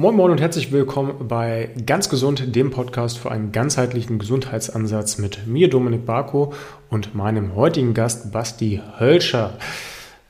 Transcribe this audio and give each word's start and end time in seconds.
Moin 0.00 0.14
Moin 0.14 0.30
und 0.30 0.40
herzlich 0.40 0.70
willkommen 0.70 1.26
bei 1.26 1.70
Ganz 1.84 2.08
Gesund, 2.08 2.54
dem 2.54 2.70
Podcast 2.70 3.18
für 3.18 3.32
einen 3.32 3.50
ganzheitlichen 3.50 4.20
Gesundheitsansatz 4.20 5.18
mit 5.18 5.48
mir, 5.48 5.68
Dominik 5.68 6.06
Barko, 6.06 6.52
und 6.88 7.16
meinem 7.16 7.56
heutigen 7.56 7.94
Gast, 7.94 8.30
Basti 8.30 8.80
Hölscher. 9.00 9.54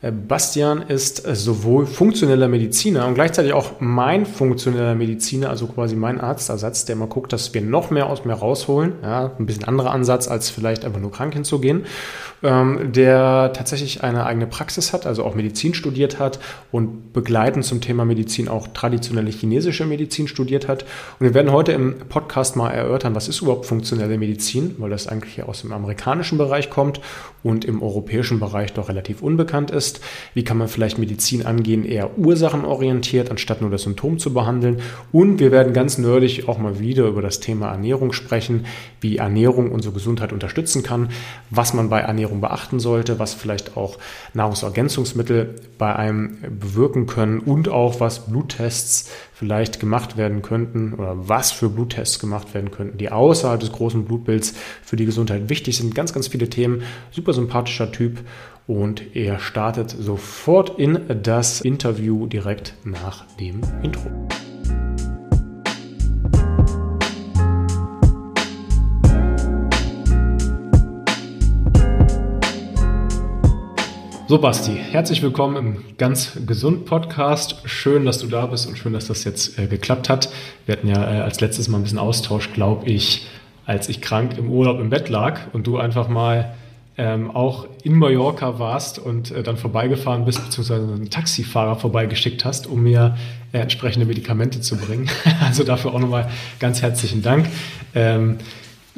Äh, 0.00 0.10
Bastian 0.10 0.80
ist 0.80 1.18
sowohl 1.18 1.84
funktioneller 1.84 2.48
Mediziner 2.48 3.06
und 3.06 3.12
gleichzeitig 3.12 3.52
auch 3.52 3.72
mein 3.78 4.24
funktioneller 4.24 4.94
Mediziner, 4.94 5.51
also 5.51 5.67
quasi 5.67 5.96
mein 5.96 6.19
Arztersatz, 6.19 6.87
der 6.87 6.96
mal 6.96 7.06
guckt, 7.06 7.35
dass 7.35 7.53
wir 7.53 7.60
noch 7.60 7.90
mehr 7.90 8.06
aus 8.06 8.24
mir 8.24 8.32
rausholen. 8.32 8.94
Ja, 9.03 9.32
ein 9.38 9.44
bisschen 9.44 9.64
anderer 9.64 9.90
Ansatz, 9.90 10.28
als 10.28 10.48
vielleicht 10.48 10.87
einfach 10.87 11.00
nur 11.00 11.12
krank 11.12 11.35
hinzugehen 11.35 11.85
ähm, 12.42 12.92
der 12.92 13.52
tatsächlich 13.52 14.02
eine 14.02 14.26
eigene 14.26 14.46
Praxis 14.46 14.92
hat, 14.92 15.06
also 15.06 15.24
auch 15.24 15.34
Medizin 15.34 15.74
studiert 15.74 16.18
hat 16.18 16.38
und 16.73 17.12
begleitend 17.12 17.64
zum 17.64 17.80
Thema 17.80 18.05
Medizin 18.05 18.48
auch 18.48 18.68
traditionelle 18.68 19.30
chinesische 19.30 19.87
Medizin 19.87 20.28
studiert 20.28 20.69
hat. 20.69 20.84
Und 21.19 21.27
wir 21.27 21.34
werden 21.34 21.52
heute 21.52 21.73
im 21.73 21.98
Podcast 22.09 22.56
mal 22.56 22.70
erörtern, 22.70 23.15
was 23.15 23.29
ist 23.29 23.43
überhaupt 23.43 23.66
funktionelle 23.66 24.19
Medizin, 24.19 24.77
weil 24.79 24.91
das 24.91 25.06
eigentlich 25.06 25.43
aus 25.43 25.62
dem 25.62 25.73
amerikanischen 25.73 26.38
Bereich 26.38 26.70
kommt 26.70 27.01
und 27.43 27.65
im 27.65 27.82
europäischen 27.82 28.41
Bereich 28.41 28.73
doch 28.73 28.88
relativ 28.88 29.23
unbekannt 29.23 29.70
ist. 29.70 30.01
Wie 30.34 30.45
kann 30.45 30.59
man 30.59 30.68
vielleicht 30.68 30.98
Medizin 30.98 31.46
angehen, 31.46 31.84
eher 31.84 32.18
ursachenorientiert, 32.18 33.30
anstatt 33.30 33.60
nur 33.60 33.70
das 33.70 33.82
Symptom 33.82 34.18
zu 34.18 34.32
behandeln. 34.32 34.80
Und 35.12 35.38
wir 35.38 35.52
werden 35.52 35.73
ganz 35.73 35.98
nerdig 35.98 36.48
auch 36.48 36.59
mal 36.59 36.79
wieder 36.79 37.07
über 37.07 37.23
das 37.23 37.41
Thema 37.41 37.70
Ernährung 37.70 38.12
sprechen, 38.12 38.66
wie 39.01 39.16
Ernährung 39.16 39.70
unsere 39.70 39.95
Gesundheit 39.95 40.32
unterstützen 40.32 40.82
kann, 40.82 41.09
was 41.51 41.74
man 41.74 41.88
bei 41.88 42.01
Ernährung 42.01 42.27
Ernährung 42.28 42.41
beachten 42.41 42.80
sollte, 42.80 43.18
was 43.18 43.34
vielleicht 43.34 43.77
auch 43.77 43.98
Nahrungsergänzungsmittel 44.34 45.56
bei 45.78 45.95
einem 45.96 46.38
bewirken 46.60 47.06
können 47.06 47.41
und 47.41 47.68
auch 47.68 48.01
was 48.01 48.27
Bluttests 48.27 49.10
vielleicht 49.32 49.80
gemacht 49.80 50.16
werden 50.16 50.42
könnten 50.42 50.95
oder 50.95 51.28
was 51.28 51.52
für 51.52 51.68
Bluttests 51.68 52.18
gemacht 52.18 52.54
werden 52.54 52.70
könnten, 52.70 52.98
die 52.98 53.10
außerhalb 53.10 53.60
des 53.60 53.73
großen 53.73 54.04
Blutbilds 54.04 54.54
für 54.82 54.96
die 54.96 55.07
Gesundheit 55.07 55.48
wichtig 55.48 55.76
sind. 55.76 55.95
Ganz, 55.95 56.12
ganz 56.12 56.29
viele 56.29 56.48
Themen. 56.48 56.82
Super 57.10 57.32
sympathischer 57.32 57.90
Typ 57.93 58.20
und 58.66 59.16
er 59.16 59.38
startet 59.38 59.90
sofort 59.90 60.79
in 60.79 61.01
das 61.23 61.60
Interview 61.63 62.26
direkt 62.26 62.74
nach 62.85 63.24
dem 63.40 63.63
Intro. 63.82 64.10
So, 74.28 74.36
Basti, 74.36 74.76
herzlich 74.76 75.22
willkommen 75.22 75.56
im 75.56 75.96
Ganz 75.96 76.36
Gesund 76.46 76.84
Podcast. 76.84 77.62
Schön, 77.64 78.04
dass 78.04 78.18
du 78.18 78.26
da 78.26 78.44
bist 78.44 78.66
und 78.66 78.76
schön, 78.76 78.92
dass 78.92 79.06
das 79.06 79.24
jetzt 79.24 79.58
äh, 79.58 79.68
geklappt 79.68 80.10
hat. 80.10 80.28
Wir 80.66 80.76
hatten 80.76 80.86
ja 80.86 81.02
äh, 81.02 81.20
als 81.20 81.40
letztes 81.40 81.68
Mal 81.68 81.78
ein 81.78 81.84
bisschen 81.84 81.98
Austausch, 81.98 82.52
glaube 82.52 82.90
ich, 82.90 83.26
als 83.64 83.88
ich 83.88 84.02
krank 84.02 84.36
im 84.36 84.50
Urlaub 84.50 84.80
im 84.80 84.90
Bett 84.90 85.08
lag 85.08 85.40
und 85.54 85.66
du 85.66 85.78
einfach 85.78 86.10
mal 86.10 86.52
ähm, 86.98 87.30
auch 87.30 87.68
in 87.82 87.94
Mallorca 87.94 88.58
warst 88.58 88.98
und 88.98 89.30
äh, 89.30 89.42
dann 89.42 89.56
vorbeigefahren 89.56 90.26
bist, 90.26 90.44
beziehungsweise 90.44 90.82
einen 90.82 91.08
Taxifahrer 91.08 91.76
vorbeigeschickt 91.76 92.44
hast, 92.44 92.66
um 92.66 92.82
mir 92.82 93.16
äh, 93.52 93.60
entsprechende 93.60 94.04
Medikamente 94.04 94.60
zu 94.60 94.76
bringen. 94.76 95.08
also 95.40 95.64
dafür 95.64 95.94
auch 95.94 96.00
nochmal 96.00 96.28
ganz 96.60 96.82
herzlichen 96.82 97.22
Dank. 97.22 97.46
Ähm, 97.94 98.36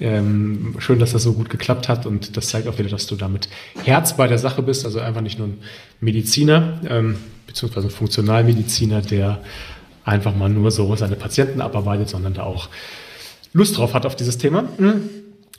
ähm, 0.00 0.74
schön, 0.78 0.98
dass 0.98 1.12
das 1.12 1.22
so 1.22 1.34
gut 1.34 1.50
geklappt 1.50 1.88
hat 1.88 2.06
und 2.06 2.36
das 2.36 2.48
zeigt 2.48 2.66
auch 2.66 2.78
wieder, 2.78 2.88
dass 2.88 3.06
du 3.06 3.16
damit 3.16 3.48
Herz 3.84 4.16
bei 4.16 4.26
der 4.26 4.38
Sache 4.38 4.62
bist, 4.62 4.84
also 4.84 5.00
einfach 5.00 5.20
nicht 5.20 5.38
nur 5.38 5.48
ein 5.48 5.58
Mediziner, 6.00 6.80
ähm, 6.88 7.16
beziehungsweise 7.46 7.88
ein 7.88 7.90
Funktionalmediziner, 7.90 9.02
der 9.02 9.40
einfach 10.04 10.34
mal 10.34 10.48
nur 10.48 10.70
so 10.70 10.94
seine 10.96 11.16
Patienten 11.16 11.60
abarbeitet, 11.60 12.08
sondern 12.08 12.34
da 12.34 12.42
auch 12.44 12.68
Lust 13.52 13.76
drauf 13.76 13.94
hat 13.94 14.06
auf 14.06 14.16
dieses 14.16 14.38
Thema. 14.38 14.64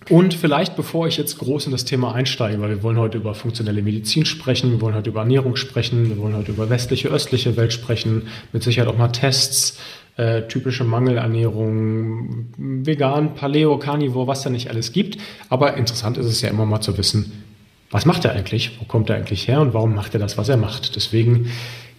Und 0.09 0.33
vielleicht, 0.33 0.75
bevor 0.75 1.07
ich 1.07 1.17
jetzt 1.17 1.37
groß 1.37 1.67
in 1.67 1.71
das 1.71 1.85
Thema 1.85 2.15
einsteige, 2.15 2.59
weil 2.59 2.69
wir 2.69 2.83
wollen 2.83 2.97
heute 2.97 3.17
über 3.17 3.35
funktionelle 3.35 3.83
Medizin 3.83 4.25
sprechen, 4.25 4.71
wir 4.71 4.81
wollen 4.81 4.95
heute 4.95 5.11
über 5.11 5.21
Ernährung 5.21 5.55
sprechen, 5.55 6.09
wir 6.09 6.17
wollen 6.17 6.35
heute 6.35 6.51
über 6.51 6.69
westliche, 6.69 7.09
östliche 7.09 7.55
Welt 7.55 7.71
sprechen, 7.71 8.23
mit 8.51 8.63
Sicherheit 8.63 8.91
auch 8.91 8.97
mal 8.97 9.09
Tests, 9.09 9.77
äh, 10.17 10.43
typische 10.43 10.83
Mangelernährung, 10.83 12.47
vegan, 12.57 13.35
Paleo, 13.35 13.77
Carnivore, 13.77 14.27
was 14.27 14.43
da 14.43 14.49
nicht 14.49 14.69
alles 14.69 14.91
gibt. 14.91 15.17
Aber 15.49 15.77
interessant 15.77 16.17
ist 16.17 16.25
es 16.25 16.41
ja 16.41 16.49
immer 16.49 16.65
mal 16.65 16.81
zu 16.81 16.97
wissen, 16.97 17.43
was 17.91 18.05
macht 18.05 18.25
er 18.25 18.31
eigentlich, 18.31 18.79
wo 18.79 18.85
kommt 18.85 19.09
er 19.09 19.17
eigentlich 19.17 19.47
her 19.47 19.61
und 19.61 19.73
warum 19.73 19.93
macht 19.95 20.13
er 20.13 20.19
das, 20.19 20.37
was 20.37 20.49
er 20.49 20.57
macht. 20.57 20.95
Deswegen 20.95 21.49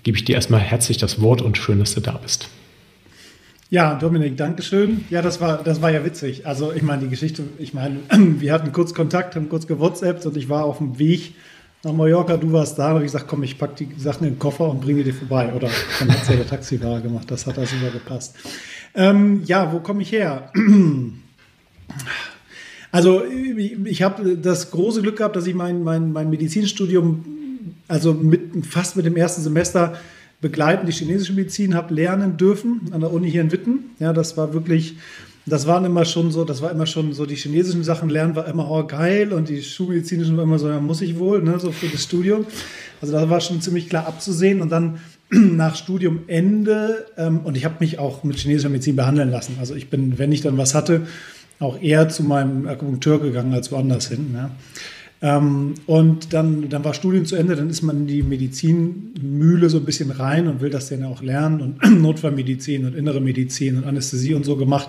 gebe 0.03 0.17
ich 0.17 0.25
dir 0.25 0.35
erstmal 0.35 0.61
herzlich 0.61 0.99
das 0.99 1.21
Wort 1.21 1.43
und 1.43 1.59
schön, 1.59 1.79
dass 1.79 1.95
du 1.95 2.01
da 2.01 2.13
bist. 2.13 2.49
Ja, 3.71 3.95
Dominik, 3.95 4.37
Dankeschön. 4.37 5.05
Ja, 5.09 5.23
das 5.23 5.41
war, 5.41 5.63
das 5.63 5.81
war 5.81 5.91
ja 5.91 6.05
witzig. 6.05 6.47
Also 6.47 6.73
ich 6.75 6.83
meine, 6.83 7.05
die 7.05 7.09
Geschichte, 7.09 7.45
ich 7.59 7.73
meine, 7.73 8.01
wir 8.11 8.53
hatten 8.53 8.73
kurz 8.73 8.93
Kontakt, 8.93 9.35
haben 9.35 9.49
kurz 9.49 9.67
gewhatsappt 9.67 10.27
und 10.27 10.37
ich 10.37 10.49
war 10.51 10.65
auf 10.65 10.79
dem 10.79 10.99
Weg 10.99 11.35
nach 11.85 11.93
Mallorca, 11.93 12.37
du 12.37 12.53
warst 12.53 12.79
da, 12.79 12.93
und 12.93 12.99
ich 12.99 13.07
gesagt, 13.07 13.27
komm, 13.27 13.43
ich 13.43 13.59
packe 13.59 13.85
die 13.85 14.01
Sachen 14.01 14.25
in 14.27 14.35
den 14.35 14.39
Koffer 14.39 14.69
und 14.69 14.81
bringe 14.81 15.03
dir 15.03 15.15
vorbei. 15.15 15.53
Oder 15.53 15.69
dann 15.99 16.13
hat 16.13 16.23
es 16.23 16.29
ja 16.29 16.37
der 16.37 16.47
Taxifahrer 16.47 17.01
gemacht, 17.01 17.31
das 17.31 17.47
hat 17.47 17.59
also 17.59 17.75
super 17.77 17.91
gepasst. 17.91 18.37
Ähm, 18.95 19.43
ja, 19.45 19.73
wo 19.73 19.81
komme 19.81 20.03
ich 20.03 20.13
her? 20.13 20.51
Also 22.95 23.23
ich 23.25 24.03
habe 24.03 24.37
das 24.37 24.71
große 24.71 25.01
Glück 25.01 25.17
gehabt, 25.17 25.35
dass 25.35 25.47
ich 25.47 25.55
mein, 25.55 25.83
mein, 25.83 26.13
mein 26.13 26.29
Medizinstudium, 26.29 27.25
also 27.89 28.13
mit, 28.13 28.67
fast 28.67 28.97
mit 28.97 29.07
dem 29.07 29.17
ersten 29.17 29.41
Semester 29.41 29.95
begleitend 30.43 30.91
die 30.91 30.93
chinesische 30.93 31.33
Medizin 31.33 31.75
habe 31.75 31.95
lernen 31.95 32.37
dürfen 32.37 32.83
an 32.93 33.01
der 33.01 33.11
Uni 33.11 33.31
hier 33.31 33.41
in 33.41 33.51
Witten. 33.51 33.79
Ja, 33.99 34.13
das 34.13 34.37
war 34.37 34.53
wirklich 34.53 34.97
das 35.47 35.67
waren 35.67 35.85
immer 35.85 36.05
schon 36.05 36.31
so, 36.31 36.45
das 36.45 36.63
war 36.63 36.71
immer 36.71 36.87
schon 36.87 37.13
so, 37.13 37.27
die 37.27 37.35
chinesischen 37.35 37.83
Sachen 37.83 38.09
lernen 38.09 38.37
war 38.37 38.47
immer, 38.47 38.71
oh 38.71 38.85
geil, 38.85 39.33
und 39.33 39.49
die 39.49 39.63
schulmedizinischen 39.63 40.37
war 40.37 40.45
immer 40.45 40.59
so, 40.59 40.69
ja, 40.69 40.79
muss 40.81 41.01
ich 41.01 41.19
wohl, 41.19 41.43
ne, 41.43 41.59
so 41.59 41.73
für 41.73 41.89
das 41.89 42.05
Studium. 42.05 42.47
Also 43.01 43.15
da 43.15 43.29
war 43.29 43.41
schon 43.41 43.61
ziemlich 43.61 43.89
klar 43.89 44.07
abzusehen 44.07 44.61
und 44.61 44.71
dann 44.71 45.01
nach 45.31 45.75
Studiumende, 45.75 47.07
ähm, 47.17 47.41
und 47.41 47.57
ich 47.57 47.65
habe 47.65 47.77
mich 47.81 47.99
auch 47.99 48.23
mit 48.23 48.39
chinesischer 48.39 48.69
Medizin 48.69 48.95
behandeln 48.95 49.31
lassen. 49.31 49.57
Also 49.59 49.75
ich 49.75 49.91
bin, 49.91 50.19
wenn 50.19 50.31
ich 50.31 50.43
dann 50.43 50.59
was 50.59 50.75
hatte, 50.75 51.07
auch 51.59 51.81
eher 51.81 52.09
zu 52.09 52.23
meinem 52.23 52.67
Akupunkteur 52.67 53.21
gegangen 53.21 53.53
als 53.53 53.73
woanders 53.73 54.09
hin. 54.09 54.35
Ja. 54.35 54.51
Ähm, 55.23 55.75
und 55.87 56.33
dann, 56.33 56.69
dann 56.69 56.85
war 56.85 56.95
Studium 56.95 57.25
zu 57.25 57.37
Ende, 57.37 57.55
dann 57.55 57.71
ist 57.71 57.83
man 57.83 57.99
in 57.99 58.07
die 58.09 58.23
Medizinmühle 58.25 59.71
so 59.71 59.79
ein 59.79 59.85
bisschen 59.85 60.11
rein 60.11 60.49
und 60.49 60.61
will 60.61 60.71
das 60.71 60.89
dann 60.89 61.05
auch 61.05 61.23
lernen 61.23 61.61
und 61.61 62.01
Notfallmedizin 62.03 62.85
und 62.85 62.97
innere 62.97 63.21
Medizin 63.21 63.79
und 63.79 63.85
Anästhesie 63.85 64.35
und 64.35 64.45
so 64.45 64.57
gemacht. 64.57 64.89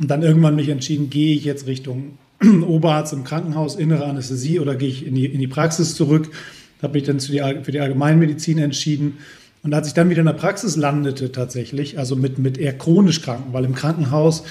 Und 0.00 0.10
dann 0.10 0.22
irgendwann 0.22 0.56
mich 0.56 0.70
entschieden, 0.70 1.10
gehe 1.10 1.36
ich 1.36 1.44
jetzt 1.44 1.66
Richtung 1.66 2.18
Oberarzt 2.66 3.12
im 3.12 3.22
Krankenhaus, 3.22 3.76
innere 3.76 4.06
Anästhesie 4.06 4.58
oder 4.58 4.74
gehe 4.74 4.88
ich 4.88 5.06
in 5.06 5.14
die, 5.14 5.26
in 5.26 5.38
die 5.38 5.46
Praxis 5.46 5.94
zurück. 5.94 6.30
Habe 6.82 6.94
mich 6.94 7.02
dann 7.04 7.18
die, 7.18 7.42
für 7.62 7.70
die 7.70 7.80
Allgemeinmedizin 7.80 8.58
entschieden. 8.58 9.18
Und 9.62 9.74
als 9.74 9.88
ich 9.88 9.92
dann 9.92 10.08
wieder 10.08 10.20
in 10.20 10.26
der 10.26 10.32
Praxis 10.32 10.76
landete 10.76 11.32
tatsächlich, 11.32 11.98
also 11.98 12.16
mit, 12.16 12.38
mit 12.38 12.56
eher 12.56 12.76
chronisch 12.76 13.20
Kranken, 13.20 13.52
weil 13.52 13.66
im 13.66 13.74
Krankenhaus, 13.74 14.44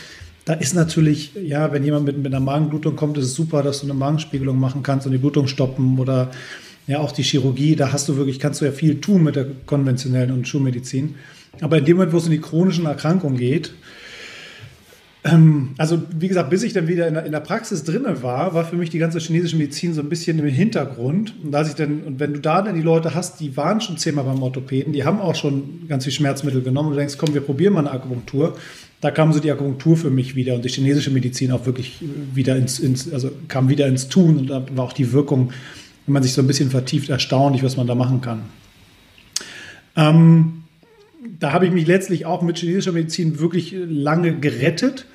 da 0.45 0.53
ist 0.53 0.75
natürlich, 0.75 1.31
ja, 1.43 1.73
wenn 1.73 1.83
jemand 1.83 2.05
mit, 2.05 2.17
mit 2.17 2.27
einer 2.27 2.39
Magenblutung 2.39 2.95
kommt, 2.95 3.17
ist 3.17 3.25
es 3.25 3.33
super, 3.33 3.63
dass 3.63 3.79
du 3.79 3.87
eine 3.87 3.95
Magenspiegelung 3.95 4.59
machen 4.59 4.83
kannst 4.83 5.07
und 5.07 5.13
die 5.13 5.17
Blutung 5.17 5.47
stoppen 5.47 5.97
oder 5.97 6.29
ja 6.85 6.99
auch 6.99 7.11
die 7.11 7.23
Chirurgie, 7.23 7.75
da 7.75 7.91
hast 7.91 8.07
du 8.07 8.17
wirklich, 8.17 8.39
kannst 8.39 8.61
du 8.61 8.65
ja 8.65 8.71
viel 8.71 9.01
tun 9.01 9.23
mit 9.23 9.35
der 9.35 9.47
konventionellen 9.65 10.31
und 10.31 10.47
Schulmedizin. 10.47 11.15
Aber 11.61 11.79
in 11.79 11.85
dem 11.85 11.97
Moment, 11.97 12.13
wo 12.13 12.17
es 12.17 12.25
in 12.25 12.31
die 12.31 12.41
chronischen 12.41 12.85
Erkrankungen 12.85 13.37
geht, 13.37 13.73
also 15.77 16.01
wie 16.17 16.29
gesagt, 16.29 16.49
bis 16.49 16.63
ich 16.63 16.71
dann 16.71 16.87
wieder 16.87 17.05
in 17.07 17.13
der, 17.13 17.25
in 17.25 17.33
der 17.33 17.41
Praxis 17.41 17.83
drinne 17.83 18.23
war, 18.23 18.53
war 18.53 18.63
für 18.63 18.77
mich 18.77 18.89
die 18.89 18.99
ganze 18.99 19.19
chinesische 19.19 19.57
Medizin 19.57 19.93
so 19.93 20.01
ein 20.01 20.07
bisschen 20.07 20.39
im 20.39 20.45
Hintergrund. 20.45 21.33
Und, 21.43 21.53
als 21.53 21.69
ich 21.69 21.75
dann, 21.75 22.03
und 22.03 22.21
wenn 22.21 22.33
du 22.33 22.39
da 22.39 22.61
dann 22.61 22.75
die 22.75 22.81
Leute 22.81 23.13
hast, 23.13 23.41
die 23.41 23.57
waren 23.57 23.81
schon 23.81 23.97
zehnmal 23.97 24.23
beim 24.23 24.41
Orthopäden, 24.41 24.93
die 24.93 25.03
haben 25.03 25.19
auch 25.19 25.35
schon 25.35 25.87
ganz 25.89 26.05
viel 26.05 26.13
Schmerzmittel 26.13 26.61
genommen 26.61 26.89
und 26.89 26.93
du 26.93 26.99
denkst, 26.99 27.15
komm, 27.17 27.33
wir 27.33 27.41
probieren 27.41 27.73
mal 27.73 27.81
eine 27.81 27.91
Akupunktur. 27.91 28.55
Da 29.01 29.11
kam 29.11 29.33
so 29.33 29.39
die 29.39 29.51
Akupunktur 29.51 29.97
für 29.97 30.09
mich 30.09 30.35
wieder 30.35 30.55
und 30.55 30.63
die 30.63 30.69
chinesische 30.69 31.11
Medizin 31.11 31.51
auch 31.51 31.65
wirklich 31.65 31.97
wieder 32.33 32.55
ins, 32.55 32.79
ins 32.79 33.11
also 33.11 33.29
kam 33.49 33.67
wieder 33.67 33.87
ins 33.87 34.07
Tun 34.07 34.37
und 34.37 34.49
da 34.49 34.65
war 34.73 34.85
auch 34.85 34.93
die 34.93 35.11
Wirkung, 35.11 35.51
wenn 36.05 36.13
man 36.13 36.23
sich 36.23 36.31
so 36.31 36.41
ein 36.41 36.47
bisschen 36.47 36.69
vertieft, 36.69 37.09
erstaunlich, 37.09 37.61
was 37.61 37.75
man 37.75 37.87
da 37.87 37.95
machen 37.95 38.21
kann. 38.21 38.43
Ähm, 39.97 40.63
da 41.39 41.51
habe 41.51 41.65
ich 41.65 41.71
mich 41.71 41.87
letztlich 41.87 42.25
auch 42.25 42.41
mit 42.41 42.57
chinesischer 42.57 42.91
Medizin 42.91 43.39
wirklich 43.39 43.75
lange 43.77 44.37
gerettet. 44.39 45.05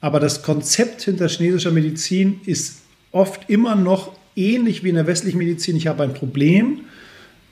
Aber 0.00 0.20
das 0.20 0.42
Konzept 0.42 1.02
hinter 1.02 1.28
chinesischer 1.28 1.70
Medizin 1.70 2.40
ist 2.44 2.82
oft 3.10 3.48
immer 3.50 3.74
noch 3.74 4.12
ähnlich 4.36 4.84
wie 4.84 4.90
in 4.90 4.94
der 4.94 5.06
westlichen 5.06 5.38
Medizin. 5.38 5.76
Ich 5.76 5.86
habe 5.86 6.04
ein 6.04 6.14
Problem. 6.14 6.82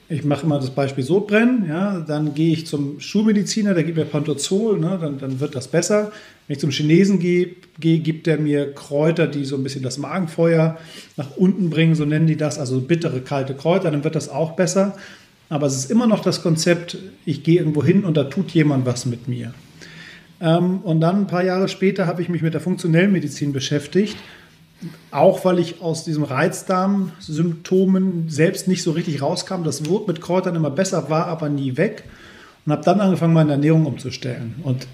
Ich 0.08 0.22
mache 0.22 0.46
immer 0.46 0.60
das 0.60 0.70
Beispiel 0.70 1.02
Sodbrennen, 1.02 1.68
ja, 1.68 1.98
dann 1.98 2.32
gehe 2.32 2.52
ich 2.52 2.64
zum 2.64 3.00
Schulmediziner, 3.00 3.74
der 3.74 3.82
gibt 3.82 3.98
mir 3.98 4.04
Pantozol, 4.04 4.78
ne, 4.78 4.96
dann, 5.00 5.18
dann 5.18 5.40
wird 5.40 5.56
das 5.56 5.66
besser. 5.66 6.12
Wenn 6.46 6.54
ich 6.54 6.60
zum 6.60 6.70
Chinesen 6.70 7.18
gehe, 7.18 7.56
gehe, 7.80 7.98
gibt 7.98 8.28
er 8.28 8.38
mir 8.38 8.72
Kräuter, 8.72 9.26
die 9.26 9.44
so 9.44 9.56
ein 9.56 9.64
bisschen 9.64 9.82
das 9.82 9.98
Magenfeuer 9.98 10.78
nach 11.16 11.36
unten 11.36 11.70
bringen, 11.70 11.96
so 11.96 12.04
nennen 12.04 12.28
die 12.28 12.36
das, 12.36 12.56
also 12.56 12.80
bittere, 12.80 13.20
kalte 13.20 13.54
Kräuter, 13.54 13.90
dann 13.90 14.04
wird 14.04 14.14
das 14.14 14.28
auch 14.28 14.52
besser. 14.52 14.96
Aber 15.48 15.66
es 15.66 15.74
ist 15.74 15.90
immer 15.90 16.06
noch 16.06 16.20
das 16.20 16.40
Konzept, 16.40 16.98
ich 17.24 17.42
gehe 17.42 17.58
irgendwo 17.58 17.82
hin 17.82 18.04
und 18.04 18.16
da 18.16 18.24
tut 18.24 18.52
jemand 18.52 18.86
was 18.86 19.06
mit 19.06 19.26
mir. 19.26 19.54
Ähm, 20.40 20.80
und 20.80 21.00
dann 21.00 21.22
ein 21.22 21.26
paar 21.26 21.44
Jahre 21.44 21.68
später 21.68 22.06
habe 22.06 22.22
ich 22.22 22.28
mich 22.28 22.42
mit 22.42 22.54
der 22.54 22.60
funktionellen 22.60 23.12
Medizin 23.12 23.52
beschäftigt. 23.52 24.16
Auch 25.10 25.44
weil 25.44 25.58
ich 25.58 25.80
aus 25.80 26.04
diesem 26.04 26.22
Reizdarm-Symptomen 26.22 28.28
selbst 28.28 28.68
nicht 28.68 28.82
so 28.82 28.90
richtig 28.90 29.22
rauskam. 29.22 29.64
Das 29.64 29.86
wurde 29.86 30.12
mit 30.12 30.20
Kräutern 30.20 30.54
immer 30.54 30.70
besser, 30.70 31.08
war 31.08 31.26
aber 31.26 31.48
nie 31.48 31.76
weg. 31.76 32.04
Und 32.64 32.72
habe 32.72 32.84
dann 32.84 33.00
angefangen, 33.00 33.32
meine 33.32 33.52
Ernährung 33.52 33.86
umzustellen. 33.86 34.56
Und 34.62 34.86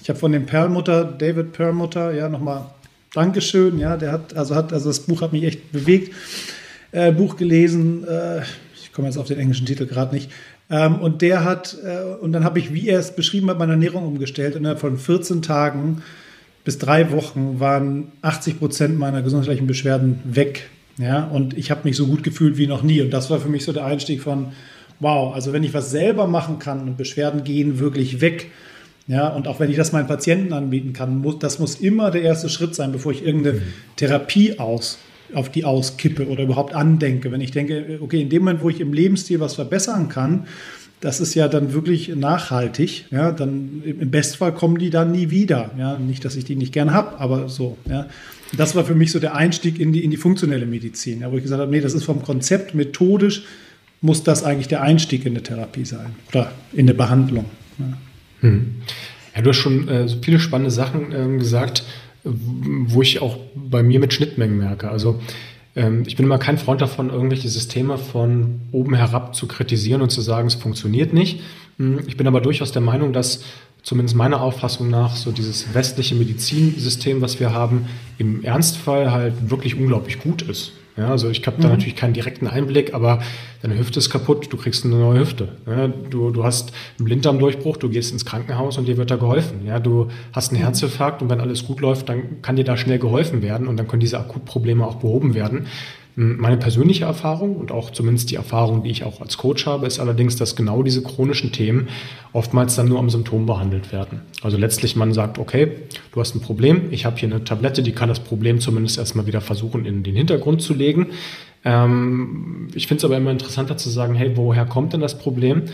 ich 0.00 0.08
habe 0.08 0.18
von 0.18 0.32
dem 0.32 0.46
Perlmutter, 0.46 1.04
David 1.04 1.52
Perlmutter, 1.52 2.12
ja, 2.12 2.30
nochmal 2.30 2.64
Dankeschön. 3.12 3.78
Ja, 3.78 3.96
der 3.96 4.12
hat, 4.12 4.34
also 4.34 4.54
hat, 4.54 4.72
also 4.72 4.88
das 4.88 5.00
Buch 5.00 5.20
hat 5.20 5.32
mich 5.32 5.44
echt 5.44 5.72
bewegt. 5.72 6.14
Äh, 6.92 7.12
Buch 7.12 7.36
gelesen, 7.36 8.06
äh, 8.08 8.42
ich 8.74 8.92
komme 8.92 9.08
jetzt 9.08 9.18
auf 9.18 9.26
den 9.26 9.38
englischen 9.38 9.66
Titel 9.66 9.86
gerade 9.86 10.14
nicht. 10.14 10.30
Ähm, 10.70 10.96
und 10.96 11.22
der 11.22 11.44
hat, 11.44 11.76
äh, 11.84 12.14
und 12.20 12.32
dann 12.32 12.44
habe 12.44 12.58
ich, 12.58 12.72
wie 12.72 12.88
er 12.88 12.98
es 12.98 13.14
beschrieben 13.14 13.48
hat, 13.50 13.58
meine 13.58 13.72
Ernährung 13.72 14.06
umgestellt. 14.06 14.54
Und 14.54 14.60
innerhalb 14.60 14.80
von 14.80 14.98
14 14.98 15.42
Tagen 15.42 16.02
bis 16.64 16.78
drei 16.78 17.10
Wochen 17.12 17.60
waren 17.60 18.12
80 18.22 18.58
Prozent 18.58 18.98
meiner 18.98 19.22
gesundheitlichen 19.22 19.66
Beschwerden 19.66 20.20
weg. 20.24 20.68
Ja, 20.98 21.24
und 21.24 21.56
ich 21.56 21.70
habe 21.70 21.82
mich 21.84 21.96
so 21.96 22.06
gut 22.06 22.24
gefühlt 22.24 22.58
wie 22.58 22.66
noch 22.66 22.82
nie. 22.82 23.00
Und 23.00 23.10
das 23.10 23.30
war 23.30 23.38
für 23.38 23.48
mich 23.48 23.64
so 23.64 23.72
der 23.72 23.84
Einstieg 23.84 24.20
von, 24.20 24.48
wow, 25.00 25.34
also 25.34 25.52
wenn 25.52 25.62
ich 25.62 25.72
was 25.72 25.90
selber 25.90 26.26
machen 26.26 26.58
kann 26.58 26.80
und 26.82 26.96
Beschwerden 26.96 27.44
gehen 27.44 27.78
wirklich 27.78 28.20
weg, 28.20 28.50
ja, 29.06 29.28
und 29.28 29.48
auch 29.48 29.58
wenn 29.58 29.70
ich 29.70 29.76
das 29.76 29.92
meinen 29.92 30.06
Patienten 30.06 30.52
anbieten 30.52 30.92
kann, 30.92 31.18
muss, 31.18 31.38
das 31.38 31.58
muss 31.58 31.76
immer 31.76 32.10
der 32.10 32.22
erste 32.22 32.50
Schritt 32.50 32.74
sein, 32.74 32.92
bevor 32.92 33.12
ich 33.12 33.24
irgendeine 33.24 33.60
mhm. 33.60 33.62
Therapie 33.96 34.58
aus, 34.58 34.98
auf 35.34 35.50
die 35.50 35.64
auskippe 35.64 36.26
oder 36.28 36.44
überhaupt 36.44 36.74
andenke. 36.74 37.30
Wenn 37.30 37.40
ich 37.40 37.50
denke, 37.50 37.98
okay, 38.00 38.20
in 38.20 38.28
dem 38.28 38.44
Moment, 38.44 38.62
wo 38.62 38.70
ich 38.70 38.80
im 38.80 38.92
Lebensstil 38.92 39.40
was 39.40 39.54
verbessern 39.54 40.08
kann, 40.08 40.46
das 41.00 41.20
ist 41.20 41.34
ja 41.34 41.46
dann 41.48 41.72
wirklich 41.72 42.08
nachhaltig. 42.14 43.06
Ja, 43.10 43.30
dann 43.30 43.82
im 43.84 44.10
Bestfall 44.10 44.52
kommen 44.52 44.78
die 44.78 44.90
dann 44.90 45.12
nie 45.12 45.30
wieder. 45.30 45.70
Ja, 45.78 45.98
nicht, 45.98 46.24
dass 46.24 46.34
ich 46.34 46.44
die 46.44 46.56
nicht 46.56 46.72
gern 46.72 46.92
habe, 46.92 47.18
aber 47.20 47.48
so. 47.48 47.78
Ja. 47.88 48.06
Das 48.56 48.74
war 48.74 48.84
für 48.84 48.94
mich 48.94 49.12
so 49.12 49.20
der 49.20 49.34
Einstieg 49.34 49.78
in 49.78 49.92
die, 49.92 50.02
in 50.02 50.10
die 50.10 50.16
funktionelle 50.16 50.66
Medizin, 50.66 51.20
ja, 51.20 51.30
wo 51.30 51.36
ich 51.36 51.42
gesagt 51.42 51.60
habe, 51.60 51.70
nee, 51.70 51.80
das 51.80 51.94
ist 51.94 52.04
vom 52.04 52.22
Konzept 52.22 52.74
methodisch, 52.74 53.44
muss 54.00 54.22
das 54.22 54.42
eigentlich 54.42 54.68
der 54.68 54.82
Einstieg 54.82 55.26
in 55.26 55.32
eine 55.32 55.42
Therapie 55.42 55.84
sein 55.84 56.14
oder 56.30 56.52
in 56.72 56.80
eine 56.80 56.94
Behandlung. 56.94 57.44
Ja. 57.78 57.98
Hm. 58.40 58.76
Ja, 59.36 59.42
du 59.42 59.50
hast 59.50 59.58
schon 59.58 59.88
äh, 59.88 60.08
so 60.08 60.16
viele 60.22 60.40
spannende 60.40 60.70
Sachen 60.70 61.12
ähm, 61.12 61.38
gesagt, 61.38 61.84
wo 62.28 63.02
ich 63.02 63.20
auch 63.22 63.36
bei 63.54 63.82
mir 63.82 64.00
mit 64.00 64.12
Schnittmengen 64.12 64.58
merke. 64.58 64.90
Also 64.90 65.20
ähm, 65.74 66.02
ich 66.06 66.16
bin 66.16 66.26
immer 66.26 66.38
kein 66.38 66.58
Freund 66.58 66.80
davon, 66.80 67.10
irgendwelche 67.10 67.48
Systeme 67.48 67.98
von 67.98 68.60
oben 68.72 68.94
herab 68.94 69.34
zu 69.34 69.46
kritisieren 69.46 70.02
und 70.02 70.10
zu 70.10 70.20
sagen, 70.20 70.48
es 70.48 70.54
funktioniert 70.54 71.12
nicht. 71.12 71.40
Hm, 71.78 72.00
ich 72.06 72.16
bin 72.16 72.26
aber 72.26 72.40
durchaus 72.40 72.72
der 72.72 72.82
Meinung, 72.82 73.12
dass 73.12 73.44
zumindest 73.82 74.16
meiner 74.16 74.40
Auffassung 74.42 74.90
nach 74.90 75.16
so 75.16 75.30
dieses 75.30 75.72
westliche 75.74 76.14
Medizinsystem, 76.14 77.20
was 77.20 77.40
wir 77.40 77.52
haben, 77.52 77.86
im 78.18 78.44
Ernstfall 78.44 79.12
halt 79.12 79.50
wirklich 79.50 79.76
unglaublich 79.76 80.18
gut 80.18 80.42
ist. 80.42 80.72
Ja, 80.98 81.10
also 81.10 81.30
ich 81.30 81.46
habe 81.46 81.62
da 81.62 81.68
mhm. 81.68 81.74
natürlich 81.74 81.94
keinen 81.94 82.12
direkten 82.12 82.48
Einblick, 82.48 82.92
aber 82.92 83.20
deine 83.62 83.78
Hüfte 83.78 84.00
ist 84.00 84.10
kaputt, 84.10 84.52
du 84.52 84.56
kriegst 84.56 84.84
eine 84.84 84.96
neue 84.96 85.20
Hüfte. 85.20 85.48
Ja, 85.66 85.86
du, 85.86 86.30
du 86.30 86.44
hast 86.44 86.72
einen 86.98 87.04
Blinddarmdurchbruch, 87.04 87.76
du 87.76 87.88
gehst 87.88 88.12
ins 88.12 88.24
Krankenhaus 88.24 88.78
und 88.78 88.88
dir 88.88 88.96
wird 88.96 89.10
da 89.10 89.16
geholfen. 89.16 89.64
Ja, 89.64 89.78
du 89.78 90.08
hast 90.32 90.50
einen 90.50 90.60
mhm. 90.60 90.64
Herzinfarkt 90.64 91.22
und 91.22 91.30
wenn 91.30 91.40
alles 91.40 91.64
gut 91.64 91.80
läuft, 91.80 92.08
dann 92.08 92.42
kann 92.42 92.56
dir 92.56 92.64
da 92.64 92.76
schnell 92.76 92.98
geholfen 92.98 93.42
werden 93.42 93.68
und 93.68 93.76
dann 93.76 93.86
können 93.86 94.00
diese 94.00 94.18
Akutprobleme 94.18 94.84
auch 94.84 94.96
behoben 94.96 95.34
werden. 95.34 95.68
Meine 96.20 96.56
persönliche 96.56 97.04
Erfahrung 97.04 97.54
und 97.54 97.70
auch 97.70 97.90
zumindest 97.90 98.32
die 98.32 98.34
Erfahrung, 98.34 98.82
die 98.82 98.90
ich 98.90 99.04
auch 99.04 99.20
als 99.20 99.38
Coach 99.38 99.66
habe, 99.66 99.86
ist 99.86 100.00
allerdings, 100.00 100.34
dass 100.34 100.56
genau 100.56 100.82
diese 100.82 101.00
chronischen 101.00 101.52
Themen 101.52 101.86
oftmals 102.32 102.74
dann 102.74 102.88
nur 102.88 102.98
am 102.98 103.08
Symptom 103.08 103.46
behandelt 103.46 103.92
werden. 103.92 104.22
Also 104.42 104.56
letztlich 104.56 104.96
man 104.96 105.12
sagt, 105.12 105.38
okay, 105.38 105.70
du 106.10 106.18
hast 106.18 106.34
ein 106.34 106.40
Problem, 106.40 106.88
ich 106.90 107.04
habe 107.04 107.16
hier 107.18 107.28
eine 107.28 107.44
Tablette, 107.44 107.84
die 107.84 107.92
kann 107.92 108.08
das 108.08 108.18
Problem 108.18 108.58
zumindest 108.58 108.98
erstmal 108.98 109.28
wieder 109.28 109.40
versuchen 109.40 109.84
in 109.84 110.02
den 110.02 110.16
Hintergrund 110.16 110.60
zu 110.60 110.74
legen. 110.74 111.06
Ähm, 111.64 112.66
ich 112.74 112.88
finde 112.88 112.98
es 112.98 113.04
aber 113.04 113.16
immer 113.16 113.30
interessanter 113.30 113.76
zu 113.76 113.88
sagen, 113.88 114.16
hey, 114.16 114.32
woher 114.36 114.66
kommt 114.66 114.94
denn 114.94 115.00
das 115.00 115.18
Problem 115.20 115.66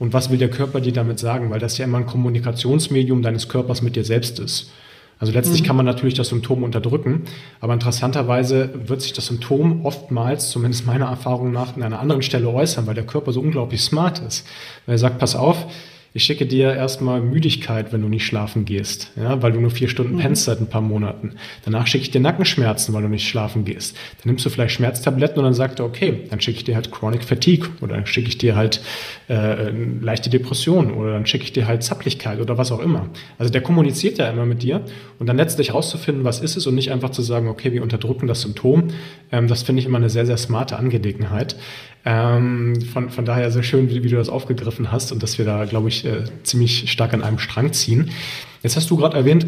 und 0.00 0.12
was 0.12 0.30
will 0.30 0.38
der 0.38 0.50
Körper 0.50 0.80
dir 0.80 0.92
damit 0.92 1.20
sagen? 1.20 1.48
Weil 1.50 1.60
das 1.60 1.78
ja 1.78 1.84
immer 1.84 1.98
ein 1.98 2.06
Kommunikationsmedium 2.06 3.22
deines 3.22 3.48
Körpers 3.48 3.82
mit 3.82 3.94
dir 3.94 4.04
selbst 4.04 4.40
ist. 4.40 4.72
Also 5.22 5.32
letztlich 5.34 5.62
mhm. 5.62 5.66
kann 5.66 5.76
man 5.76 5.86
natürlich 5.86 6.14
das 6.14 6.30
Symptom 6.30 6.64
unterdrücken, 6.64 7.22
aber 7.60 7.74
interessanterweise 7.74 8.70
wird 8.88 9.02
sich 9.02 9.12
das 9.12 9.26
Symptom 9.26 9.86
oftmals, 9.86 10.50
zumindest 10.50 10.84
meiner 10.84 11.06
Erfahrung 11.06 11.52
nach, 11.52 11.76
an 11.76 11.82
einer 11.84 12.00
anderen 12.00 12.22
Stelle 12.22 12.48
äußern, 12.48 12.88
weil 12.88 12.96
der 12.96 13.06
Körper 13.06 13.30
so 13.30 13.40
unglaublich 13.40 13.82
smart 13.82 14.18
ist. 14.18 14.44
Weil 14.84 14.96
er 14.96 14.98
sagt, 14.98 15.20
pass 15.20 15.36
auf, 15.36 15.66
ich 16.14 16.24
schicke 16.24 16.44
dir 16.44 16.74
erstmal 16.74 17.22
Müdigkeit, 17.22 17.92
wenn 17.92 18.02
du 18.02 18.08
nicht 18.08 18.26
schlafen 18.26 18.64
gehst, 18.64 19.12
ja, 19.16 19.40
weil 19.42 19.52
du 19.52 19.60
nur 19.60 19.70
vier 19.70 19.88
Stunden 19.88 20.16
mhm. 20.16 20.20
pennst 20.20 20.44
seit 20.44 20.60
ein 20.60 20.66
paar 20.66 20.82
Monaten. 20.82 21.36
Danach 21.64 21.86
schicke 21.86 22.02
ich 22.02 22.10
dir 22.10 22.20
Nackenschmerzen, 22.20 22.92
weil 22.92 23.02
du 23.02 23.08
nicht 23.08 23.26
schlafen 23.26 23.64
gehst. 23.64 23.96
Dann 24.22 24.30
nimmst 24.30 24.44
du 24.44 24.50
vielleicht 24.50 24.74
Schmerztabletten 24.74 25.38
und 25.38 25.44
dann 25.44 25.54
sagt 25.54 25.78
er, 25.78 25.86
okay, 25.86 26.24
dann 26.28 26.40
schicke 26.40 26.58
ich 26.58 26.64
dir 26.64 26.74
halt 26.74 26.90
Chronic 26.90 27.24
Fatigue 27.24 27.68
oder 27.80 27.94
dann 27.94 28.06
schicke 28.06 28.28
ich 28.28 28.36
dir 28.36 28.56
halt 28.56 28.82
äh, 29.28 29.70
leichte 29.70 30.28
Depression 30.28 30.92
oder 30.92 31.12
dann 31.12 31.24
schicke 31.24 31.44
ich 31.44 31.52
dir 31.52 31.66
halt 31.66 31.82
Zapplichkeit 31.82 32.40
oder 32.40 32.58
was 32.58 32.72
auch 32.72 32.80
immer. 32.80 33.08
Also 33.38 33.50
der 33.50 33.62
kommuniziert 33.62 34.18
ja 34.18 34.28
immer 34.28 34.44
mit 34.44 34.62
dir 34.62 34.84
und 35.18 35.26
dann 35.26 35.38
letztlich 35.38 35.72
rauszufinden, 35.72 36.24
was 36.24 36.40
ist 36.40 36.56
es 36.56 36.66
und 36.66 36.74
nicht 36.74 36.92
einfach 36.92 37.10
zu 37.10 37.22
sagen, 37.22 37.48
okay, 37.48 37.72
wir 37.72 37.82
unterdrücken 37.82 38.26
das 38.26 38.42
Symptom. 38.42 38.88
Ähm, 39.30 39.48
das 39.48 39.62
finde 39.62 39.80
ich 39.80 39.86
immer 39.86 39.98
eine 39.98 40.10
sehr, 40.10 40.26
sehr 40.26 40.36
smarte 40.36 40.76
Angelegenheit. 40.76 41.56
Ähm, 42.04 42.80
von, 42.92 43.10
von 43.10 43.24
daher 43.24 43.50
sehr 43.50 43.62
schön, 43.62 43.88
wie, 43.88 44.02
wie, 44.02 44.08
du 44.08 44.16
das 44.16 44.28
aufgegriffen 44.28 44.90
hast 44.90 45.12
und 45.12 45.22
dass 45.22 45.38
wir 45.38 45.44
da, 45.44 45.64
glaube 45.64 45.88
ich, 45.88 46.04
äh, 46.04 46.24
ziemlich 46.42 46.90
stark 46.90 47.14
an 47.14 47.22
einem 47.22 47.38
Strang 47.38 47.72
ziehen. 47.72 48.10
Jetzt 48.62 48.76
hast 48.76 48.90
du 48.90 48.96
gerade 48.96 49.16
erwähnt, 49.16 49.46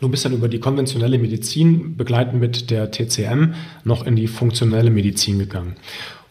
du 0.00 0.08
bist 0.08 0.24
dann 0.24 0.32
über 0.32 0.48
die 0.48 0.60
konventionelle 0.60 1.18
Medizin 1.18 1.96
begleitend 1.96 2.40
mit 2.40 2.70
der 2.70 2.90
TCM 2.90 3.54
noch 3.84 4.06
in 4.06 4.16
die 4.16 4.28
funktionelle 4.28 4.90
Medizin 4.90 5.38
gegangen. 5.38 5.76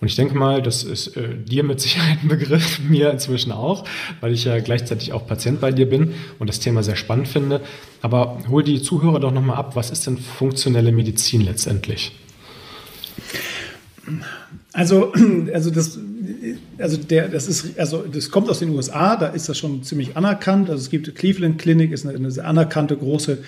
Und 0.03 0.07
ich 0.07 0.17
denke 0.17 0.35
mal, 0.35 0.61
das 0.61 0.83
ist 0.83 1.15
äh, 1.15 1.29
dir 1.38 1.63
mit 1.63 1.79
Sicherheit 1.79 2.17
ein 2.23 2.27
Begriff, 2.27 2.79
mir 2.89 3.11
inzwischen 3.11 3.51
auch, 3.51 3.85
weil 4.21 4.33
ich 4.33 4.44
ja 4.44 4.59
gleichzeitig 4.59 5.13
auch 5.13 5.27
Patient 5.27 5.61
bei 5.61 5.71
dir 5.71 5.88
bin 5.88 6.13
und 6.39 6.50
das 6.50 6.59
Thema 6.59 6.83
sehr 6.83 6.97
spannend 6.97 7.27
finde. 7.29 7.61
Aber 8.01 8.39
hol 8.50 8.63
die 8.63 8.81
Zuhörer 8.81 9.19
doch 9.19 9.31
nochmal 9.31 9.55
ab, 9.55 9.75
was 9.75 9.91
ist 9.91 10.05
denn 10.07 10.17
funktionelle 10.17 10.91
Medizin 10.91 11.41
letztendlich? 11.41 12.11
Also, 14.74 15.14
also 15.54 15.70
das, 15.70 16.00
also 16.78 16.98
der, 16.98 17.30
das 17.30 17.48
ist, 17.48 17.80
also 17.80 18.04
das 18.04 18.30
kommt 18.30 18.50
aus 18.50 18.60
den 18.60 18.70
USA, 18.70 19.16
da 19.16 19.28
ist 19.28 19.48
das 19.48 19.58
schon 19.58 19.84
ziemlich 19.84 20.18
anerkannt. 20.18 20.70
Also 20.70 20.81
es 20.81 20.90
gibt 20.90 21.14
Cleveland 21.16 21.60
Clinic, 21.60 21.92
ist 21.92 22.06
eine, 22.06 22.18
eine 22.18 22.44
anerkannte 22.44 22.98
große 22.98 23.39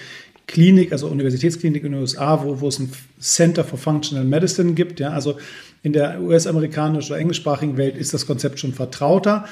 Klinik, 0.47 0.91
also 0.91 1.07
Universitätsklinik 1.07 1.83
in 1.83 1.93
den 1.93 2.01
USA, 2.01 2.43
wo, 2.43 2.61
wo 2.61 2.67
es 2.67 2.79
ein 2.79 2.91
Center 3.19 3.63
for 3.63 3.79
Functional 3.79 4.25
Medicine 4.25 4.73
gibt. 4.73 4.99
Ja, 4.99 5.09
also 5.09 5.37
in 5.81 5.93
der 5.93 6.21
US-amerikanischen 6.21 7.11
oder 7.11 7.19
englischsprachigen 7.19 7.77
Welt 7.77 7.97
ist 7.97 8.13
das 8.13 8.27
Konzept 8.27 8.59
schon 8.59 8.73
vertrauter. 8.73 9.45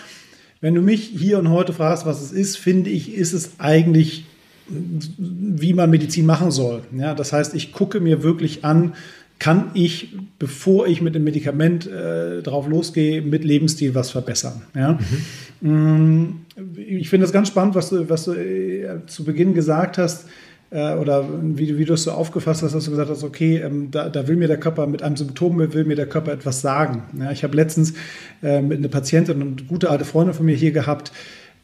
Wenn 0.61 0.75
du 0.75 0.81
mich 0.81 1.11
hier 1.15 1.39
und 1.39 1.49
heute 1.49 1.73
fragst, 1.73 2.05
was 2.05 2.21
es 2.21 2.31
ist, 2.31 2.57
finde 2.57 2.89
ich, 2.89 3.13
ist 3.13 3.33
es 3.33 3.59
eigentlich, 3.59 4.25
wie 4.67 5.73
man 5.73 5.89
Medizin 5.89 6.25
machen 6.25 6.51
soll. 6.51 6.83
Ja, 6.97 7.15
das 7.15 7.33
heißt, 7.33 7.53
ich 7.53 7.73
gucke 7.73 7.99
mir 7.99 8.23
wirklich 8.23 8.63
an, 8.63 8.93
kann 9.43 9.71
ich, 9.73 10.15
bevor 10.39 10.87
ich 10.87 11.01
mit 11.01 11.15
dem 11.15 11.25
Medikament 11.25 11.85
äh, 11.85 12.41
drauf 12.41 12.65
losgehe, 12.65 13.21
mit 13.21 13.43
Lebensstil 13.43 13.93
was 13.93 14.09
verbessern. 14.09 14.61
Ja? 14.73 14.97
Mhm. 15.59 15.69
Mm, 15.69 16.45
ich 16.77 17.09
finde 17.09 17.25
das 17.25 17.33
ganz 17.33 17.49
spannend, 17.49 17.75
was 17.75 17.89
du, 17.89 18.09
was 18.09 18.23
du 18.23 18.31
äh, 18.35 19.05
zu 19.05 19.25
Beginn 19.25 19.53
gesagt 19.53 19.97
hast 19.97 20.27
äh, 20.69 20.93
oder 20.93 21.27
wie, 21.41 21.77
wie 21.77 21.83
du 21.83 21.95
es 21.95 22.03
so 22.03 22.11
aufgefasst 22.11 22.63
hast, 22.63 22.73
dass 22.73 22.85
du 22.85 22.91
gesagt 22.91 23.09
hast, 23.09 23.21
okay, 23.25 23.57
ähm, 23.57 23.91
da, 23.91 24.07
da, 24.07 24.29
will 24.29 24.37
mir 24.37 24.47
der 24.47 24.61
Körper 24.61 24.87
mit 24.87 25.03
einem 25.03 25.17
Symptom, 25.17 25.57
will 25.73 25.83
mir 25.83 25.97
der 25.97 26.07
Körper 26.07 26.31
etwas 26.31 26.61
sagen. 26.61 27.03
Ja, 27.19 27.29
ich 27.31 27.43
habe 27.43 27.57
letztens 27.57 27.95
äh, 28.43 28.61
mit 28.61 28.77
einer 28.77 28.87
Patientin 28.87 29.41
und 29.41 29.59
eine 29.59 29.67
gute 29.67 29.89
alte 29.89 30.05
Freundin 30.05 30.33
von 30.33 30.45
mir 30.45 30.55
hier 30.55 30.71
gehabt, 30.71 31.11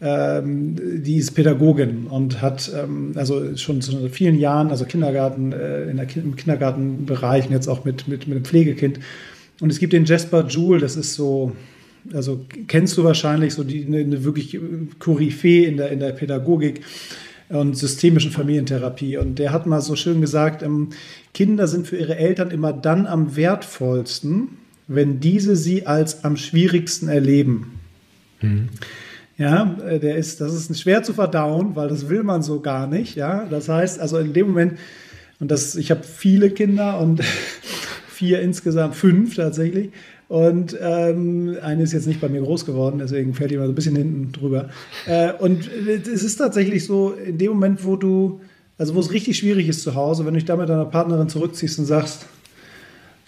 ähm, 0.01 1.03
die 1.03 1.17
ist 1.17 1.31
Pädagogin 1.31 2.07
und 2.07 2.41
hat 2.41 2.71
ähm, 2.73 3.11
also 3.15 3.55
schon 3.57 3.81
seit 3.81 4.11
vielen 4.11 4.39
Jahren, 4.39 4.69
also 4.69 4.85
Kindergarten, 4.85 5.51
äh, 5.51 5.89
in 5.89 5.97
der, 5.97 6.07
im 6.15 6.35
Kindergartenbereich 6.35 7.47
und 7.47 7.51
jetzt 7.51 7.67
auch 7.67 7.83
mit, 7.83 8.07
mit, 8.07 8.27
mit 8.27 8.37
einem 8.37 8.45
Pflegekind. 8.45 8.99
Und 9.59 9.71
es 9.71 9.79
gibt 9.79 9.91
den 9.91 10.05
Jasper 10.05 10.47
Jewel, 10.47 10.79
das 10.79 10.95
ist 10.95 11.15
so, 11.15 11.51
also 12.13 12.45
kennst 12.67 12.97
du 12.97 13.03
wahrscheinlich, 13.03 13.53
so 13.53 13.65
die, 13.65 13.85
eine, 13.85 13.97
eine 13.97 14.23
wirklich 14.23 14.57
Koryphäe 14.99 15.65
in 15.65 15.75
der, 15.75 15.91
in 15.91 15.99
der 15.99 16.13
Pädagogik 16.13 16.81
und 17.49 17.75
systemischen 17.75 18.31
Familientherapie. 18.31 19.17
Und 19.17 19.37
der 19.37 19.51
hat 19.51 19.65
mal 19.65 19.81
so 19.81 19.97
schön 19.97 20.21
gesagt, 20.21 20.63
ähm, 20.63 20.89
Kinder 21.33 21.67
sind 21.67 21.87
für 21.87 21.97
ihre 21.97 22.15
Eltern 22.15 22.51
immer 22.51 22.71
dann 22.71 23.05
am 23.05 23.35
wertvollsten, 23.35 24.49
wenn 24.87 25.19
diese 25.19 25.57
sie 25.57 25.85
als 25.85 26.23
am 26.23 26.37
schwierigsten 26.37 27.09
erleben. 27.09 27.79
Mhm. 28.41 28.69
Ja, 29.39 29.77
äh, 29.87 29.99
der 29.99 30.17
ist, 30.17 30.41
das 30.41 30.53
ist 30.53 30.79
schwer 30.79 31.01
zu 31.01 31.13
verdauen, 31.13 31.75
weil 31.75 31.87
das 31.87 32.09
will 32.09 32.23
man 32.23 32.43
so 32.43 32.59
gar 32.59 32.87
nicht. 32.87 33.15
Ja, 33.15 33.45
das 33.49 33.69
heißt, 33.69 33.99
also 33.99 34.17
in 34.17 34.33
dem 34.33 34.47
Moment, 34.47 34.77
und 35.39 35.49
das, 35.49 35.77
ich 35.77 35.91
habe 35.91 36.03
viele 36.03 36.49
Kinder 36.49 36.99
und 36.99 37.23
vier 38.09 38.41
insgesamt, 38.41 38.95
fünf 38.95 39.37
tatsächlich. 39.37 39.91
Und 40.27 40.77
ähm, 40.79 41.57
eine 41.63 41.83
ist 41.83 41.93
jetzt 41.93 42.05
nicht 42.05 42.19
bei 42.19 42.27
mir 42.27 42.41
groß 42.41 42.65
geworden, 42.65 42.99
deswegen 42.99 43.33
fällt 43.33 43.49
die 43.49 43.57
mal 43.57 43.65
so 43.65 43.71
ein 43.71 43.75
bisschen 43.75 43.95
hinten 43.95 44.33
drüber. 44.33 44.69
Äh, 45.07 45.31
und 45.31 45.71
es 45.71 46.21
ist 46.21 46.35
tatsächlich 46.35 46.85
so, 46.85 47.13
in 47.13 47.37
dem 47.37 47.53
Moment, 47.53 47.85
wo 47.85 47.95
du, 47.95 48.41
also 48.77 48.93
wo 48.93 48.99
es 48.99 49.11
richtig 49.11 49.37
schwierig 49.37 49.69
ist 49.69 49.81
zu 49.81 49.95
Hause, 49.95 50.25
wenn 50.25 50.33
du 50.33 50.39
dich 50.39 50.45
da 50.45 50.57
mit 50.57 50.67
deiner 50.67 50.85
Partnerin 50.85 51.29
zurückziehst 51.29 51.79
und 51.79 51.85
sagst, 51.85 52.25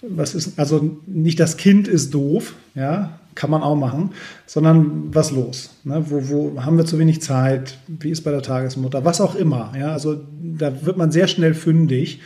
was 0.02 0.34
ist, 0.34 0.58
also 0.58 0.98
nicht 1.06 1.40
das 1.40 1.56
Kind 1.56 1.88
ist 1.88 2.12
doof, 2.12 2.54
ja, 2.74 3.18
kann 3.34 3.50
man 3.50 3.62
auch 3.62 3.76
machen, 3.76 4.10
sondern 4.46 5.14
was 5.14 5.30
los? 5.30 5.70
Ne? 5.84 6.04
Wo, 6.08 6.28
wo 6.28 6.62
haben 6.62 6.76
wir 6.76 6.84
zu 6.84 6.98
wenig 6.98 7.22
Zeit? 7.22 7.78
Wie 7.88 8.10
ist 8.10 8.22
bei 8.22 8.30
der 8.30 8.42
Tagesmutter? 8.42 9.04
Was 9.04 9.20
auch 9.20 9.34
immer. 9.34 9.72
Ja? 9.78 9.92
Also 9.92 10.20
da 10.40 10.84
wird 10.84 10.96
man 10.96 11.10
sehr 11.12 11.28
schnell 11.28 11.54
fündig. 11.54 12.20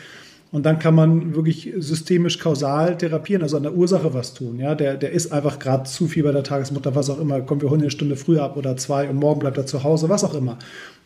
Und 0.53 0.65
dann 0.65 0.79
kann 0.79 0.95
man 0.95 1.35
wirklich 1.35 1.73
systemisch 1.77 2.39
kausal 2.39 2.97
therapieren, 2.97 3.43
also 3.43 3.57
an 3.57 3.65
der 3.65 3.75
Ursache 3.75 4.15
was 4.15 4.33
tun. 4.33 4.61
Ja, 4.61 4.75
der, 4.77 4.97
der 4.97 5.11
ist 5.11 5.33
einfach 5.33 5.59
gerade 5.59 5.85
zu 5.85 6.07
viel 6.07 6.23
bei 6.23 6.31
der 6.33 6.45
Tagesmutter, 6.45 6.95
was 6.95 7.11
auch 7.11 7.21
immer. 7.21 7.41
Kommt 7.41 7.63
wir 7.63 7.69
holen 7.69 7.81
eine 7.81 7.91
Stunde 7.91 8.17
früher 8.17 8.45
ab 8.45 8.57
oder 8.57 8.77
zwei 8.77 9.09
und 9.09 9.17
morgen 9.17 9.41
bleibt 9.41 9.59
er 9.59 9.67
zu 9.67 9.83
Hause, 9.83 10.09
was 10.09 10.23
auch 10.23 10.35
immer. 10.35 10.53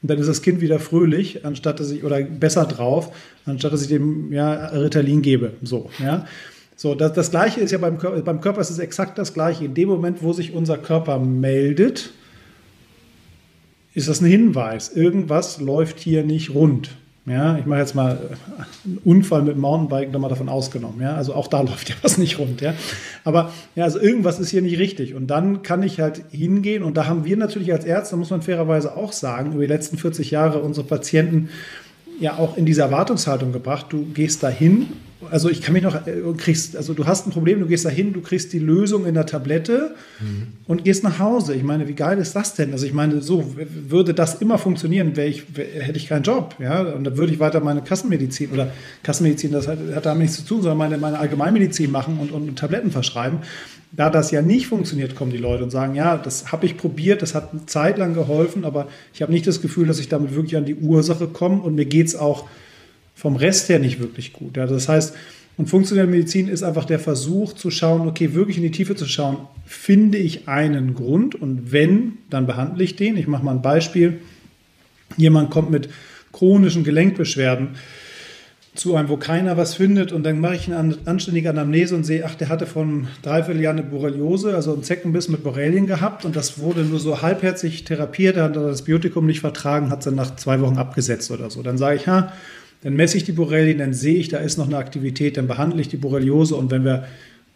Und 0.02 0.10
dann 0.10 0.18
ist 0.18 0.28
das 0.28 0.42
Kind 0.42 0.60
wieder 0.60 0.78
fröhlich, 0.78 1.44
anstatt 1.44 1.80
dass 1.80 1.90
ich, 1.90 2.04
oder 2.04 2.22
besser 2.22 2.66
drauf, 2.66 3.10
anstatt 3.46 3.72
dass 3.72 3.82
ich 3.82 3.88
dem 3.88 4.30
ja, 4.32 4.66
Ritalin 4.66 5.22
gebe. 5.22 5.54
So, 5.62 5.90
ja. 5.98 6.26
So, 6.80 6.94
das, 6.94 7.12
das 7.12 7.30
Gleiche 7.30 7.60
ist 7.60 7.72
ja 7.72 7.76
beim 7.76 7.98
Körper, 7.98 8.22
beim 8.22 8.40
Körper 8.40 8.62
ist 8.62 8.70
es 8.70 8.78
exakt 8.78 9.18
das 9.18 9.34
Gleiche. 9.34 9.66
In 9.66 9.74
dem 9.74 9.90
Moment, 9.90 10.22
wo 10.22 10.32
sich 10.32 10.54
unser 10.54 10.78
Körper 10.78 11.18
meldet, 11.18 12.14
ist 13.92 14.08
das 14.08 14.22
ein 14.22 14.26
Hinweis. 14.28 14.88
Irgendwas 14.88 15.60
läuft 15.60 16.00
hier 16.00 16.24
nicht 16.24 16.54
rund. 16.54 16.92
Ja, 17.26 17.58
ich 17.58 17.66
mache 17.66 17.80
jetzt 17.80 17.94
mal 17.94 18.30
einen 18.86 18.96
Unfall 19.04 19.42
mit 19.42 19.56
dem 19.56 19.60
Mountainbike, 19.60 20.10
da 20.10 20.18
mal 20.18 20.30
davon 20.30 20.48
ausgenommen. 20.48 21.02
Ja, 21.02 21.16
also 21.16 21.34
auch 21.34 21.48
da 21.48 21.60
läuft 21.70 21.90
ja 21.90 21.96
was 22.00 22.16
nicht 22.16 22.38
rund. 22.38 22.62
Ja, 22.62 22.72
aber 23.24 23.52
ja, 23.74 23.84
also 23.84 24.00
irgendwas 24.00 24.40
ist 24.40 24.48
hier 24.48 24.62
nicht 24.62 24.78
richtig. 24.78 25.14
Und 25.14 25.26
dann 25.26 25.60
kann 25.60 25.82
ich 25.82 26.00
halt 26.00 26.22
hingehen. 26.30 26.82
Und 26.82 26.96
da 26.96 27.04
haben 27.04 27.26
wir 27.26 27.36
natürlich 27.36 27.74
als 27.74 27.84
Ärzte, 27.84 28.16
muss 28.16 28.30
man 28.30 28.40
fairerweise 28.40 28.96
auch 28.96 29.12
sagen, 29.12 29.52
über 29.52 29.60
die 29.60 29.68
letzten 29.68 29.98
40 29.98 30.30
Jahre 30.30 30.60
unsere 30.60 30.86
Patienten 30.86 31.50
ja 32.18 32.38
auch 32.38 32.56
in 32.56 32.64
diese 32.64 32.80
Erwartungshaltung 32.80 33.52
gebracht. 33.52 33.84
Du 33.90 34.06
gehst 34.14 34.42
dahin 34.42 34.86
also 35.30 35.50
ich 35.50 35.60
kann 35.60 35.74
mich 35.74 35.82
noch, 35.82 36.06
äh, 36.06 36.22
kriegst, 36.36 36.76
also 36.76 36.94
du 36.94 37.06
hast 37.06 37.26
ein 37.26 37.30
Problem, 37.30 37.60
du 37.60 37.66
gehst 37.66 37.84
dahin, 37.84 38.12
du 38.12 38.20
kriegst 38.20 38.52
die 38.52 38.58
Lösung 38.58 39.04
in 39.04 39.14
der 39.14 39.26
Tablette 39.26 39.94
mhm. 40.20 40.48
und 40.66 40.84
gehst 40.84 41.04
nach 41.04 41.18
Hause. 41.18 41.54
Ich 41.54 41.62
meine, 41.62 41.88
wie 41.88 41.94
geil 41.94 42.18
ist 42.18 42.34
das 42.34 42.54
denn? 42.54 42.72
Also 42.72 42.86
ich 42.86 42.92
meine, 42.92 43.20
so 43.20 43.54
würde 43.88 44.14
das 44.14 44.36
immer 44.36 44.58
funktionieren, 44.58 45.12
ich, 45.18 45.44
hätte 45.54 45.96
ich 45.96 46.08
keinen 46.08 46.22
Job, 46.22 46.54
ja, 46.58 46.80
und 46.80 47.04
dann 47.04 47.16
würde 47.16 47.32
ich 47.32 47.40
weiter 47.40 47.60
meine 47.60 47.82
Kassenmedizin 47.82 48.50
oder 48.50 48.70
Kassenmedizin, 49.02 49.52
das 49.52 49.68
hat, 49.68 49.78
hat 49.94 50.06
damit 50.06 50.22
nichts 50.22 50.36
zu 50.36 50.46
tun, 50.46 50.62
sondern 50.62 50.78
meine, 50.78 50.98
meine 50.98 51.18
Allgemeinmedizin 51.18 51.90
machen 51.90 52.18
und, 52.18 52.32
und 52.32 52.58
Tabletten 52.58 52.90
verschreiben. 52.90 53.40
Da 53.92 54.08
das 54.08 54.30
ja 54.30 54.40
nicht 54.40 54.68
funktioniert, 54.68 55.16
kommen 55.16 55.32
die 55.32 55.36
Leute 55.36 55.64
und 55.64 55.70
sagen, 55.70 55.96
ja, 55.96 56.16
das 56.16 56.52
habe 56.52 56.64
ich 56.64 56.76
probiert, 56.76 57.22
das 57.22 57.34
hat 57.34 57.50
eine 57.52 57.66
Zeit 57.66 57.98
lang 57.98 58.14
geholfen, 58.14 58.64
aber 58.64 58.86
ich 59.12 59.20
habe 59.20 59.32
nicht 59.32 59.46
das 59.46 59.60
Gefühl, 59.60 59.88
dass 59.88 59.98
ich 59.98 60.08
damit 60.08 60.34
wirklich 60.34 60.56
an 60.56 60.64
die 60.64 60.76
Ursache 60.76 61.26
komme 61.26 61.60
und 61.60 61.74
mir 61.74 61.86
geht 61.86 62.06
es 62.06 62.14
auch 62.14 62.46
vom 63.20 63.36
Rest 63.36 63.68
her 63.68 63.78
nicht 63.78 64.00
wirklich 64.00 64.32
gut. 64.32 64.56
Ja, 64.56 64.66
das 64.66 64.88
heißt, 64.88 65.14
und 65.58 65.66
funktionelle 65.66 66.08
Medizin 66.08 66.48
ist 66.48 66.62
einfach 66.62 66.86
der 66.86 66.98
Versuch 66.98 67.52
zu 67.52 67.70
schauen, 67.70 68.08
okay, 68.08 68.32
wirklich 68.32 68.56
in 68.56 68.62
die 68.62 68.70
Tiefe 68.70 68.96
zu 68.96 69.04
schauen, 69.04 69.36
finde 69.66 70.16
ich 70.16 70.48
einen 70.48 70.94
Grund 70.94 71.34
und 71.34 71.70
wenn, 71.70 72.14
dann 72.30 72.46
behandle 72.46 72.82
ich 72.82 72.96
den. 72.96 73.18
Ich 73.18 73.26
mache 73.26 73.44
mal 73.44 73.50
ein 73.50 73.60
Beispiel. 73.60 74.20
Jemand 75.18 75.50
kommt 75.50 75.70
mit 75.70 75.90
chronischen 76.32 76.82
Gelenkbeschwerden 76.82 77.76
zu 78.74 78.96
einem, 78.96 79.10
wo 79.10 79.18
keiner 79.18 79.58
was 79.58 79.74
findet 79.74 80.12
und 80.12 80.22
dann 80.22 80.40
mache 80.40 80.54
ich 80.54 80.72
eine 80.72 80.96
anständige 81.04 81.50
Anamnese 81.50 81.94
und 81.96 82.04
sehe, 82.04 82.24
ach, 82.24 82.36
der 82.36 82.48
hatte 82.48 82.64
von 82.64 83.08
dreiviertel 83.20 83.60
Jahr 83.60 83.74
eine 83.74 83.82
Borreliose, 83.82 84.54
also 84.54 84.72
einen 84.72 84.82
Zeckenbiss 84.82 85.28
mit 85.28 85.42
Borrelien 85.42 85.86
gehabt 85.86 86.24
und 86.24 86.36
das 86.36 86.58
wurde 86.58 86.84
nur 86.84 87.00
so 87.00 87.20
halbherzig 87.20 87.84
therapiert, 87.84 88.36
er 88.36 88.44
hat 88.44 88.56
das 88.56 88.82
Biotikum 88.82 89.26
nicht 89.26 89.40
vertragen, 89.40 89.90
hat 89.90 89.98
es 89.98 90.04
dann 90.06 90.14
nach 90.14 90.36
zwei 90.36 90.62
Wochen 90.62 90.78
abgesetzt 90.78 91.30
oder 91.30 91.50
so. 91.50 91.62
Dann 91.62 91.76
sage 91.76 91.96
ich, 91.96 92.06
ha, 92.06 92.32
dann 92.82 92.94
messe 92.94 93.16
ich 93.16 93.24
die 93.24 93.32
Borrelien, 93.32 93.78
dann 93.78 93.92
sehe 93.92 94.16
ich, 94.16 94.28
da 94.28 94.38
ist 94.38 94.56
noch 94.56 94.66
eine 94.66 94.78
Aktivität, 94.78 95.36
dann 95.36 95.46
behandle 95.46 95.80
ich 95.80 95.88
die 95.88 95.96
Borreliose 95.96 96.54
und 96.56 96.70
wenn 96.70 96.84
wir 96.84 97.04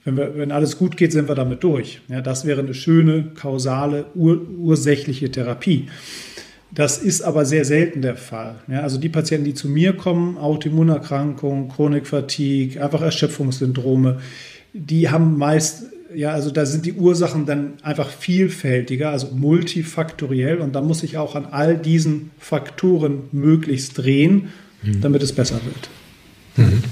wenn, 0.05 0.17
wir, 0.19 0.37
wenn 0.37 0.53
alles 0.53 0.79
gut 0.79 0.97
geht, 0.97 1.13
sind 1.13 1.29
wir 1.29 1.35
damit 1.35 1.65
durch. 1.65 2.01
Ja, 2.09 2.21
das 2.21 2.45
wäre 2.45 2.61
eine 2.61 2.75
schöne, 2.75 3.31
kausale, 3.35 4.07
ur, 4.15 4.47
ursächliche 4.59 5.31
Therapie. 5.31 5.89
Das 6.71 6.99
ist 6.99 7.23
aber 7.23 7.45
sehr 7.45 7.65
selten 7.65 8.03
der 8.03 8.17
Fall. 8.17 8.57
Ja, 8.69 8.81
also 8.81 8.99
die 8.99 9.09
Patienten, 9.09 9.45
die 9.45 9.55
zu 9.55 9.69
mir 9.69 9.95
kommen, 9.95 10.37
Autoimmunerkrankungen, 10.37 11.69
Chronikfatigue, 11.69 12.83
einfach 12.83 13.01
Erschöpfungssyndrome, 13.01 14.21
die 14.73 15.09
haben 15.09 15.39
meist, 15.39 15.85
ja, 16.15 16.33
also 16.33 16.51
da 16.51 16.67
sind 16.67 16.85
die 16.85 16.95
Ursachen 16.95 17.47
dann 17.47 17.75
einfach 17.83 18.09
vielfältiger, 18.09 19.11
also 19.11 19.29
multifaktoriell 19.35 20.59
und 20.59 20.75
da 20.75 20.83
muss 20.83 21.05
ich 21.05 21.17
auch 21.17 21.37
an 21.37 21.47
all 21.47 21.79
diesen 21.79 22.33
Faktoren 22.39 23.29
möglichst 23.31 23.99
drehen 23.99 24.49
mhm. 24.85 25.01
damit 25.01 25.23
es 25.23 25.33
besser 25.33 25.61
wird. 25.65 25.89
Mhm. 26.57 26.83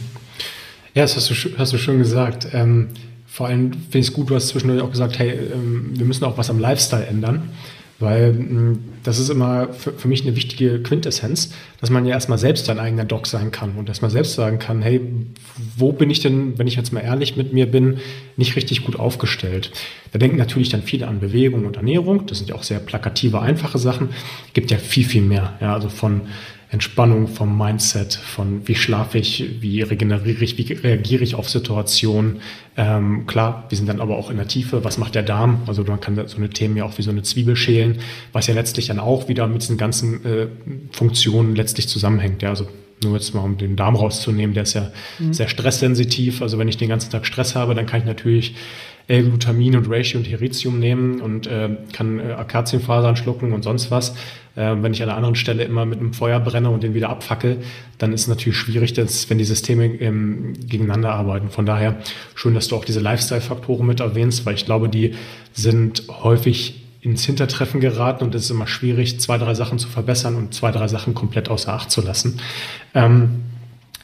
Ja, 0.95 1.03
das 1.03 1.17
hast 1.17 1.31
du, 1.31 1.35
hast 1.57 1.73
du 1.73 1.79
schon 1.79 1.99
gesagt. 1.99 2.49
Ähm, 2.53 2.89
vor 3.27 3.47
allem 3.47 3.73
finde 3.73 3.99
ich 3.99 4.09
es 4.09 4.13
gut, 4.13 4.29
du 4.29 4.35
hast 4.35 4.49
zwischendurch 4.49 4.83
auch 4.83 4.91
gesagt, 4.91 5.19
hey, 5.19 5.31
ähm, 5.31 5.93
wir 5.95 6.05
müssen 6.05 6.25
auch 6.25 6.37
was 6.37 6.51
am 6.51 6.59
Lifestyle 6.59 7.07
ändern. 7.07 7.51
Weil 8.03 8.33
mh, 8.33 8.79
das 9.05 9.21
ist 9.21 9.31
immer 9.31 9.73
für, 9.73 9.93
für, 9.93 10.09
mich 10.09 10.23
eine 10.23 10.35
wichtige 10.35 10.83
Quintessenz, 10.83 11.55
dass 11.81 11.89
man 11.89 12.05
ja 12.05 12.15
erstmal 12.15 12.37
selbst 12.37 12.67
sein 12.67 12.81
eigener 12.81 13.05
Doc 13.05 13.29
sein 13.29 13.53
kann 13.53 13.77
und 13.77 13.89
erstmal 13.89 14.11
selbst 14.11 14.35
sagen 14.35 14.59
kann, 14.59 14.83
hey, 14.83 15.01
wo 15.77 15.93
bin 15.93 16.11
ich 16.11 16.19
denn, 16.19 16.59
wenn 16.59 16.67
ich 16.67 16.75
jetzt 16.75 16.93
mal 16.93 17.01
ehrlich 17.01 17.37
mit 17.37 17.53
mir 17.53 17.71
bin, 17.71 17.99
nicht 18.37 18.57
richtig 18.57 18.85
gut 18.85 18.99
aufgestellt? 18.99 19.71
Da 20.13 20.19
denken 20.19 20.37
natürlich 20.37 20.69
dann 20.69 20.83
viele 20.83 21.07
an 21.07 21.21
Bewegung 21.21 21.65
und 21.65 21.77
Ernährung. 21.77 22.27
Das 22.27 22.39
sind 22.39 22.51
ja 22.51 22.57
auch 22.57 22.65
sehr 22.65 22.81
plakative, 22.81 23.41
einfache 23.41 23.79
Sachen. 23.79 24.09
Gibt 24.53 24.73
ja 24.73 24.79
viel, 24.79 25.05
viel 25.05 25.23
mehr. 25.23 25.57
Ja, 25.61 25.73
also 25.73 25.89
von 25.89 26.23
Entspannung 26.73 27.29
vom 27.29 27.57
Mindset, 27.59 28.15
von 28.15 28.67
wie 28.67 28.75
schlafe 28.75 29.19
ich, 29.19 29.61
wie 29.61 29.83
regeneriere 29.83 30.43
ich, 30.43 30.57
wie 30.57 30.73
reagiere 30.73 31.23
ich 31.23 31.35
auf 31.35 31.51
Situationen. 31.51 32.41
Ähm, 32.79 33.27
klar, 33.27 33.67
wir 33.69 33.77
sind 33.77 33.91
dann 33.91 34.01
aber 34.01 34.17
auch 34.17 34.31
in 34.31 34.39
der 34.39 34.49
Tiefe, 34.49 34.83
was 34.83 34.97
macht 34.97 35.15
der 35.15 35.23
Darm? 35.23 35.61
Also 35.67 35.85
man 35.85 36.01
kann 36.01 36.17
so 36.27 36.39
eine 36.39 36.49
Themen 36.49 36.79
ja 36.79 36.85
auch 36.85 36.97
wie 36.97 37.03
so 37.03 37.11
eine 37.11 37.23
Zwiebel 37.23 37.57
schälen, 37.57 37.99
was 38.33 38.47
ja 38.47 38.55
letztlich 38.55 38.87
dann 38.87 39.01
auch 39.01 39.29
wieder 39.29 39.47
mit 39.49 39.61
diesen 39.61 39.77
ganzen 39.77 40.25
äh, 40.25 40.47
Funktionen 40.93 41.55
letztlich 41.55 41.89
zusammenhängt. 41.89 42.41
Ja, 42.41 42.49
also 42.49 42.67
nur 43.05 43.17
jetzt 43.17 43.35
mal 43.35 43.43
um 43.43 43.59
den 43.59 43.77
Darm 43.77 43.95
rauszunehmen, 43.95 44.55
der 44.55 44.63
ist 44.63 44.73
ja 44.73 44.93
mhm. 45.19 45.35
sehr 45.35 45.49
stresssensitiv. 45.49 46.41
Also 46.41 46.57
wenn 46.57 46.69
ich 46.69 46.79
den 46.79 46.89
ganzen 46.89 47.11
Tag 47.11 47.27
Stress 47.27 47.55
habe, 47.55 47.75
dann 47.75 47.85
kann 47.85 48.01
ich 48.01 48.07
natürlich 48.07 48.55
L-Glutamin 49.09 49.77
und 49.77 49.91
Ratio 49.91 50.19
und 50.19 50.27
Heritium 50.27 50.79
nehmen 50.79 51.21
und 51.21 51.47
äh, 51.47 51.71
kann 51.93 52.21
äh, 52.21 52.33
Akazienfasern 52.33 53.17
schlucken 53.17 53.53
und 53.53 53.63
sonst 53.63 53.91
was. 53.91 54.15
Äh, 54.55 54.77
wenn 54.81 54.93
ich 54.93 55.03
an 55.03 55.09
einer 55.09 55.17
anderen 55.17 55.35
Stelle 55.35 55.65
immer 55.65 55.87
mit 55.87 55.99
einem 55.99 56.13
Feuer 56.13 56.39
brenne 56.41 56.71
und 56.71 56.83
den 56.83 56.95
wieder 56.95 57.09
abfackel, 57.09 57.59
dann 57.99 58.13
ist 58.13 58.23
es 58.23 58.29
natürlich 58.29 58.59
schwierig, 58.59 58.93
dass, 58.93 59.29
wenn 59.31 59.39
die 59.39 59.45
Systeme 59.45 59.87
ähm, 59.87 60.55
gegeneinander 60.67 61.13
arbeiten. 61.13 61.49
Von 61.49 61.67
daher 61.67 61.97
schön, 62.35 62.55
dass 62.55 62.69
du 62.69 62.77
auch 62.77 62.85
diese 62.85 63.01
Lifestyle-Faktoren 63.01 63.87
mit 63.87 64.01
erwähnst, 64.01 64.45
weil 64.47 64.55
ich 64.55 64.67
glaube, 64.67 64.89
die 64.89 65.15
sind 65.53 66.05
häufig 66.09 66.83
ins 67.01 67.25
Hintertreffen 67.25 67.81
geraten 67.81 68.25
und 68.25 68.35
es 68.35 68.45
ist 68.45 68.51
immer 68.51 68.69
schwierig, 68.69 69.19
zwei, 69.21 69.37
drei 69.37 69.55
Sachen 69.55 69.79
zu 69.79 69.89
verbessern 69.89 70.37
und 70.37 70.55
zwei, 70.55 70.71
drei 70.71 70.87
Sachen 70.87 71.15
komplett 71.15 71.49
außer 71.49 71.73
Acht 71.73 71.91
zu 71.91 72.01
lassen. 72.01 72.39
Ähm, 72.95 73.43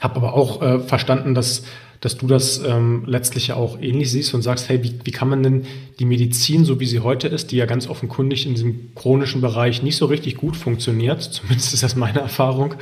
habe 0.01 0.17
aber 0.17 0.35
auch 0.35 0.63
äh, 0.63 0.81
verstanden, 0.81 1.35
dass 1.35 1.65
dass 2.01 2.17
du 2.17 2.27
das 2.27 2.63
ähm, 2.65 3.03
letztlich 3.07 3.49
ja 3.49 3.57
auch 3.57 3.81
ähnlich 3.81 4.11
siehst 4.11 4.33
und 4.35 4.43
sagst, 4.43 4.69
hey, 4.69 4.83
wie, 4.83 4.95
wie 5.03 5.11
kann 5.11 5.29
man 5.29 5.43
denn 5.43 5.67
die 5.99 6.05
Medizin, 6.05 6.65
so 6.65 6.79
wie 6.79 6.87
sie 6.87 7.01
heute 7.01 7.27
ist, 7.29 7.51
die 7.51 7.57
ja 7.57 7.67
ganz 7.67 7.89
offenkundig 7.89 8.47
in 8.47 8.55
diesem 8.55 8.95
chronischen 8.95 9.41
Bereich 9.41 9.83
nicht 9.83 9.97
so 9.97 10.07
richtig 10.07 10.37
gut 10.37 10.57
funktioniert, 10.57 11.23
zumindest 11.33 11.75
ist 11.75 11.83
das 11.83 11.97
meine 11.97 12.21
Erfahrung, 12.21 12.75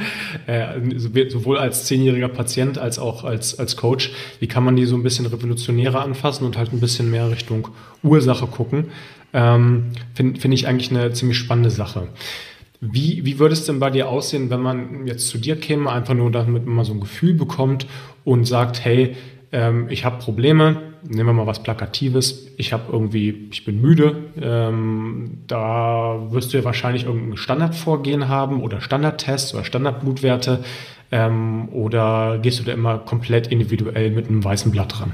äh, 0.46 0.80
sowohl 1.28 1.58
als 1.58 1.84
zehnjähriger 1.84 2.28
Patient 2.28 2.78
als 2.78 2.98
auch 2.98 3.24
als, 3.24 3.58
als 3.58 3.76
Coach, 3.76 4.12
wie 4.40 4.48
kann 4.48 4.64
man 4.64 4.76
die 4.76 4.84
so 4.84 4.96
ein 4.96 5.02
bisschen 5.02 5.26
revolutionärer 5.26 6.02
anfassen 6.02 6.44
und 6.44 6.58
halt 6.58 6.72
ein 6.72 6.80
bisschen 6.80 7.10
mehr 7.10 7.30
Richtung 7.30 7.68
Ursache 8.02 8.46
gucken, 8.46 8.86
ähm, 9.32 9.92
finde 10.14 10.40
find 10.40 10.54
ich 10.54 10.66
eigentlich 10.66 10.90
eine 10.90 11.12
ziemlich 11.12 11.38
spannende 11.38 11.70
Sache. 11.70 12.08
Wie, 12.80 13.24
wie 13.24 13.38
würde 13.38 13.54
es 13.54 13.64
denn 13.64 13.80
bei 13.80 13.88
dir 13.90 14.08
aussehen, 14.08 14.50
wenn 14.50 14.60
man 14.60 15.06
jetzt 15.06 15.28
zu 15.28 15.38
dir 15.38 15.56
käme, 15.56 15.90
einfach 15.90 16.12
nur 16.12 16.30
damit 16.30 16.66
man 16.66 16.76
mal 16.76 16.84
so 16.84 16.92
ein 16.92 17.00
Gefühl 17.00 17.32
bekommt 17.32 17.86
und 18.26 18.44
sagt, 18.44 18.84
hey, 18.84 19.16
ähm, 19.52 19.86
ich 19.88 20.04
habe 20.04 20.18
Probleme, 20.18 20.82
nehmen 21.08 21.28
wir 21.28 21.32
mal 21.32 21.46
was 21.46 21.62
Plakatives, 21.62 22.48
ich 22.56 22.72
habe 22.72 22.92
irgendwie, 22.92 23.48
ich 23.52 23.64
bin 23.64 23.80
müde, 23.80 24.16
ähm, 24.42 25.38
da 25.46 26.26
wirst 26.30 26.52
du 26.52 26.58
ja 26.58 26.64
wahrscheinlich 26.64 27.04
irgendein 27.04 27.36
Standardvorgehen 27.36 28.28
haben 28.28 28.62
oder 28.62 28.80
Standardtests 28.80 29.54
oder 29.54 29.64
Standardblutwerte 29.64 30.64
ähm, 31.12 31.68
oder 31.68 32.40
gehst 32.42 32.58
du 32.58 32.64
da 32.64 32.72
immer 32.72 32.98
komplett 32.98 33.46
individuell 33.46 34.10
mit 34.10 34.28
einem 34.28 34.42
weißen 34.42 34.72
Blatt 34.72 35.00
ran? 35.00 35.12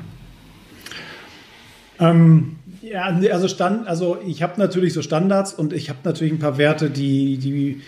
Ähm, 2.01 2.57
ja, 2.81 3.03
also, 3.03 3.47
Stand, 3.47 3.87
also 3.87 4.17
ich 4.27 4.43
habe 4.43 4.55
natürlich 4.59 4.95
so 4.95 5.03
Standards 5.03 5.53
und 5.53 5.75
ich 5.75 5.91
habe 5.91 5.99
natürlich 6.05 6.33
ein 6.33 6.39
paar 6.39 6.57
Werte, 6.57 6.89
die, 6.89 7.37
die 7.37 7.83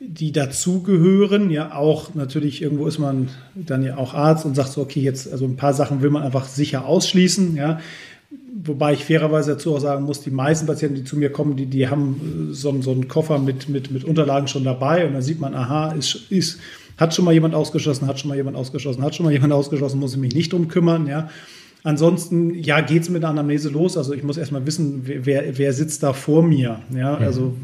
die 0.00 0.32
dazugehören. 0.32 1.50
Ja, 1.50 1.74
auch 1.74 2.14
natürlich 2.14 2.62
irgendwo 2.62 2.86
ist 2.86 2.98
man 2.98 3.28
dann 3.54 3.82
ja 3.82 3.96
auch 3.96 4.14
Arzt 4.14 4.44
und 4.44 4.54
sagt 4.54 4.70
so, 4.70 4.80
okay, 4.82 5.00
jetzt, 5.00 5.30
also 5.30 5.44
ein 5.44 5.56
paar 5.56 5.74
Sachen 5.74 6.02
will 6.02 6.10
man 6.10 6.22
einfach 6.22 6.46
sicher 6.46 6.86
ausschließen. 6.86 7.56
Ja, 7.56 7.80
wobei 8.64 8.94
ich 8.94 9.04
fairerweise 9.04 9.52
dazu 9.52 9.74
auch 9.74 9.80
sagen 9.80 10.04
muss, 10.04 10.20
die 10.20 10.30
meisten 10.30 10.66
Patienten, 10.66 10.96
die 10.96 11.04
zu 11.04 11.16
mir 11.16 11.30
kommen, 11.30 11.56
die, 11.56 11.66
die 11.66 11.88
haben 11.88 12.50
äh, 12.50 12.54
so, 12.54 12.80
so 12.82 12.92
einen 12.92 13.08
Koffer 13.08 13.38
mit, 13.38 13.68
mit, 13.68 13.90
mit 13.90 14.04
Unterlagen 14.04 14.48
schon 14.48 14.64
dabei 14.64 15.06
und 15.06 15.14
dann 15.14 15.22
sieht 15.22 15.40
man, 15.40 15.54
aha, 15.54 15.92
ist, 15.92 16.30
ist, 16.30 16.58
hat 16.96 17.14
schon 17.14 17.24
mal 17.24 17.34
jemand 17.34 17.54
ausgeschlossen, 17.54 18.06
hat 18.06 18.18
schon 18.18 18.28
mal 18.28 18.36
jemand 18.36 18.56
ausgeschlossen, 18.56 19.02
hat 19.02 19.14
schon 19.14 19.26
mal 19.26 19.32
jemand 19.32 19.52
ausgeschlossen, 19.54 20.00
muss 20.00 20.14
ich 20.14 20.20
mich 20.20 20.34
nicht 20.34 20.52
drum 20.52 20.68
kümmern, 20.68 21.06
ja. 21.06 21.28
Ansonsten, 21.82 22.52
ja, 22.54 22.80
geht 22.80 23.02
es 23.02 23.10
mit 23.10 23.22
der 23.22 23.30
Anamnese 23.30 23.68
los. 23.68 23.96
Also 23.96 24.12
ich 24.12 24.24
muss 24.24 24.36
erstmal 24.36 24.66
wissen, 24.66 25.02
wer, 25.04 25.56
wer 25.56 25.72
sitzt 25.72 26.02
da 26.02 26.12
vor 26.12 26.42
mir. 26.42 26.80
Ja, 26.92 27.14
also 27.14 27.54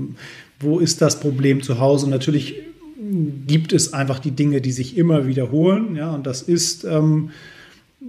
wo 0.63 0.79
ist 0.79 1.03
das 1.03 1.21
Problem 1.21 1.63
zu 1.63 1.79
Hause? 1.79 2.09
natürlich 2.09 2.57
gibt 3.47 3.73
es 3.73 3.93
einfach 3.93 4.19
die 4.19 4.31
Dinge, 4.31 4.61
die 4.61 4.73
sich 4.73 4.97
immer 4.97 5.27
wiederholen. 5.27 5.97
Ja, 5.97 6.15
und 6.15 6.27
das 6.27 6.43
ist 6.43 6.85
ähm, 6.85 7.31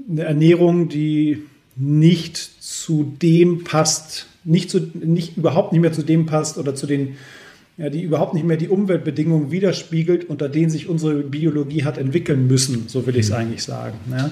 eine 0.10 0.24
Ernährung, 0.24 0.89
die 0.89 1.43
nicht 1.75 2.38
zu 2.38 3.13
dem 3.22 3.63
passt, 3.63 4.27
nicht, 4.43 4.69
zu, 4.69 4.79
nicht 4.93 5.38
überhaupt 5.38 5.72
nicht 5.72 5.81
mehr 5.81 5.93
zu 5.93 6.03
dem 6.03 6.25
passt 6.25 6.57
oder 6.57 6.75
zu 6.75 6.86
den, 6.86 7.15
ja, 7.77 7.89
die 7.89 8.03
überhaupt 8.03 8.33
nicht 8.33 8.45
mehr 8.45 8.57
die 8.57 8.69
Umweltbedingungen 8.69 9.51
widerspiegelt, 9.51 10.29
unter 10.29 10.50
denen 10.50 10.69
sich 10.69 10.88
unsere 10.88 11.15
Biologie 11.24 11.83
hat 11.83 11.98
entwickeln 11.98 12.48
müssen, 12.48 12.86
so 12.88 13.07
will 13.07 13.15
ich 13.15 13.25
es 13.25 13.29
mhm. 13.29 13.38
eigentlich 13.38 13.63
sagen. 13.63 13.98
Ja. 14.12 14.31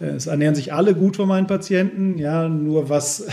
Es 0.00 0.26
ernähren 0.26 0.56
sich 0.56 0.72
alle 0.72 0.94
gut 0.94 1.16
von 1.16 1.28
meinen 1.28 1.46
Patienten, 1.46 2.18
ja, 2.18 2.48
nur 2.48 2.88
was 2.88 3.26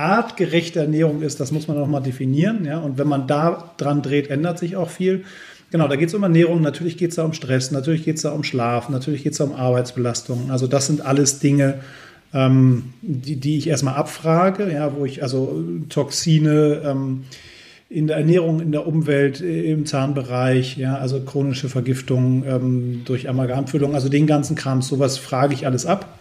artgerechte 0.00 0.80
Ernährung 0.80 1.22
ist, 1.22 1.40
das 1.40 1.52
muss 1.52 1.68
man 1.68 1.78
auch 1.78 1.86
mal 1.86 2.00
definieren, 2.00 2.64
ja, 2.64 2.78
und 2.78 2.98
wenn 2.98 3.08
man 3.08 3.26
da 3.26 3.72
dran 3.76 4.02
dreht, 4.02 4.30
ändert 4.30 4.58
sich 4.58 4.76
auch 4.76 4.90
viel. 4.90 5.24
Genau, 5.70 5.86
da 5.86 5.96
geht 5.96 6.08
es 6.08 6.14
um 6.14 6.22
Ernährung, 6.22 6.62
natürlich 6.62 6.96
geht 6.96 7.10
es 7.10 7.16
da 7.16 7.24
um 7.24 7.32
Stress, 7.32 7.70
natürlich 7.70 8.04
geht 8.04 8.16
es 8.16 8.22
da 8.22 8.30
um 8.30 8.42
Schlaf, 8.42 8.88
natürlich 8.88 9.22
geht 9.22 9.32
es 9.32 9.38
da 9.38 9.44
um 9.44 9.54
Arbeitsbelastung. 9.54 10.50
Also 10.50 10.66
das 10.66 10.86
sind 10.88 11.00
alles 11.00 11.38
Dinge, 11.38 11.80
ähm, 12.34 12.94
die, 13.02 13.36
die 13.36 13.56
ich 13.58 13.68
erstmal 13.68 13.94
abfrage, 13.94 14.72
ja, 14.72 14.96
wo 14.96 15.04
ich 15.04 15.22
also 15.22 15.62
Toxine 15.88 16.82
ähm, 16.84 17.24
in 17.88 18.06
der 18.06 18.16
Ernährung, 18.16 18.60
in 18.60 18.72
der 18.72 18.86
Umwelt, 18.86 19.40
im 19.40 19.84
Zahnbereich, 19.84 20.76
ja, 20.76 20.96
also 20.96 21.20
chronische 21.20 21.68
Vergiftung 21.68 22.44
ähm, 22.46 23.02
durch 23.04 23.28
Amalgamfüllung, 23.28 23.94
also 23.94 24.08
den 24.08 24.26
ganzen 24.26 24.56
Kram, 24.56 24.80
sowas 24.82 25.18
frage 25.18 25.54
ich 25.54 25.66
alles 25.66 25.86
ab. 25.86 26.18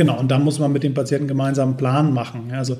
Genau, 0.00 0.18
und 0.18 0.30
dann 0.30 0.44
muss 0.44 0.58
man 0.58 0.72
mit 0.72 0.82
dem 0.82 0.94
Patienten 0.94 1.28
gemeinsam 1.28 1.68
einen 1.68 1.76
Plan 1.76 2.14
machen. 2.14 2.52
Also 2.52 2.78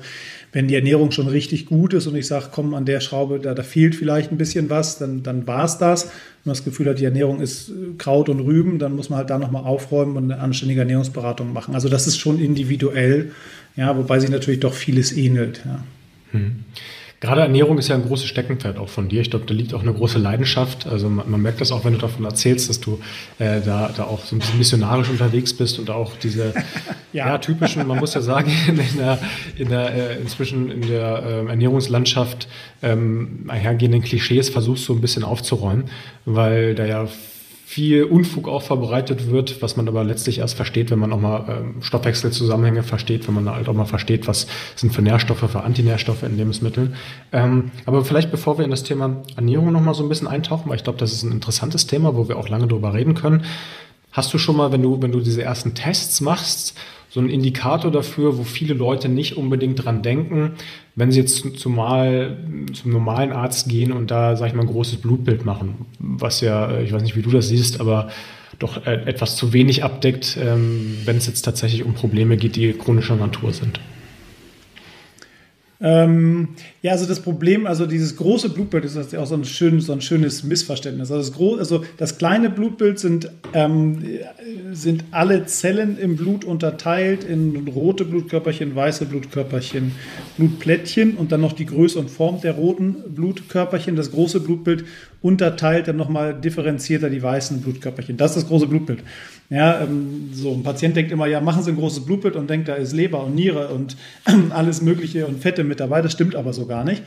wenn 0.53 0.67
die 0.67 0.73
Ernährung 0.73 1.11
schon 1.11 1.27
richtig 1.27 1.67
gut 1.67 1.93
ist 1.93 2.07
und 2.07 2.15
ich 2.15 2.25
sage, 2.25 2.47
komm, 2.51 2.73
an 2.73 2.83
der 2.83 2.99
Schraube, 2.99 3.39
da, 3.39 3.53
da 3.53 3.61
fehlt 3.61 3.93
vielleicht 3.93 4.31
ein 4.31 4.39
bisschen 4.39 4.71
was, 4.71 4.97
dann, 4.97 5.21
dann 5.21 5.45
war 5.45 5.65
es 5.65 5.77
das. 5.77 6.05
Wenn 6.05 6.11
man 6.45 6.53
das 6.55 6.63
Gefühl 6.63 6.89
hat, 6.89 6.97
die 6.97 7.05
Ernährung 7.05 7.39
ist 7.39 7.69
äh, 7.69 7.73
Kraut 7.99 8.27
und 8.27 8.39
Rüben, 8.39 8.79
dann 8.79 8.95
muss 8.95 9.11
man 9.11 9.17
halt 9.19 9.29
da 9.29 9.37
nochmal 9.37 9.65
aufräumen 9.65 10.17
und 10.17 10.31
eine 10.31 10.41
anständige 10.41 10.79
Ernährungsberatung 10.79 11.53
machen. 11.53 11.75
Also 11.75 11.89
das 11.89 12.07
ist 12.07 12.17
schon 12.17 12.39
individuell, 12.39 13.33
ja, 13.75 13.95
wobei 13.95 14.19
sich 14.19 14.31
natürlich 14.31 14.61
doch 14.61 14.73
vieles 14.73 15.15
ähnelt. 15.15 15.61
Ja. 15.63 15.83
Hm. 16.31 16.65
Gerade 17.21 17.41
Ernährung 17.41 17.77
ist 17.77 17.87
ja 17.87 17.93
ein 17.93 18.01
großes 18.01 18.25
Steckenpferd 18.25 18.79
auch 18.79 18.89
von 18.89 19.07
dir. 19.07 19.21
Ich 19.21 19.29
glaube, 19.29 19.45
da 19.45 19.53
liegt 19.53 19.75
auch 19.75 19.83
eine 19.83 19.93
große 19.93 20.17
Leidenschaft. 20.17 20.87
Also 20.87 21.07
man, 21.07 21.29
man 21.29 21.39
merkt 21.39 21.61
das 21.61 21.71
auch, 21.71 21.85
wenn 21.85 21.93
du 21.93 21.99
davon 21.99 22.25
erzählst, 22.25 22.67
dass 22.67 22.79
du 22.79 22.99
äh, 23.37 23.61
da, 23.61 23.93
da 23.95 24.05
auch 24.05 24.25
so 24.25 24.35
ein 24.35 24.39
bisschen 24.39 24.57
missionarisch 24.57 25.07
unterwegs 25.07 25.53
bist 25.53 25.77
und 25.77 25.91
auch 25.91 26.17
diese 26.17 26.51
ja. 27.13 27.27
ja. 27.27 27.37
typischen, 27.37 27.85
man 27.85 27.99
muss 27.99 28.15
ja 28.15 28.21
sagen, 28.21 28.51
in 28.67 28.97
der, 28.97 29.19
in 29.55 29.69
der 29.69 29.93
äh, 29.93 30.17
inzwischen 30.17 30.71
in 30.71 30.81
der 30.81 31.23
äh, 31.23 31.45
Ernährungslandschaft 31.45 32.47
ähm, 32.81 33.45
einhergehenden 33.47 34.01
Klischees 34.01 34.49
versuchst 34.49 34.85
so 34.85 34.93
ein 34.93 35.01
bisschen 35.01 35.23
aufzuräumen, 35.23 35.83
weil 36.25 36.73
da 36.73 36.85
ja 36.85 37.07
viel 37.71 38.03
Unfug 38.03 38.49
auch 38.49 38.63
verbreitet 38.63 39.31
wird, 39.31 39.61
was 39.61 39.77
man 39.77 39.87
aber 39.87 40.03
letztlich 40.03 40.39
erst 40.39 40.55
versteht, 40.55 40.91
wenn 40.91 40.99
man 40.99 41.13
auch 41.13 41.21
mal 41.21 41.45
ähm, 41.47 41.81
Stoffwechselzusammenhänge 41.81 42.83
versteht, 42.83 43.25
wenn 43.29 43.33
man 43.33 43.49
halt 43.49 43.69
auch 43.69 43.73
mal 43.73 43.85
versteht, 43.85 44.27
was 44.27 44.47
sind 44.75 44.93
für 44.93 45.01
Nährstoffe, 45.01 45.49
für 45.49 45.63
Antinährstoffe 45.63 46.23
in 46.23 46.35
Lebensmitteln. 46.35 46.95
Ähm, 47.31 47.71
aber 47.85 48.03
vielleicht 48.03 48.29
bevor 48.29 48.57
wir 48.57 48.65
in 48.65 48.71
das 48.71 48.83
Thema 48.83 49.23
Ernährung 49.37 49.71
noch 49.71 49.79
mal 49.79 49.93
so 49.93 50.03
ein 50.03 50.09
bisschen 50.09 50.27
eintauchen, 50.27 50.69
weil 50.69 50.75
ich 50.75 50.83
glaube, 50.83 50.99
das 50.99 51.13
ist 51.13 51.23
ein 51.23 51.31
interessantes 51.31 51.87
Thema, 51.87 52.13
wo 52.17 52.27
wir 52.27 52.35
auch 52.37 52.49
lange 52.49 52.67
drüber 52.67 52.93
reden 52.93 53.13
können. 53.13 53.45
Hast 54.11 54.33
du 54.33 54.37
schon 54.37 54.57
mal, 54.57 54.73
wenn 54.73 54.81
du, 54.81 55.01
wenn 55.01 55.13
du 55.13 55.21
diese 55.21 55.41
ersten 55.41 55.73
Tests 55.73 56.19
machst, 56.19 56.77
so 57.13 57.19
ein 57.19 57.29
Indikator 57.29 57.91
dafür, 57.91 58.37
wo 58.37 58.43
viele 58.43 58.73
Leute 58.73 59.09
nicht 59.09 59.35
unbedingt 59.35 59.83
dran 59.83 60.01
denken, 60.01 60.53
wenn 60.95 61.11
sie 61.11 61.19
jetzt 61.19 61.59
zumal 61.59 62.37
zum 62.71 62.91
normalen 62.91 63.33
Arzt 63.33 63.67
gehen 63.67 63.91
und 63.91 64.09
da, 64.09 64.37
sag 64.37 64.47
ich 64.47 64.53
mal, 64.53 64.61
ein 64.61 64.67
großes 64.67 65.01
Blutbild 65.01 65.43
machen, 65.43 65.87
was 65.99 66.39
ja, 66.39 66.79
ich 66.79 66.93
weiß 66.93 67.03
nicht, 67.03 67.17
wie 67.17 67.21
du 67.21 67.29
das 67.29 67.49
siehst, 67.49 67.81
aber 67.81 68.09
doch 68.59 68.85
äh, 68.85 69.03
etwas 69.05 69.35
zu 69.35 69.51
wenig 69.51 69.83
abdeckt, 69.83 70.37
ähm, 70.41 70.99
wenn 71.03 71.17
es 71.17 71.27
jetzt 71.27 71.41
tatsächlich 71.41 71.83
um 71.83 71.95
Probleme 71.95 72.37
geht, 72.37 72.55
die 72.55 72.71
chronischer 72.71 73.17
Natur 73.17 73.51
sind. 73.51 73.81
Ähm, 75.83 76.49
ja, 76.83 76.91
also 76.91 77.07
das 77.07 77.21
Problem, 77.21 77.65
also 77.65 77.87
dieses 77.87 78.15
große 78.15 78.49
Blutbild 78.49 78.85
ist 78.85 79.15
auch 79.15 79.25
so 79.25 79.33
ein, 79.33 79.45
schön, 79.45 79.81
so 79.81 79.93
ein 79.93 80.01
schönes 80.01 80.43
Missverständnis. 80.43 81.11
Also 81.11 81.29
das, 81.29 81.35
Gro 81.35 81.55
also 81.55 81.83
das 81.97 82.19
kleine 82.19 82.51
Blutbild 82.51 82.99
sind, 82.99 83.31
ähm, 83.53 84.03
sind 84.71 85.05
alle 85.09 85.45
Zellen 85.47 85.97
im 85.97 86.17
Blut 86.17 86.45
unterteilt 86.45 87.23
in 87.23 87.67
rote 87.67 88.05
Blutkörperchen, 88.05 88.75
weiße 88.75 89.05
Blutkörperchen, 89.05 89.93
Blutplättchen 90.37 91.15
und 91.15 91.31
dann 91.31 91.41
noch 91.41 91.53
die 91.53 91.65
Größe 91.65 91.97
und 91.97 92.11
Form 92.11 92.39
der 92.41 92.53
roten 92.53 92.97
Blutkörperchen. 93.15 93.95
Das 93.95 94.11
große 94.11 94.39
Blutbild 94.39 94.85
unterteilt 95.23 95.87
dann 95.87 95.97
nochmal 95.97 96.39
differenzierter 96.39 97.09
die 97.09 97.23
weißen 97.23 97.59
Blutkörperchen. 97.61 98.17
Das 98.17 98.31
ist 98.31 98.43
das 98.43 98.47
große 98.49 98.67
Blutbild. 98.67 98.99
Ja, 99.51 99.81
ähm, 99.81 100.29
so 100.31 100.53
ein 100.53 100.63
Patient 100.63 100.95
denkt 100.95 101.11
immer, 101.11 101.27
ja, 101.27 101.41
machen 101.41 101.61
Sie 101.61 101.71
ein 101.71 101.77
großes 101.77 102.05
Blutbild 102.05 102.37
und 102.37 102.49
denkt, 102.49 102.69
da 102.69 102.75
ist 102.75 102.93
Leber 102.93 103.25
und 103.25 103.35
Niere 103.35 103.67
und 103.67 103.97
alles 104.49 104.81
Mögliche 104.81 105.27
und 105.27 105.41
Fette 105.41 105.65
mit 105.65 105.81
dabei. 105.81 106.01
Das 106.01 106.13
stimmt 106.13 106.35
aber 106.35 106.53
so 106.53 106.65
gar 106.65 106.85
nicht. 106.85 107.03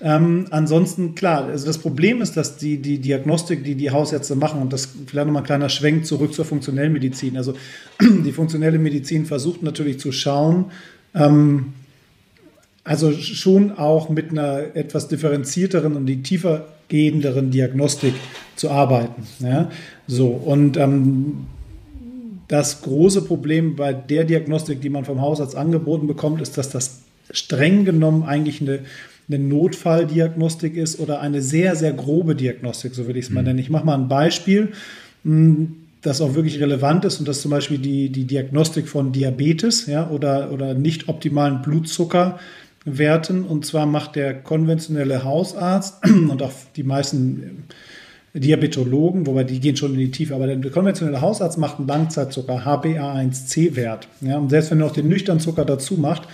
Ähm, 0.00 0.46
ansonsten, 0.50 1.16
klar, 1.16 1.46
also 1.46 1.66
das 1.66 1.78
Problem 1.78 2.22
ist, 2.22 2.36
dass 2.36 2.56
die, 2.56 2.76
die 2.76 2.98
Diagnostik, 2.98 3.64
die 3.64 3.74
die 3.74 3.90
Hausärzte 3.90 4.36
machen, 4.36 4.62
und 4.62 4.72
das 4.72 4.88
vielleicht 5.06 5.26
nochmal 5.26 5.42
ein 5.42 5.46
kleiner 5.46 5.68
Schwenk 5.68 6.06
zurück 6.06 6.32
zur 6.32 6.44
funktionellen 6.44 6.92
Medizin. 6.92 7.36
Also 7.36 7.54
die 8.00 8.30
funktionelle 8.30 8.78
Medizin 8.78 9.26
versucht 9.26 9.64
natürlich 9.64 9.98
zu 9.98 10.12
schauen, 10.12 10.66
ähm, 11.16 11.72
also 12.84 13.10
schon 13.10 13.72
auch 13.72 14.08
mit 14.08 14.30
einer 14.30 14.76
etwas 14.76 15.08
differenzierteren 15.08 15.96
und 15.96 16.06
die 16.06 16.22
tiefer 16.22 16.66
gehenderen 16.86 17.50
Diagnostik 17.50 18.14
zu 18.54 18.70
arbeiten. 18.70 19.26
Ja? 19.40 19.68
So, 20.06 20.28
und 20.28 20.76
ähm, 20.76 21.48
das 22.48 22.80
große 22.82 23.22
Problem 23.22 23.76
bei 23.76 23.92
der 23.92 24.24
Diagnostik, 24.24 24.80
die 24.80 24.88
man 24.88 25.04
vom 25.04 25.20
Hausarzt 25.20 25.54
angeboten 25.54 26.06
bekommt, 26.06 26.40
ist, 26.40 26.56
dass 26.56 26.70
das 26.70 27.02
streng 27.30 27.84
genommen 27.84 28.22
eigentlich 28.22 28.62
eine, 28.62 28.80
eine 29.28 29.38
Notfalldiagnostik 29.38 30.76
ist 30.76 30.98
oder 30.98 31.20
eine 31.20 31.42
sehr, 31.42 31.76
sehr 31.76 31.92
grobe 31.92 32.34
Diagnostik, 32.34 32.94
so 32.94 33.06
würde 33.06 33.18
ich 33.18 33.26
es 33.26 33.30
mal 33.30 33.42
mhm. 33.42 33.48
nennen. 33.48 33.58
Ich 33.58 33.70
mache 33.70 33.84
mal 33.84 33.98
ein 33.98 34.08
Beispiel, 34.08 34.72
hm, 35.24 35.76
das 36.00 36.20
auch 36.20 36.34
wirklich 36.34 36.60
relevant 36.60 37.04
ist 37.04 37.18
und 37.18 37.28
das 37.28 37.36
ist 37.36 37.42
zum 37.42 37.50
Beispiel 37.50 37.78
die, 37.78 38.08
die 38.08 38.24
Diagnostik 38.24 38.88
von 38.88 39.12
Diabetes 39.12 39.86
ja, 39.86 40.08
oder, 40.08 40.52
oder 40.52 40.72
nicht 40.72 41.08
optimalen 41.08 41.60
Blutzuckerwerten. 41.60 43.42
Und 43.44 43.66
zwar 43.66 43.84
macht 43.84 44.16
der 44.16 44.34
konventionelle 44.34 45.24
Hausarzt 45.24 46.02
und 46.06 46.40
auch 46.40 46.52
die 46.76 46.84
meisten 46.84 47.64
Diabetologen, 48.34 49.26
wobei 49.26 49.44
die 49.44 49.58
gehen 49.58 49.76
schon 49.76 49.94
in 49.94 49.98
die 49.98 50.10
Tiefe, 50.10 50.34
aber 50.34 50.46
der 50.46 50.70
konventionelle 50.70 51.20
Hausarzt 51.20 51.58
macht 51.58 51.78
einen 51.78 51.88
Langzeitzucker, 51.88 52.64
HbA1c-Wert. 52.64 54.08
Ja, 54.20 54.38
und 54.38 54.50
selbst 54.50 54.70
wenn 54.70 54.80
er 54.80 54.86
noch 54.86 54.92
den 54.92 55.08
nüchternen 55.08 55.40
Zucker 55.40 55.64
dazu 55.64 55.94
macht, 55.94 56.28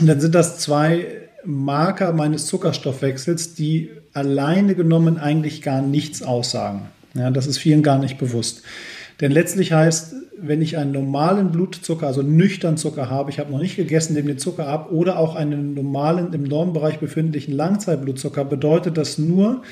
dann 0.00 0.20
sind 0.20 0.34
das 0.34 0.58
zwei 0.58 1.06
Marker 1.44 2.12
meines 2.12 2.46
Zuckerstoffwechsels, 2.46 3.54
die 3.54 3.90
alleine 4.12 4.74
genommen 4.74 5.18
eigentlich 5.18 5.62
gar 5.62 5.82
nichts 5.82 6.22
aussagen. 6.22 6.82
Ja, 7.14 7.30
das 7.30 7.46
ist 7.46 7.58
vielen 7.58 7.82
gar 7.82 7.98
nicht 7.98 8.18
bewusst. 8.18 8.62
Denn 9.20 9.32
letztlich 9.32 9.72
heißt, 9.72 10.14
wenn 10.38 10.62
ich 10.62 10.76
einen 10.76 10.92
normalen 10.92 11.52
Blutzucker, 11.52 12.06
also 12.06 12.22
nüchtern 12.22 12.76
Zucker 12.76 13.08
habe, 13.08 13.30
ich 13.30 13.38
habe 13.38 13.52
noch 13.52 13.60
nicht 13.60 13.76
gegessen, 13.76 14.14
nehme 14.14 14.28
den 14.28 14.38
Zucker 14.38 14.66
ab, 14.66 14.90
oder 14.90 15.18
auch 15.18 15.36
einen 15.36 15.74
normalen, 15.74 16.32
im 16.32 16.42
Normbereich 16.42 16.98
befindlichen 16.98 17.54
Langzeitblutzucker, 17.54 18.44
bedeutet 18.44 18.96
das 18.96 19.18
nur, 19.18 19.62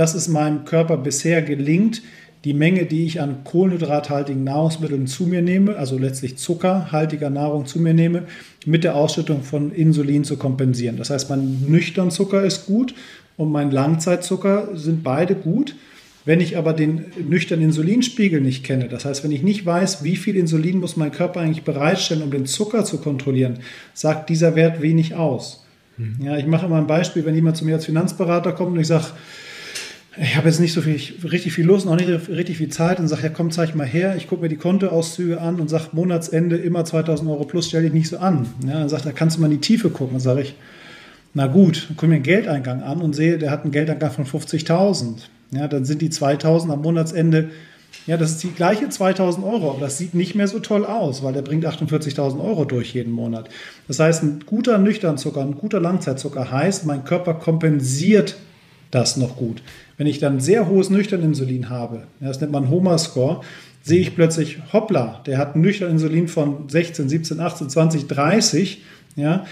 dass 0.00 0.14
es 0.14 0.28
meinem 0.28 0.64
Körper 0.64 0.96
bisher 0.96 1.42
gelingt, 1.42 2.00
die 2.46 2.54
Menge, 2.54 2.86
die 2.86 3.04
ich 3.04 3.20
an 3.20 3.44
kohlenhydrathaltigen 3.44 4.44
Nahrungsmitteln 4.44 5.06
zu 5.06 5.26
mir 5.26 5.42
nehme, 5.42 5.76
also 5.76 5.98
letztlich 5.98 6.38
zuckerhaltiger 6.38 7.28
Nahrung 7.28 7.66
zu 7.66 7.78
mir 7.78 7.92
nehme, 7.92 8.22
mit 8.64 8.82
der 8.82 8.96
Ausschüttung 8.96 9.42
von 9.42 9.72
Insulin 9.72 10.24
zu 10.24 10.38
kompensieren. 10.38 10.96
Das 10.96 11.10
heißt, 11.10 11.28
mein 11.28 11.66
nüchtern 11.68 12.10
Zucker 12.10 12.42
ist 12.44 12.64
gut 12.64 12.94
und 13.36 13.52
mein 13.52 13.70
Langzeitzucker 13.70 14.70
sind 14.74 15.04
beide 15.04 15.34
gut. 15.34 15.76
Wenn 16.24 16.40
ich 16.40 16.56
aber 16.56 16.72
den 16.72 17.04
nüchternen 17.28 17.66
Insulinspiegel 17.66 18.40
nicht 18.40 18.64
kenne, 18.64 18.88
das 18.88 19.04
heißt, 19.04 19.22
wenn 19.22 19.32
ich 19.32 19.42
nicht 19.42 19.66
weiß, 19.66 20.02
wie 20.02 20.16
viel 20.16 20.36
Insulin 20.36 20.78
muss 20.78 20.96
mein 20.96 21.12
Körper 21.12 21.40
eigentlich 21.40 21.64
bereitstellen, 21.64 22.22
um 22.22 22.30
den 22.30 22.46
Zucker 22.46 22.86
zu 22.86 23.02
kontrollieren, 23.02 23.58
sagt 23.92 24.30
dieser 24.30 24.56
Wert 24.56 24.80
wenig 24.80 25.14
aus. 25.14 25.66
Mhm. 25.98 26.24
Ja, 26.24 26.38
ich 26.38 26.46
mache 26.46 26.64
immer 26.64 26.78
ein 26.78 26.86
Beispiel, 26.86 27.26
wenn 27.26 27.34
jemand 27.34 27.58
zu 27.58 27.66
mir 27.66 27.74
als 27.74 27.84
Finanzberater 27.84 28.52
kommt 28.52 28.72
und 28.72 28.80
ich 28.80 28.86
sage, 28.86 29.08
ich 30.16 30.36
habe 30.36 30.48
jetzt 30.48 30.58
nicht 30.58 30.72
so 30.72 30.80
viel, 30.80 31.00
richtig 31.28 31.52
viel 31.52 31.64
Lust, 31.64 31.86
noch 31.86 31.94
nicht 31.94 32.08
richtig 32.28 32.56
viel 32.56 32.68
Zeit 32.68 32.98
und 32.98 33.06
sage, 33.06 33.22
ja 33.22 33.28
komm, 33.28 33.50
zeig 33.52 33.74
mal 33.76 33.86
her. 33.86 34.16
Ich 34.16 34.26
gucke 34.26 34.42
mir 34.42 34.48
die 34.48 34.56
Kontoauszüge 34.56 35.40
an 35.40 35.60
und 35.60 35.70
sage, 35.70 35.88
Monatsende 35.92 36.56
immer 36.56 36.84
2000 36.84 37.30
Euro 37.30 37.44
plus, 37.44 37.68
stell 37.68 37.82
dich 37.82 37.92
nicht 37.92 38.08
so 38.08 38.18
an. 38.18 38.48
Ja, 38.66 38.80
dann 38.80 38.88
sagt 38.88 39.06
er, 39.06 39.12
kannst 39.12 39.36
du 39.36 39.40
mal 39.40 39.46
in 39.46 39.52
die 39.52 39.60
Tiefe 39.60 39.88
gucken? 39.90 40.14
Dann 40.14 40.20
sage 40.20 40.42
ich, 40.42 40.54
na 41.32 41.46
gut, 41.46 41.86
dann 41.88 41.96
gucke 41.96 42.08
mir 42.08 42.16
den 42.16 42.24
Geldeingang 42.24 42.82
an 42.82 43.00
und 43.00 43.14
sehe, 43.14 43.38
der 43.38 43.52
hat 43.52 43.62
einen 43.62 43.70
Geldeingang 43.70 44.10
von 44.10 44.26
50.000. 44.26 45.18
Ja, 45.52 45.68
dann 45.68 45.84
sind 45.84 46.02
die 46.02 46.10
2000 46.10 46.72
am 46.72 46.82
Monatsende, 46.82 47.50
ja, 48.06 48.16
das 48.16 48.32
ist 48.32 48.42
die 48.42 48.50
gleiche 48.52 48.88
2000 48.88 49.44
Euro, 49.44 49.70
aber 49.70 49.80
das 49.80 49.98
sieht 49.98 50.14
nicht 50.14 50.34
mehr 50.34 50.48
so 50.48 50.58
toll 50.58 50.84
aus, 50.84 51.22
weil 51.22 51.32
der 51.32 51.42
bringt 51.42 51.66
48.000 51.66 52.42
Euro 52.42 52.64
durch 52.64 52.94
jeden 52.94 53.12
Monat. 53.12 53.48
Das 53.88 54.00
heißt, 54.00 54.22
ein 54.22 54.40
guter 54.46 54.78
Nüchternzucker, 54.78 55.40
ein 55.40 55.56
guter 55.56 55.80
Langzeitzucker 55.80 56.50
heißt, 56.50 56.86
mein 56.86 57.04
Körper 57.04 57.34
kompensiert 57.34 58.36
das 58.90 59.16
noch 59.16 59.36
gut. 59.36 59.62
Wenn 59.96 60.06
ich 60.06 60.18
dann 60.18 60.40
sehr 60.40 60.68
hohes 60.68 60.90
Nüchterninsulin 60.90 61.70
habe, 61.70 62.04
das 62.20 62.40
nennt 62.40 62.52
man 62.52 62.70
HOMA-Score, 62.70 63.42
sehe 63.82 64.00
ich 64.00 64.14
plötzlich, 64.14 64.58
hoppla, 64.72 65.22
der 65.26 65.38
hat 65.38 65.56
Nüchterninsulin 65.56 66.28
von 66.28 66.68
16, 66.68 67.08
17, 67.08 67.40
18, 67.40 67.70
20, 67.70 68.06
30, 68.08 68.82
ja, 69.16 69.44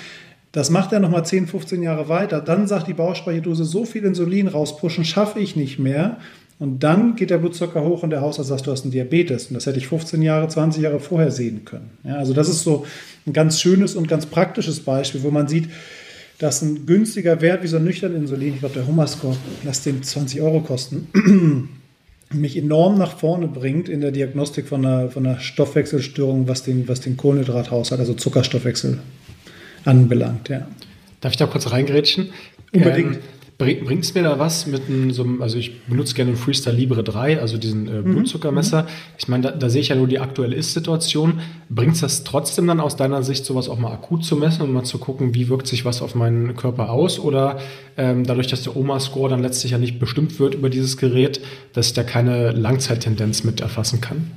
das 0.53 0.71
macht 0.71 0.93
er 0.93 1.01
nochmal 1.01 1.27
10, 1.27 1.47
15 1.47 1.83
Jahre 1.83 2.09
weiter. 2.09 2.41
Dann 2.41 2.67
sagt 2.67 2.89
die 2.89 2.95
Bauchspeicheldrüse, 2.95 3.65
so 3.65 3.85
viel 3.85 4.05
Insulin 4.05 4.49
rauspushen 4.49 5.05
schaffe 5.05 5.41
ich 5.41 5.57
nicht 5.57 5.79
mehr. 5.79 6.17
Und 6.59 6.83
dann 6.83 7.15
geht 7.15 7.31
der 7.31 7.39
Blutzucker 7.39 7.85
hoch 7.85 8.03
und 8.03 8.11
der 8.11 8.21
Hausarzt 8.21 8.49
sagt, 8.49 8.67
du 8.67 8.73
hast 8.73 8.83
einen 8.83 8.91
Diabetes. 8.91 9.47
Und 9.47 9.55
das 9.55 9.67
hätte 9.67 9.79
ich 9.79 9.87
15 9.87 10.23
Jahre, 10.23 10.49
20 10.49 10.83
Jahre 10.83 10.99
vorher 10.99 11.31
sehen 11.31 11.65
können. 11.65 11.91
Ja, 12.03 12.17
also 12.17 12.33
das 12.33 12.49
ist 12.49 12.63
so 12.63 12.87
ein 13.27 13.33
ganz 13.33 13.61
schönes 13.61 13.95
und 13.95 14.09
ganz 14.09 14.27
praktisches 14.27 14.81
Beispiel, 14.81 15.23
wo 15.23 15.31
man 15.31 15.47
sieht, 15.47 15.69
dass 16.39 16.63
ein 16.63 16.87
günstiger 16.87 17.41
Wert 17.41 17.63
wie 17.63 17.67
so 17.67 17.77
ein 17.77 17.85
nüchtern 17.85 18.15
Insulin, 18.15 18.55
ich 18.55 18.61
glaube 18.61 18.75
der 18.75 18.87
Hummerscore, 18.87 19.37
lass 19.65 19.83
den 19.83 20.03
20 20.03 20.41
Euro 20.41 20.61
kosten, 20.61 21.09
mich 22.33 22.57
enorm 22.57 22.99
nach 22.99 23.19
vorne 23.19 23.49
bringt 23.49 23.89
in 23.89 24.01
der 24.01 24.13
Diagnostik 24.13 24.69
von 24.69 24.85
einer, 24.85 25.11
von 25.11 25.27
einer 25.27 25.41
Stoffwechselstörung, 25.41 26.47
was 26.47 26.63
den, 26.63 26.87
was 26.89 27.01
den 27.01 27.17
Kohlenhydrathaushalt, 27.17 28.01
also 28.01 28.15
Zuckerstoffwechsel 28.15 28.99
anbelangt. 29.85 30.49
Ja. 30.49 30.67
Darf 31.21 31.33
ich 31.33 31.39
da 31.39 31.47
kurz 31.47 31.71
reingrätschen? 31.71 32.31
Unbedingt. 32.73 33.17
Ähm, 33.17 33.23
Bringt 33.59 34.05
es 34.05 34.15
mir 34.15 34.23
da 34.23 34.39
was 34.39 34.69
mit 34.69 34.83
einem, 34.89 35.11
so 35.11 35.27
also 35.41 35.59
ich 35.59 35.83
benutze 35.87 36.15
gerne 36.15 36.31
den 36.31 36.37
Freestyle 36.37 36.77
Libre 36.77 37.03
3, 37.03 37.41
also 37.41 37.57
diesen 37.57 37.89
äh, 37.89 38.03
mhm. 38.03 38.15
Blutzuckermesser. 38.15 38.83
Mhm. 38.85 38.89
Ich 39.19 39.27
meine, 39.27 39.43
da, 39.43 39.51
da, 39.51 39.69
sehe 39.69 39.81
ich 39.81 39.89
ja 39.89 39.97
nur 39.97 40.07
die 40.07 40.21
aktuelle 40.21 40.55
Ist-Situation. 40.55 41.41
Bringt 41.69 41.95
es 41.95 42.03
das 42.03 42.23
trotzdem 42.23 42.69
dann 42.69 42.79
aus 42.79 42.95
deiner 42.95 43.25
Sicht, 43.25 43.45
sowas 43.45 43.69
auch 43.69 43.81
mal 43.81 43.91
akut 43.91 44.25
zu 44.25 44.37
messen 44.37 44.63
und 44.63 44.73
mal 44.73 44.85
zu 44.85 44.99
gucken, 44.99 45.35
wie 45.35 45.49
wirkt 45.49 45.67
sich 45.67 45.85
was 45.85 46.03
auf 46.03 46.15
meinen 46.15 46.55
Körper 46.55 46.91
aus? 46.91 47.19
Oder 47.19 47.59
ähm, 47.97 48.23
dadurch, 48.25 48.47
dass 48.47 48.63
der 48.63 48.77
Oma-Score 48.77 49.29
dann 49.29 49.43
letztlich 49.43 49.73
ja 49.73 49.79
nicht 49.79 49.99
bestimmt 49.99 50.39
wird 50.39 50.55
über 50.55 50.71
dieses 50.71 50.97
Gerät, 50.97 51.41
dass 51.73 51.93
der 51.93 52.05
keine 52.05 52.53
Langzeittendenz 52.53 53.43
mit 53.43 53.61
erfassen 53.61 54.01
kann? 54.01 54.31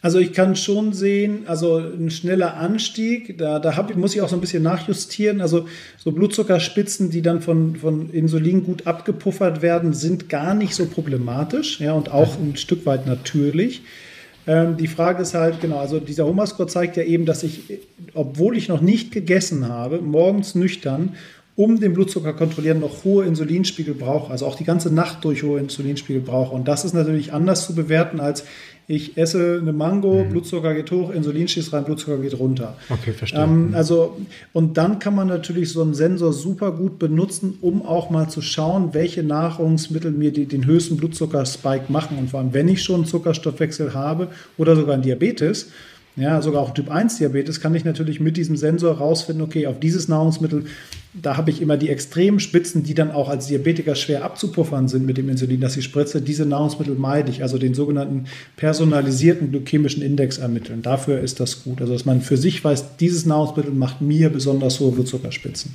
Also 0.00 0.20
ich 0.20 0.32
kann 0.32 0.54
schon 0.54 0.92
sehen, 0.92 1.42
also 1.46 1.78
ein 1.78 2.10
schneller 2.10 2.56
Anstieg, 2.56 3.36
da, 3.36 3.58
da 3.58 3.76
hab, 3.76 3.94
muss 3.96 4.14
ich 4.14 4.20
auch 4.20 4.28
so 4.28 4.36
ein 4.36 4.40
bisschen 4.40 4.62
nachjustieren. 4.62 5.40
Also 5.40 5.66
so 5.96 6.12
Blutzuckerspitzen, 6.12 7.10
die 7.10 7.22
dann 7.22 7.42
von, 7.42 7.76
von 7.76 8.10
Insulin 8.10 8.62
gut 8.62 8.86
abgepuffert 8.86 9.60
werden, 9.60 9.92
sind 9.92 10.28
gar 10.28 10.54
nicht 10.54 10.74
so 10.74 10.86
problematisch 10.86 11.80
ja, 11.80 11.92
und 11.94 12.12
auch 12.12 12.38
ein 12.38 12.56
Stück 12.56 12.86
weit 12.86 13.06
natürlich. 13.06 13.82
Ähm, 14.46 14.76
die 14.76 14.86
Frage 14.86 15.22
ist 15.22 15.34
halt, 15.34 15.60
genau, 15.60 15.78
also 15.78 15.98
dieser 15.98 16.26
Homerscore 16.26 16.68
zeigt 16.68 16.96
ja 16.96 17.02
eben, 17.02 17.26
dass 17.26 17.42
ich, 17.42 17.80
obwohl 18.14 18.56
ich 18.56 18.68
noch 18.68 18.80
nicht 18.80 19.10
gegessen 19.12 19.68
habe, 19.68 20.00
morgens 20.00 20.54
nüchtern 20.54 21.16
um 21.58 21.80
den 21.80 21.92
Blutzucker 21.92 22.34
kontrollieren, 22.34 22.78
noch 22.78 23.02
hohe 23.02 23.24
Insulinspiegel 23.24 23.94
brauche, 23.94 24.30
also 24.30 24.46
auch 24.46 24.54
die 24.54 24.62
ganze 24.62 24.94
Nacht 24.94 25.24
durch 25.24 25.42
hohe 25.42 25.58
Insulinspiegel 25.58 26.22
brauche. 26.22 26.54
Und 26.54 26.68
das 26.68 26.84
ist 26.84 26.94
natürlich 26.94 27.32
anders 27.32 27.66
zu 27.66 27.74
bewerten 27.74 28.20
als 28.20 28.44
ich 28.90 29.18
esse 29.18 29.58
eine 29.60 29.74
Mango, 29.74 30.24
mhm. 30.24 30.30
Blutzucker 30.30 30.72
geht 30.72 30.90
hoch, 30.90 31.10
Insulin 31.10 31.46
schießt 31.46 31.74
rein, 31.74 31.84
Blutzucker 31.84 32.16
geht 32.16 32.38
runter. 32.38 32.74
Okay, 32.88 33.12
verstehe. 33.12 33.42
Ähm, 33.42 33.72
also, 33.74 34.16
und 34.54 34.78
dann 34.78 34.98
kann 34.98 35.14
man 35.14 35.28
natürlich 35.28 35.70
so 35.70 35.82
einen 35.82 35.92
Sensor 35.92 36.32
super 36.32 36.72
gut 36.72 36.98
benutzen, 36.98 37.58
um 37.60 37.84
auch 37.84 38.08
mal 38.08 38.30
zu 38.30 38.40
schauen, 38.40 38.94
welche 38.94 39.22
Nahrungsmittel 39.22 40.10
mir 40.12 40.32
die, 40.32 40.46
den 40.46 40.64
höchsten 40.64 40.96
Blutzuckerspike 40.96 41.92
machen. 41.92 42.16
Und 42.16 42.30
vor 42.30 42.40
allem, 42.40 42.54
wenn 42.54 42.66
ich 42.66 42.82
schon 42.82 42.96
einen 42.96 43.04
Zuckerstoffwechsel 43.04 43.92
habe 43.92 44.28
oder 44.56 44.74
sogar 44.74 44.94
einen 44.94 45.02
Diabetes, 45.02 45.70
ja, 46.16 46.40
sogar 46.40 46.62
auch 46.62 46.72
Typ 46.72 46.90
1 46.90 47.18
Diabetes, 47.18 47.60
kann 47.60 47.74
ich 47.74 47.84
natürlich 47.84 48.20
mit 48.20 48.38
diesem 48.38 48.56
Sensor 48.56 48.96
rausfinden, 48.96 49.44
okay, 49.44 49.66
auf 49.66 49.78
dieses 49.78 50.08
Nahrungsmittel 50.08 50.64
da 51.14 51.36
habe 51.36 51.50
ich 51.50 51.62
immer 51.62 51.76
die 51.76 51.88
extremen 51.88 52.38
Spitzen, 52.40 52.82
die 52.82 52.94
dann 52.94 53.10
auch 53.10 53.28
als 53.28 53.46
Diabetiker 53.46 53.94
schwer 53.94 54.24
abzupuffern 54.24 54.88
sind 54.88 55.06
mit 55.06 55.16
dem 55.16 55.28
Insulin, 55.28 55.60
das 55.60 55.76
ich 55.76 55.84
spritze. 55.84 56.20
Diese 56.20 56.44
Nahrungsmittel 56.44 56.94
meide 56.94 57.30
ich, 57.30 57.42
also 57.42 57.58
den 57.58 57.74
sogenannten 57.74 58.24
personalisierten 58.56 59.50
glykämischen 59.50 60.02
Index 60.02 60.38
ermitteln. 60.38 60.82
Dafür 60.82 61.20
ist 61.20 61.40
das 61.40 61.64
gut. 61.64 61.80
Also, 61.80 61.92
dass 61.92 62.04
man 62.04 62.20
für 62.20 62.36
sich 62.36 62.62
weiß, 62.62 62.96
dieses 62.98 63.26
Nahrungsmittel 63.26 63.72
macht 63.72 64.00
mir 64.00 64.30
besonders 64.30 64.80
hohe 64.80 64.92
Blutzuckerspitzen. 64.92 65.74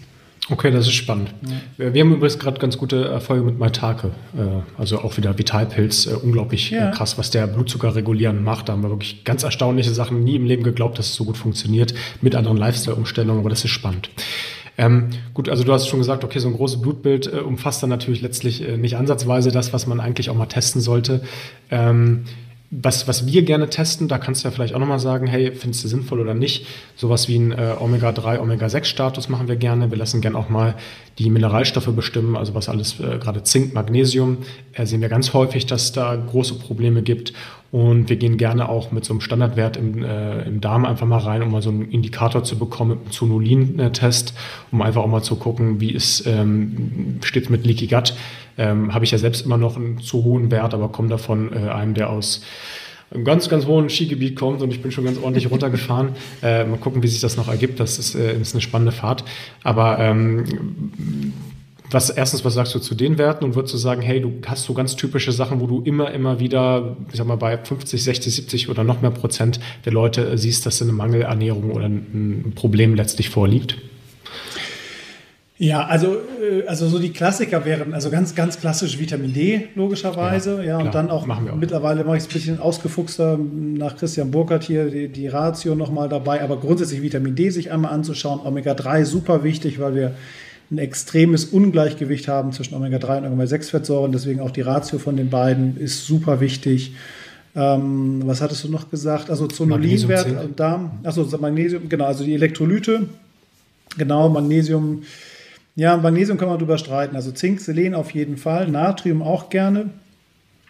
Okay, 0.49 0.71
das 0.71 0.87
ist 0.87 0.93
spannend. 0.93 1.33
Ja. 1.77 1.93
Wir 1.93 2.01
haben 2.01 2.13
übrigens 2.13 2.37
gerade 2.37 2.59
ganz 2.59 2.77
gute 2.77 3.05
Erfolge 3.05 3.45
mit 3.45 3.59
Maitake. 3.59 4.11
Äh, 4.37 4.61
also 4.77 4.99
auch 4.99 5.15
wieder 5.15 5.37
Vitalpilz. 5.37 6.05
Äh, 6.05 6.15
unglaublich 6.15 6.69
ja. 6.69 6.91
krass, 6.91 7.17
was 7.17 7.29
der 7.31 7.47
Blutzucker 7.47 7.95
regulieren 7.95 8.43
macht. 8.43 8.67
Da 8.67 8.73
haben 8.73 8.83
wir 8.83 8.89
wirklich 8.89 9.23
ganz 9.23 9.43
erstaunliche 9.43 9.93
Sachen. 9.93 10.23
Nie 10.23 10.35
im 10.35 10.45
Leben 10.45 10.63
geglaubt, 10.63 10.99
dass 10.99 11.07
es 11.07 11.15
so 11.15 11.23
gut 11.23 11.37
funktioniert. 11.37 11.93
Mit 12.21 12.35
anderen 12.35 12.57
Lifestyle-Umstellungen, 12.57 13.39
aber 13.39 13.49
das 13.49 13.63
ist 13.63 13.71
spannend. 13.71 14.09
Ähm, 14.77 15.09
gut, 15.33 15.49
also 15.49 15.63
du 15.63 15.71
hast 15.71 15.87
schon 15.87 15.99
gesagt, 15.99 16.23
okay, 16.23 16.39
so 16.39 16.47
ein 16.47 16.55
großes 16.55 16.81
Blutbild 16.81 17.31
äh, 17.31 17.37
umfasst 17.37 17.83
dann 17.83 17.89
natürlich 17.89 18.21
letztlich 18.21 18.67
äh, 18.67 18.77
nicht 18.77 18.97
ansatzweise 18.97 19.51
das, 19.51 19.71
was 19.73 19.85
man 19.85 19.99
eigentlich 19.99 20.29
auch 20.29 20.35
mal 20.35 20.47
testen 20.47 20.81
sollte. 20.81 21.21
Ähm, 21.69 22.23
was, 22.81 23.07
was 23.07 23.27
wir 23.27 23.43
gerne 23.43 23.69
testen, 23.69 24.07
da 24.07 24.17
kannst 24.17 24.43
du 24.43 24.47
ja 24.47 24.51
vielleicht 24.51 24.73
auch 24.73 24.79
nochmal 24.79 24.97
sagen, 24.97 25.27
hey, 25.27 25.51
findest 25.51 25.83
du 25.83 25.87
sinnvoll 25.87 26.19
oder 26.19 26.33
nicht? 26.33 26.65
Sowas 26.95 27.27
wie 27.27 27.37
ein 27.37 27.51
äh, 27.51 27.75
Omega-3, 27.79 28.39
Omega-6-Status 28.39 29.29
machen 29.29 29.47
wir 29.47 29.57
gerne. 29.57 29.91
Wir 29.91 29.97
lassen 29.97 30.21
gerne 30.21 30.37
auch 30.37 30.49
mal 30.49 30.73
die 31.19 31.29
Mineralstoffe 31.29 31.93
bestimmen, 31.95 32.35
also 32.35 32.55
was 32.55 32.69
alles, 32.69 32.99
äh, 32.99 33.19
gerade 33.19 33.43
Zink, 33.43 33.75
Magnesium, 33.75 34.37
äh, 34.73 34.87
sehen 34.87 35.01
wir 35.01 35.09
ganz 35.09 35.33
häufig, 35.33 35.67
dass 35.67 35.91
da 35.91 36.15
große 36.15 36.55
Probleme 36.55 37.03
gibt. 37.03 37.33
Und 37.73 38.07
wir 38.07 38.17
gehen 38.17 38.37
gerne 38.37 38.69
auch 38.69 38.91
mit 38.91 39.03
so 39.03 39.13
einem 39.13 39.21
Standardwert 39.21 39.77
im, 39.77 40.03
äh, 40.03 40.43
im 40.43 40.61
Darm 40.61 40.85
einfach 40.85 41.07
mal 41.07 41.17
rein, 41.17 41.41
um 41.41 41.49
mal 41.49 41.63
so 41.63 41.71
einen 41.71 41.89
Indikator 41.89 42.43
zu 42.43 42.59
bekommen 42.59 42.91
mit 42.91 42.99
einem 42.99 43.11
Zonulin-Test, 43.11 44.35
um 44.71 44.83
einfach 44.83 45.01
auch 45.01 45.07
mal 45.07 45.23
zu 45.23 45.37
gucken, 45.37 45.81
wie 45.81 45.95
es 45.95 46.23
ähm, 46.27 47.17
steht 47.23 47.49
mit 47.49 47.65
Leaky 47.65 47.87
Gut. 47.87 48.13
Ähm, 48.59 48.93
Habe 48.93 49.05
ich 49.05 49.11
ja 49.11 49.17
selbst 49.17 49.43
immer 49.43 49.57
noch 49.57 49.75
einen 49.75 49.97
zu 49.97 50.23
hohen 50.23 50.51
Wert, 50.51 50.75
aber 50.75 50.89
komme 50.89 51.09
davon 51.09 51.51
äh, 51.51 51.71
einem, 51.71 51.95
der 51.95 52.11
aus 52.11 52.43
einem 53.09 53.25
ganz, 53.25 53.49
ganz 53.49 53.65
hohen 53.65 53.89
Skigebiet 53.89 54.35
kommt 54.35 54.61
und 54.61 54.69
ich 54.69 54.83
bin 54.83 54.91
schon 54.91 55.05
ganz 55.05 55.17
ordentlich 55.17 55.49
runtergefahren. 55.49 56.09
Äh, 56.43 56.65
mal 56.65 56.77
gucken, 56.77 57.01
wie 57.01 57.07
sich 57.07 57.21
das 57.21 57.37
noch 57.37 57.47
ergibt. 57.47 57.79
Das 57.79 57.97
ist, 57.97 58.13
äh, 58.13 58.39
ist 58.39 58.53
eine 58.53 58.61
spannende 58.61 58.91
Fahrt. 58.91 59.23
Aber 59.63 59.97
ähm, 59.97 61.33
was 61.93 62.09
erstens, 62.09 62.43
was 62.43 62.53
sagst 62.55 62.73
du 62.75 62.79
zu 62.79 62.95
den 62.95 63.17
Werten 63.17 63.45
und 63.45 63.55
würdest 63.55 63.73
du 63.73 63.77
sagen, 63.77 64.01
hey, 64.01 64.19
du 64.21 64.33
hast 64.45 64.63
so 64.63 64.73
ganz 64.73 64.95
typische 64.95 65.31
Sachen, 65.31 65.61
wo 65.61 65.67
du 65.67 65.81
immer, 65.81 66.11
immer 66.11 66.39
wieder, 66.39 66.97
ich 67.11 67.17
sag 67.17 67.27
mal, 67.27 67.37
bei 67.37 67.57
50, 67.57 68.03
60, 68.03 68.35
70 68.35 68.69
oder 68.69 68.83
noch 68.83 69.01
mehr 69.01 69.11
Prozent 69.11 69.59
der 69.85 69.93
Leute 69.93 70.37
siehst, 70.37 70.65
dass 70.65 70.81
eine 70.81 70.91
Mangelernährung 70.91 71.71
oder 71.71 71.85
ein 71.85 72.53
Problem 72.55 72.95
letztlich 72.95 73.29
vorliegt? 73.29 73.77
Ja, 75.63 75.85
also, 75.85 76.17
äh, 76.41 76.65
also 76.67 76.87
so 76.87 76.99
die 76.99 77.11
Klassiker 77.11 77.63
wären, 77.63 77.93
also 77.93 78.09
ganz, 78.09 78.33
ganz 78.35 78.59
klassisch 78.59 78.99
Vitamin 78.99 79.33
D, 79.33 79.69
logischerweise. 79.75 80.57
Ja, 80.57 80.63
ja 80.63 80.77
und 80.79 80.93
dann 80.93 81.09
auch, 81.09 81.29
auch. 81.29 81.55
mittlerweile 81.55 82.03
mache 82.03 82.17
ich 82.17 82.23
es 82.23 82.29
ein 82.29 82.33
bisschen 82.33 82.59
ausgefuchster 82.59 83.37
nach 83.37 83.95
Christian 83.95 84.31
Burkhardt 84.31 84.63
hier 84.63 84.89
die, 84.89 85.07
die 85.07 85.27
Ratio 85.27 85.75
nochmal 85.75 86.09
dabei, 86.09 86.41
aber 86.41 86.57
grundsätzlich 86.57 87.01
Vitamin 87.01 87.35
D 87.35 87.49
sich 87.49 87.71
einmal 87.71 87.93
anzuschauen. 87.93 88.41
Omega-3 88.43 89.05
super 89.05 89.43
wichtig, 89.43 89.79
weil 89.79 89.95
wir 89.95 90.15
ein 90.73 90.79
extremes 90.79 91.45
Ungleichgewicht 91.45 92.27
haben 92.27 92.51
zwischen 92.51 92.73
Omega-3 92.73 93.19
und 93.19 93.25
Omega-6-Fettsäuren. 93.25 94.11
Deswegen 94.11 94.39
auch 94.39 94.51
die 94.51 94.61
Ratio 94.61 94.97
von 94.97 95.15
den 95.15 95.29
beiden 95.29 95.77
ist 95.77 96.05
super 96.05 96.39
wichtig. 96.39 96.95
Ähm, 97.55 98.23
was 98.25 98.41
hattest 98.41 98.63
du 98.63 98.69
noch 98.69 98.89
gesagt? 98.89 99.29
Also 99.29 99.47
Zonulinwert 99.47 100.27
und 100.43 100.59
Darm. 100.59 100.99
Achso, 101.03 101.25
Magnesium, 101.37 101.87
genau, 101.87 102.05
also 102.05 102.23
die 102.23 102.33
Elektrolyte. 102.33 103.07
Genau, 103.97 104.29
Magnesium. 104.29 105.03
Ja, 105.75 105.95
Magnesium 105.95 106.37
kann 106.37 106.49
man 106.49 106.57
drüber 106.57 106.79
streiten. 106.79 107.15
Also 107.15 107.31
Zink, 107.31 107.61
Selen 107.61 107.93
auf 107.93 108.11
jeden 108.11 108.37
Fall, 108.37 108.67
Natrium 108.67 109.21
auch 109.21 109.49
gerne. 109.49 109.91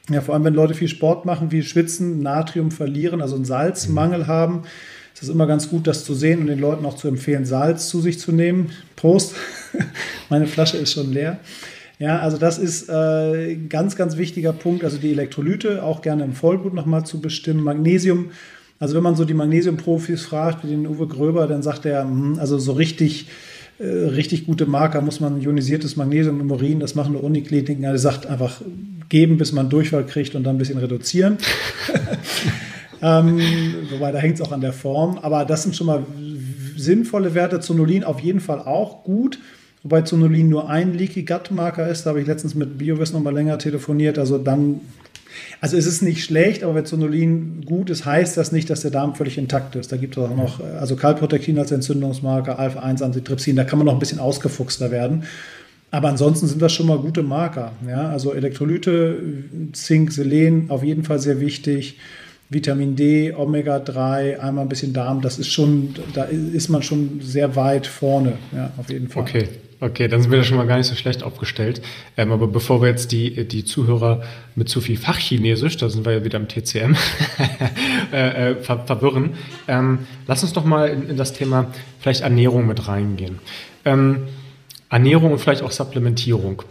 Ja, 0.09 0.19
vor 0.19 0.33
allem 0.33 0.43
wenn 0.43 0.53
Leute 0.53 0.73
viel 0.73 0.89
Sport 0.89 1.25
machen, 1.25 1.51
viel 1.51 1.63
schwitzen, 1.63 2.21
Natrium 2.21 2.71
verlieren, 2.71 3.21
also 3.21 3.35
einen 3.35 3.45
Salzmangel 3.45 4.27
haben 4.27 4.63
es 5.13 5.23
ist 5.23 5.29
immer 5.29 5.47
ganz 5.47 5.69
gut, 5.69 5.87
das 5.87 6.03
zu 6.03 6.13
sehen 6.13 6.41
und 6.41 6.47
den 6.47 6.59
Leuten 6.59 6.85
auch 6.85 6.95
zu 6.95 7.07
empfehlen, 7.07 7.45
Salz 7.45 7.87
zu 7.87 8.01
sich 8.01 8.19
zu 8.19 8.31
nehmen. 8.31 8.71
Prost, 8.95 9.35
meine 10.29 10.47
Flasche 10.47 10.77
ist 10.77 10.93
schon 10.93 11.11
leer. 11.11 11.39
Ja, 11.99 12.19
also 12.19 12.37
das 12.37 12.57
ist 12.57 12.89
äh, 12.89 13.53
ein 13.53 13.69
ganz, 13.69 13.95
ganz 13.95 14.17
wichtiger 14.17 14.51
Punkt. 14.51 14.83
Also 14.83 14.97
die 14.97 15.11
Elektrolyte 15.11 15.83
auch 15.83 16.01
gerne 16.01 16.23
im 16.23 16.33
Vollblut 16.33 16.73
nochmal 16.73 17.05
zu 17.05 17.21
bestimmen. 17.21 17.63
Magnesium, 17.63 18.31
also 18.79 18.95
wenn 18.95 19.03
man 19.03 19.15
so 19.15 19.23
die 19.23 19.35
Magnesium-Profis 19.35 20.23
fragt, 20.23 20.65
wie 20.65 20.71
den 20.71 20.87
Uwe 20.87 21.07
Gröber, 21.07 21.47
dann 21.47 21.61
sagt 21.61 21.85
er, 21.85 22.03
hm, 22.03 22.37
also 22.39 22.57
so 22.57 22.73
richtig 22.73 23.27
äh, 23.79 23.85
richtig 23.85 24.45
gute 24.45 24.65
Marker 24.65 25.01
muss 25.01 25.19
man 25.19 25.41
ionisiertes 25.41 25.95
Magnesium 25.95 26.39
im 26.41 26.51
Urin, 26.51 26.79
das 26.79 26.95
machen 26.95 27.13
nur 27.13 27.23
Unikliniken. 27.23 27.83
Er 27.83 27.97
sagt 27.97 28.25
einfach 28.27 28.61
geben, 29.09 29.37
bis 29.37 29.51
man 29.51 29.69
Durchfall 29.69 30.05
kriegt 30.05 30.35
und 30.35 30.43
dann 30.43 30.55
ein 30.55 30.59
bisschen 30.59 30.79
reduzieren. 30.79 31.37
ähm, 33.03 33.39
wobei 33.91 34.11
da 34.11 34.19
hängt 34.19 34.35
es 34.35 34.41
auch 34.41 34.51
an 34.51 34.61
der 34.61 34.73
Form. 34.73 35.19
Aber 35.19 35.45
das 35.45 35.63
sind 35.63 35.75
schon 35.75 35.87
mal 35.87 36.03
sinnvolle 36.77 37.33
Werte. 37.35 37.59
Zonulin 37.59 38.03
auf 38.03 38.21
jeden 38.21 38.39
Fall 38.39 38.59
auch 38.59 39.03
gut. 39.03 39.39
Wobei 39.83 40.01
Zonulin 40.03 40.47
nur 40.47 40.69
ein 40.69 40.93
Leaky 40.93 41.23
Gut 41.23 41.51
Marker 41.51 41.87
ist. 41.87 42.05
Da 42.05 42.11
habe 42.11 42.21
ich 42.21 42.27
letztens 42.27 42.55
mit 42.55 42.77
BioVis 42.77 43.11
noch 43.11 43.19
mal 43.19 43.33
länger 43.33 43.57
telefoniert. 43.59 44.17
Also 44.17 44.37
dann 44.37 44.79
also 45.61 45.77
es 45.77 45.85
ist 45.85 46.01
nicht 46.01 46.23
schlecht, 46.23 46.63
aber 46.63 46.75
wenn 46.75 46.85
Zonulin 46.85 47.63
gut 47.65 47.89
ist, 47.89 48.05
heißt 48.05 48.37
das 48.37 48.51
nicht, 48.51 48.69
dass 48.69 48.81
der 48.81 48.91
Darm 48.91 49.15
völlig 49.15 49.37
intakt 49.37 49.75
ist. 49.75 49.91
Da 49.91 49.97
gibt 49.97 50.17
es 50.17 50.23
auch 50.23 50.35
noch, 50.35 50.59
also 50.59 50.95
Kalprotektin 50.95 51.57
als 51.57 51.71
Entzündungsmarker, 51.71 52.59
Alpha-1-Antitrypsin, 52.59 53.55
da 53.55 53.63
kann 53.63 53.79
man 53.79 53.85
noch 53.85 53.93
ein 53.93 53.99
bisschen 53.99 54.19
ausgefuchster 54.19 54.91
werden. 54.91 55.23
Aber 55.91 56.09
ansonsten 56.09 56.47
sind 56.47 56.61
das 56.61 56.73
schon 56.73 56.87
mal 56.87 56.97
gute 56.97 57.23
Marker. 57.23 57.71
Ja? 57.87 58.09
Also 58.09 58.33
Elektrolyte, 58.33 59.17
Zink, 59.73 60.11
Selen, 60.11 60.69
auf 60.69 60.83
jeden 60.83 61.03
Fall 61.03 61.19
sehr 61.19 61.39
wichtig. 61.39 61.97
Vitamin 62.53 62.95
D, 62.95 63.33
Omega-3, 63.33 64.37
einmal 64.39 64.65
ein 64.65 64.69
bisschen 64.69 64.93
Darm, 64.93 65.21
das 65.21 65.39
ist 65.39 65.51
schon, 65.51 65.95
da 66.13 66.23
ist 66.23 66.69
man 66.69 66.83
schon 66.83 67.21
sehr 67.21 67.55
weit 67.55 67.87
vorne, 67.87 68.37
ja, 68.55 68.71
auf 68.77 68.89
jeden 68.89 69.09
Fall. 69.09 69.23
Okay, 69.23 69.49
okay, 69.79 70.07
dann 70.07 70.21
sind 70.21 70.31
wir 70.31 70.37
da 70.37 70.43
schon 70.43 70.57
mal 70.57 70.67
gar 70.67 70.77
nicht 70.77 70.87
so 70.87 70.95
schlecht 70.95 71.23
aufgestellt. 71.23 71.81
Ähm, 72.17 72.31
aber 72.31 72.47
bevor 72.47 72.81
wir 72.81 72.89
jetzt 72.89 73.11
die, 73.11 73.47
die 73.47 73.65
Zuhörer 73.65 74.23
mit 74.55 74.69
zu 74.69 74.81
viel 74.81 74.97
Fachchinesisch, 74.97 75.77
da 75.77 75.89
sind 75.89 76.05
wir 76.05 76.13
ja 76.13 76.23
wieder 76.23 76.37
im 76.37 76.47
TCM, 76.47 76.95
äh, 78.13 78.51
äh, 78.51 78.55
ver 78.55 78.79
verwirren, 78.85 79.31
ähm, 79.67 79.99
lass 80.27 80.43
uns 80.43 80.53
doch 80.53 80.65
mal 80.65 80.89
in, 80.89 81.09
in, 81.09 81.17
das 81.17 81.33
Thema 81.33 81.67
vielleicht 81.99 82.21
Ernährung 82.21 82.67
mit 82.67 82.87
reingehen. 82.87 83.39
Ähm, 83.85 84.27
Ernährung 84.89 85.31
und 85.31 85.39
vielleicht 85.39 85.63
auch 85.63 85.71
Supplementierung. 85.71 86.61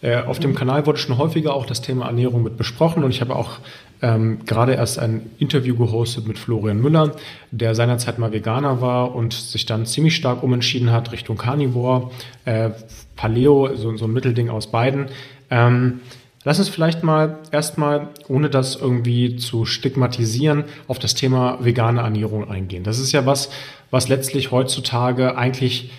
Äh, 0.00 0.22
auf 0.22 0.38
dem 0.38 0.54
Kanal 0.54 0.86
wurde 0.86 0.98
schon 0.98 1.18
häufiger 1.18 1.54
auch 1.54 1.66
das 1.66 1.80
Thema 1.80 2.06
Ernährung 2.06 2.42
mit 2.42 2.56
besprochen 2.56 3.04
und 3.04 3.10
ich 3.10 3.20
habe 3.20 3.34
auch 3.34 3.58
ähm, 4.04 4.44
gerade 4.44 4.74
erst 4.74 4.98
ein 4.98 5.30
Interview 5.38 5.76
gehostet 5.76 6.28
mit 6.28 6.38
Florian 6.38 6.78
Müller, 6.78 7.12
der 7.50 7.74
seinerzeit 7.74 8.18
mal 8.18 8.32
Veganer 8.32 8.82
war 8.82 9.14
und 9.14 9.32
sich 9.32 9.64
dann 9.64 9.86
ziemlich 9.86 10.14
stark 10.14 10.42
umentschieden 10.42 10.92
hat 10.92 11.10
Richtung 11.10 11.38
Carnivore, 11.38 12.10
äh, 12.44 12.70
Paleo, 13.16 13.74
so, 13.74 13.96
so, 13.96 14.04
ein 14.04 14.12
Mittelding 14.12 14.50
aus 14.50 14.66
beiden. 14.70 15.06
Ähm, 15.50 16.00
Lass 16.46 16.58
uns 16.58 16.68
vielleicht 16.68 17.02
mal 17.02 17.38
erstmal, 17.52 18.08
ohne 18.28 18.50
das 18.50 18.76
irgendwie 18.76 19.36
zu 19.36 19.64
stigmatisieren, 19.64 20.64
auf 20.88 20.98
das 20.98 21.14
Thema 21.14 21.64
vegane 21.64 22.02
Ernährung 22.02 22.50
eingehen. 22.50 22.84
Das 22.84 22.98
ist 22.98 23.12
ja 23.12 23.24
was, 23.24 23.48
was 23.90 24.08
letztlich 24.08 24.50
heutzutage 24.50 25.38
eigentlich 25.38 25.90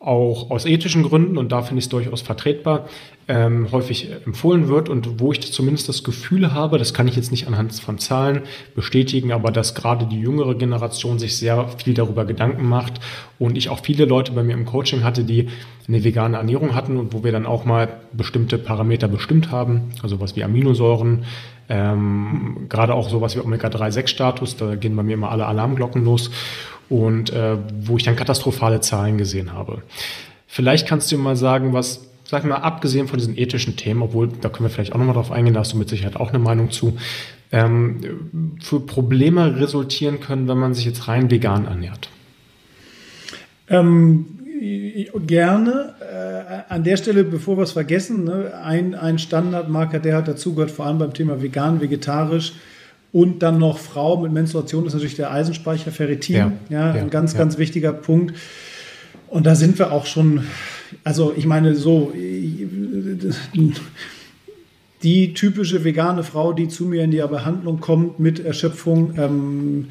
auch 0.00 0.50
aus 0.50 0.64
ethischen 0.64 1.02
Gründen, 1.02 1.36
und 1.36 1.52
da 1.52 1.60
finde 1.60 1.78
ich 1.78 1.84
es 1.84 1.88
durchaus 1.90 2.22
vertretbar, 2.22 2.88
ähm, 3.28 3.70
häufig 3.70 4.08
empfohlen 4.24 4.66
wird. 4.66 4.88
Und 4.88 5.20
wo 5.20 5.30
ich 5.30 5.52
zumindest 5.52 5.90
das 5.90 6.02
Gefühl 6.02 6.54
habe, 6.54 6.78
das 6.78 6.94
kann 6.94 7.06
ich 7.06 7.16
jetzt 7.16 7.30
nicht 7.30 7.46
anhand 7.46 7.74
von 7.74 7.98
Zahlen 7.98 8.42
bestätigen, 8.74 9.30
aber 9.30 9.52
dass 9.52 9.74
gerade 9.74 10.06
die 10.06 10.18
jüngere 10.18 10.54
Generation 10.54 11.18
sich 11.18 11.36
sehr 11.36 11.68
viel 11.76 11.92
darüber 11.92 12.24
Gedanken 12.24 12.66
macht 12.66 12.94
und 13.38 13.58
ich 13.58 13.68
auch 13.68 13.84
viele 13.84 14.06
Leute 14.06 14.32
bei 14.32 14.42
mir 14.42 14.54
im 14.54 14.64
Coaching 14.64 15.04
hatte, 15.04 15.22
die 15.22 15.48
eine 15.86 16.02
vegane 16.02 16.38
Ernährung 16.38 16.74
hatten 16.74 16.96
und 16.96 17.12
wo 17.12 17.22
wir 17.22 17.32
dann 17.32 17.44
auch 17.44 17.66
mal 17.66 18.00
bestimmte 18.12 18.56
Parameter 18.56 19.06
bestimmt 19.06 19.50
haben, 19.50 19.90
also 20.02 20.18
was 20.18 20.34
wie 20.34 20.44
Aminosäuren, 20.44 21.24
ähm, 21.70 22.66
gerade 22.68 22.94
auch 22.94 23.08
sowas 23.08 23.36
wie 23.36 23.40
Omega-3-6-Status, 23.40 24.56
da 24.56 24.74
gehen 24.74 24.96
bei 24.96 25.04
mir 25.04 25.14
immer 25.14 25.30
alle 25.30 25.46
Alarmglocken 25.46 26.04
los 26.04 26.30
und 26.88 27.30
äh, 27.32 27.56
wo 27.80 27.96
ich 27.96 28.02
dann 28.02 28.16
katastrophale 28.16 28.80
Zahlen 28.80 29.16
gesehen 29.16 29.52
habe. 29.52 29.82
Vielleicht 30.48 30.88
kannst 30.88 31.12
du 31.12 31.16
mal 31.16 31.36
sagen, 31.36 31.72
was, 31.72 32.10
sag 32.24 32.44
mal, 32.44 32.56
abgesehen 32.56 33.06
von 33.06 33.20
diesen 33.20 33.38
ethischen 33.38 33.76
Themen, 33.76 34.02
obwohl 34.02 34.28
da 34.40 34.48
können 34.48 34.68
wir 34.68 34.70
vielleicht 34.70 34.92
auch 34.92 34.98
nochmal 34.98 35.14
drauf 35.14 35.30
eingehen, 35.30 35.54
da 35.54 35.60
hast 35.60 35.72
du 35.72 35.78
mit 35.78 35.88
Sicherheit 35.88 36.16
auch 36.16 36.30
eine 36.30 36.40
Meinung 36.40 36.72
zu, 36.72 36.98
ähm, 37.52 38.56
für 38.60 38.80
Probleme 38.80 39.60
resultieren 39.60 40.18
können, 40.18 40.48
wenn 40.48 40.58
man 40.58 40.74
sich 40.74 40.84
jetzt 40.84 41.06
rein 41.06 41.30
vegan 41.30 41.66
ernährt? 41.66 42.10
Ähm, 43.68 44.26
gerne. 45.26 45.94
Äh, 46.50 46.62
an 46.68 46.82
der 46.84 46.96
Stelle, 46.96 47.22
bevor 47.24 47.56
wir 47.56 47.62
es 47.62 47.72
vergessen, 47.72 48.24
ne, 48.24 48.52
ein, 48.62 48.94
ein 48.94 49.18
Standardmarker, 49.18 50.00
der 50.00 50.16
hat 50.16 50.28
dazugehört, 50.28 50.70
vor 50.70 50.86
allem 50.86 50.98
beim 50.98 51.14
Thema 51.14 51.40
vegan, 51.40 51.80
vegetarisch, 51.80 52.54
und 53.12 53.42
dann 53.42 53.58
noch 53.58 53.78
Frau 53.78 54.16
mit 54.18 54.32
Menstruation 54.32 54.86
ist 54.86 54.94
natürlich 54.94 55.16
der 55.16 55.32
Eisenspeicher 55.32 55.90
Ferritin. 55.90 56.36
Ja, 56.36 56.52
ja, 56.68 56.94
ja 56.94 57.02
ein 57.02 57.10
ganz, 57.10 57.32
ja. 57.32 57.40
ganz 57.40 57.58
wichtiger 57.58 57.92
Punkt. 57.92 58.36
Und 59.26 59.46
da 59.46 59.56
sind 59.56 59.80
wir 59.80 59.90
auch 59.90 60.06
schon, 60.06 60.44
also 61.02 61.32
ich 61.36 61.44
meine, 61.44 61.74
so, 61.74 62.12
die 65.02 65.34
typische 65.34 65.82
vegane 65.82 66.22
Frau, 66.22 66.52
die 66.52 66.68
zu 66.68 66.84
mir 66.84 67.02
in 67.02 67.10
die 67.10 67.18
Behandlung 67.18 67.80
kommt 67.80 68.20
mit 68.20 68.44
Erschöpfung, 68.44 69.14
ähm, 69.18 69.88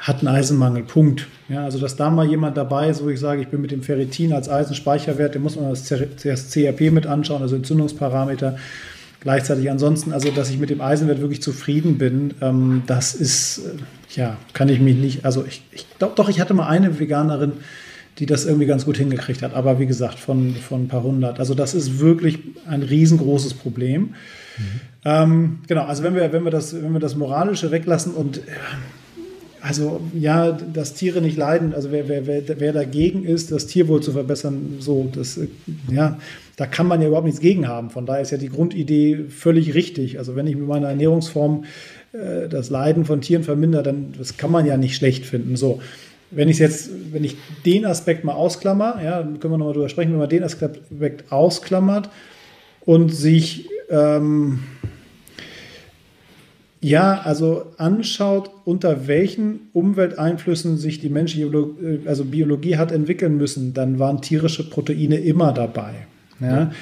hat 0.00 0.18
einen 0.18 0.28
Eisenmangel. 0.28 0.82
Punkt. 0.82 1.28
Ja, 1.48 1.64
also, 1.64 1.78
dass 1.78 1.94
da 1.94 2.10
mal 2.10 2.26
jemand 2.26 2.56
dabei 2.56 2.88
ist, 2.88 3.04
wo 3.04 3.08
ich 3.08 3.20
sage, 3.20 3.42
ich 3.42 3.48
bin 3.48 3.60
mit 3.60 3.70
dem 3.70 3.82
Ferritin 3.82 4.32
als 4.32 4.48
Eisenspeicherwert, 4.48 5.34
den 5.34 5.42
muss 5.42 5.56
man 5.56 5.70
das 5.70 5.84
CRP 5.84 6.90
mit 6.90 7.06
anschauen, 7.06 7.42
also 7.42 7.54
Entzündungsparameter 7.54 8.56
gleichzeitig 9.20 9.70
ansonsten, 9.70 10.12
also 10.12 10.30
dass 10.30 10.50
ich 10.50 10.58
mit 10.58 10.70
dem 10.70 10.80
Eisenwert 10.80 11.20
wirklich 11.20 11.42
zufrieden 11.42 11.98
bin, 11.98 12.34
ähm, 12.40 12.82
das 12.86 13.14
ist, 13.14 13.58
äh, 13.58 14.18
ja, 14.18 14.36
kann 14.54 14.68
ich 14.68 14.80
mich 14.80 14.96
nicht, 14.96 15.24
also 15.24 15.44
ich, 15.46 15.62
ich 15.72 15.86
glaube 15.98 16.14
doch, 16.16 16.28
ich 16.28 16.40
hatte 16.40 16.54
mal 16.54 16.68
eine 16.68 16.98
Veganerin, 16.98 17.52
die 18.18 18.26
das 18.26 18.44
irgendwie 18.44 18.66
ganz 18.66 18.86
gut 18.86 18.96
hingekriegt 18.96 19.42
hat, 19.42 19.54
aber 19.54 19.78
wie 19.78 19.86
gesagt, 19.86 20.18
von, 20.18 20.54
von 20.56 20.84
ein 20.84 20.88
paar 20.88 21.02
hundert. 21.02 21.38
Also 21.38 21.54
das 21.54 21.74
ist 21.74 22.00
wirklich 22.00 22.38
ein 22.66 22.82
riesengroßes 22.82 23.54
Problem. 23.54 24.14
Mhm. 24.56 24.80
Ähm, 25.04 25.58
genau, 25.66 25.84
also 25.84 26.02
wenn 26.02 26.14
wir, 26.14 26.32
wenn, 26.32 26.44
wir 26.44 26.50
das, 26.50 26.74
wenn 26.74 26.92
wir 26.92 27.00
das 27.00 27.14
Moralische 27.16 27.70
weglassen 27.70 28.12
und 28.12 28.38
äh, 28.38 28.40
also 29.62 30.00
ja, 30.14 30.52
dass 30.52 30.94
Tiere 30.94 31.20
nicht 31.20 31.36
leiden, 31.36 31.74
also 31.74 31.92
wer, 31.92 32.08
wer, 32.08 32.26
wer, 32.26 32.72
dagegen 32.72 33.24
ist, 33.24 33.52
das 33.52 33.66
Tierwohl 33.66 34.02
zu 34.02 34.12
verbessern, 34.12 34.76
so, 34.80 35.10
das, 35.14 35.36
äh, 35.36 35.48
ja, 35.90 36.18
da 36.56 36.66
kann 36.66 36.86
man 36.86 37.00
ja 37.00 37.08
überhaupt 37.08 37.26
nichts 37.26 37.40
gegen 37.40 37.68
haben. 37.68 37.90
Von 37.90 38.06
daher 38.06 38.22
ist 38.22 38.30
ja 38.30 38.38
die 38.38 38.48
Grundidee 38.48 39.26
völlig 39.28 39.74
richtig. 39.74 40.18
Also 40.18 40.36
wenn 40.36 40.46
ich 40.46 40.56
mit 40.56 40.66
meiner 40.66 40.88
Ernährungsform 40.88 41.64
äh, 42.12 42.48
das 42.48 42.70
Leiden 42.70 43.04
von 43.04 43.20
Tieren 43.20 43.42
vermindere, 43.42 43.82
dann 43.82 44.14
das 44.16 44.36
kann 44.36 44.50
man 44.50 44.66
ja 44.66 44.76
nicht 44.76 44.96
schlecht 44.96 45.26
finden. 45.26 45.56
So, 45.56 45.80
wenn 46.30 46.48
ich 46.48 46.58
jetzt, 46.58 46.90
wenn 47.12 47.24
ich 47.24 47.36
den 47.66 47.84
Aspekt 47.84 48.24
mal 48.24 48.34
ausklammer, 48.34 49.00
ja, 49.02 49.22
können 49.22 49.52
wir 49.52 49.58
nochmal 49.58 49.74
drüber 49.74 49.88
sprechen, 49.88 50.12
wenn 50.12 50.18
man 50.18 50.28
den 50.28 50.44
Aspekt 50.44 51.32
ausklammert 51.32 52.08
und 52.80 53.10
sich 53.14 53.68
ähm, 53.90 54.60
ja, 56.80 57.20
also 57.24 57.66
anschaut, 57.76 58.50
unter 58.64 59.06
welchen 59.06 59.68
Umwelteinflüssen 59.74 60.78
sich 60.78 60.98
die 60.98 61.10
menschliche 61.10 61.46
Biologie, 61.46 62.00
also 62.06 62.24
Biologie 62.24 62.76
hat 62.78 62.90
entwickeln 62.90 63.36
müssen, 63.36 63.74
dann 63.74 63.98
waren 63.98 64.22
tierische 64.22 64.68
Proteine 64.68 65.18
immer 65.18 65.52
dabei. 65.52 65.92
Ja. 66.40 66.46
ja. 66.46 66.72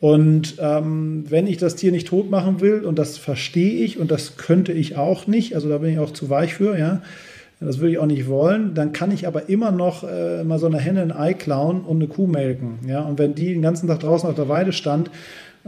Und 0.00 0.56
ähm, 0.58 1.24
wenn 1.28 1.46
ich 1.46 1.56
das 1.56 1.76
Tier 1.76 1.92
nicht 1.92 2.08
tot 2.08 2.30
machen 2.30 2.60
will, 2.60 2.84
und 2.84 2.98
das 2.98 3.18
verstehe 3.18 3.84
ich 3.84 3.98
und 3.98 4.10
das 4.10 4.36
könnte 4.36 4.72
ich 4.72 4.96
auch 4.96 5.26
nicht, 5.26 5.54
also 5.54 5.68
da 5.68 5.78
bin 5.78 5.92
ich 5.92 5.98
auch 5.98 6.12
zu 6.12 6.30
weich 6.30 6.54
für, 6.54 6.78
ja, 6.78 7.02
das 7.60 7.78
würde 7.78 7.92
ich 7.92 7.98
auch 7.98 8.06
nicht 8.06 8.28
wollen, 8.28 8.74
dann 8.74 8.92
kann 8.92 9.10
ich 9.10 9.26
aber 9.26 9.48
immer 9.48 9.70
noch 9.70 10.04
äh, 10.04 10.44
mal 10.44 10.58
so 10.58 10.66
eine 10.66 10.78
Henne 10.78 11.00
ein 11.00 11.12
Ei 11.12 11.32
klauen 11.32 11.80
und 11.80 11.96
eine 11.96 12.06
Kuh 12.06 12.26
melken. 12.26 12.80
Ja? 12.86 13.00
Und 13.00 13.18
wenn 13.18 13.34
die 13.34 13.54
den 13.54 13.62
ganzen 13.62 13.88
Tag 13.88 14.00
draußen 14.00 14.28
auf 14.28 14.34
der 14.34 14.48
Weide 14.48 14.72
stand, 14.72 15.10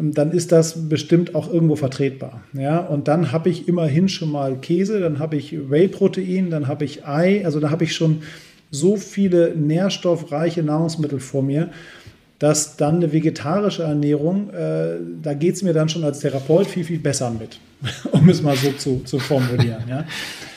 dann 0.00 0.30
ist 0.30 0.52
das 0.52 0.88
bestimmt 0.88 1.34
auch 1.34 1.52
irgendwo 1.52 1.74
vertretbar. 1.76 2.42
Ja, 2.52 2.78
und 2.78 3.08
dann 3.08 3.32
habe 3.32 3.48
ich 3.50 3.66
immerhin 3.66 4.08
schon 4.08 4.30
mal 4.30 4.56
Käse, 4.56 5.00
dann 5.00 5.18
habe 5.18 5.36
ich 5.36 5.70
Whey-Protein, 5.70 6.50
dann 6.50 6.68
habe 6.68 6.84
ich 6.84 7.06
Ei, 7.06 7.44
also 7.44 7.58
da 7.58 7.70
habe 7.70 7.84
ich 7.84 7.94
schon 7.94 8.22
so 8.70 8.96
viele 8.96 9.56
nährstoffreiche 9.56 10.62
Nahrungsmittel 10.62 11.20
vor 11.20 11.42
mir, 11.42 11.70
dass 12.38 12.76
dann 12.76 12.96
eine 12.96 13.12
vegetarische 13.12 13.82
Ernährung, 13.82 14.50
äh, 14.50 14.96
da 15.22 15.34
geht 15.34 15.56
es 15.56 15.62
mir 15.62 15.72
dann 15.72 15.88
schon 15.88 16.04
als 16.04 16.20
Therapeut 16.20 16.68
viel, 16.68 16.84
viel 16.84 17.00
besser 17.00 17.30
mit, 17.30 17.58
um 18.12 18.28
es 18.28 18.42
mal 18.42 18.56
so 18.56 18.70
zu, 18.72 19.00
zu 19.04 19.18
formulieren. 19.18 19.82
Ja. 19.88 20.04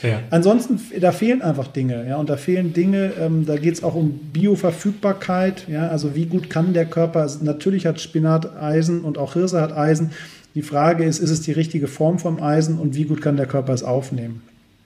Ja. 0.02 0.20
Ansonsten, 0.30 0.80
da 1.00 1.12
fehlen 1.12 1.42
einfach 1.42 1.68
Dinge. 1.68 2.06
Ja, 2.08 2.18
und 2.18 2.30
da 2.30 2.38
fehlen 2.38 2.74
Dinge, 2.74 3.14
ähm, 3.20 3.46
da 3.46 3.58
geht 3.58 3.76
es 3.76 3.84
auch 3.84 3.96
um 3.96 4.20
Bioverfügbarkeit. 4.34 5.68
Ja, 5.68 5.88
also 5.90 6.16
wie 6.16 6.26
gut 6.26 6.50
kann 6.50 6.74
der 6.74 6.86
Körper, 6.86 7.22
also 7.22 7.44
natürlich 7.44 7.86
hat 7.86 8.00
Spinat 8.00 8.58
Eisen 8.58 9.02
und 9.02 9.18
auch 9.18 9.34
Hirse 9.34 9.62
hat 9.62 9.76
Eisen. 9.76 10.12
Die 10.56 10.62
Frage 10.62 11.06
ist, 11.06 11.20
ist 11.20 11.30
es 11.30 11.42
die 11.42 11.54
richtige 11.54 11.88
Form 11.88 12.20
vom 12.20 12.42
Eisen 12.42 12.78
und 12.78 12.96
wie 12.96 13.06
gut 13.06 13.22
kann 13.22 13.38
der 13.38 13.46
Körper 13.46 13.74
es 13.74 13.84
aufnehmen? 13.84 14.42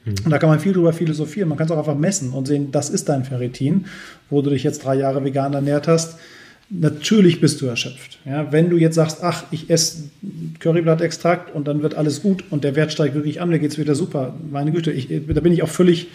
Und 0.06 0.30
da 0.30 0.38
kann 0.38 0.49
man 0.49 0.60
viel 0.60 0.73
drüber 0.73 0.93
philosophieren. 0.93 1.49
Man 1.49 1.58
kann 1.58 1.65
es 1.65 1.71
auch 1.71 1.80
einfach 1.80 1.97
messen 1.97 2.30
und 2.30 2.45
sehen, 2.45 2.71
das 2.71 2.91
ist 2.91 3.10
dein 3.10 3.23
Ferritin, 3.23 3.86
wo 4.30 4.43
du 4.43 4.51
dich 4.51 4.63
jetzt 4.63 4.86
drei 4.86 4.95
Jahre 4.95 5.23
vegan 5.23 5.54
ernährt 5.54 5.88
hast 5.88 6.19
Natürlich 6.69 7.39
bist 7.41 7.62
du 7.62 7.67
erschöpft. 7.67 8.17
Ja, 8.25 8.51
wenn 8.51 8.69
du 8.69 8.78
jetzt 8.78 8.95
sagst, 8.95 9.19
ach, 9.21 9.43
ich 9.51 9.69
esse 9.69 10.10
Curryblattextrakt 10.60 11.54
und 11.54 11.67
dann 11.67 11.84
wird 11.84 11.93
alles 11.93 12.23
gut 12.23 12.43
und 12.49 12.63
der 12.63 12.75
Wert 12.75 12.91
steigt 12.91 13.13
wirklich 13.13 13.39
an, 13.39 13.49
mir 13.49 13.60
geht 13.60 13.71
es 13.71 13.78
wieder 13.78 13.93
super. 13.93 14.34
Meine 14.51 14.71
Güte, 14.71 14.91
ich, 14.91 15.08
da 15.08 15.41
bin 15.41 15.54
ich 15.54 15.62
auch 15.62 15.69
völlig, 15.69 16.08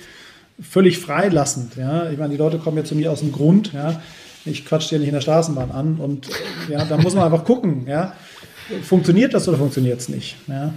völlig 0.60 0.98
freilassend. 0.98 1.76
Ja. 1.76 2.10
Ich 2.10 2.18
meine, 2.18 2.32
die 2.32 2.38
Leute 2.38 2.58
kommen 2.58 2.76
ja 2.76 2.84
zu 2.84 2.96
mir 2.96 3.12
aus 3.12 3.20
dem 3.20 3.30
Grund. 3.30 3.72
Ja. 3.72 4.02
Ich 4.44 4.64
quatsche 4.64 4.90
dir 4.90 4.98
nicht 4.98 5.08
in 5.08 5.14
der 5.14 5.20
Straßenbahn 5.20 5.70
an. 5.70 5.96
Und 5.96 6.28
ja, 6.68 6.84
da 6.84 6.96
muss 6.96 7.14
man 7.14 7.24
einfach 7.24 7.44
gucken, 7.44 7.86
ja. 7.86 8.14
Funktioniert 8.82 9.34
das 9.34 9.48
oder 9.48 9.58
funktioniert 9.58 10.00
es 10.00 10.08
nicht? 10.08 10.36
Ja. 10.46 10.72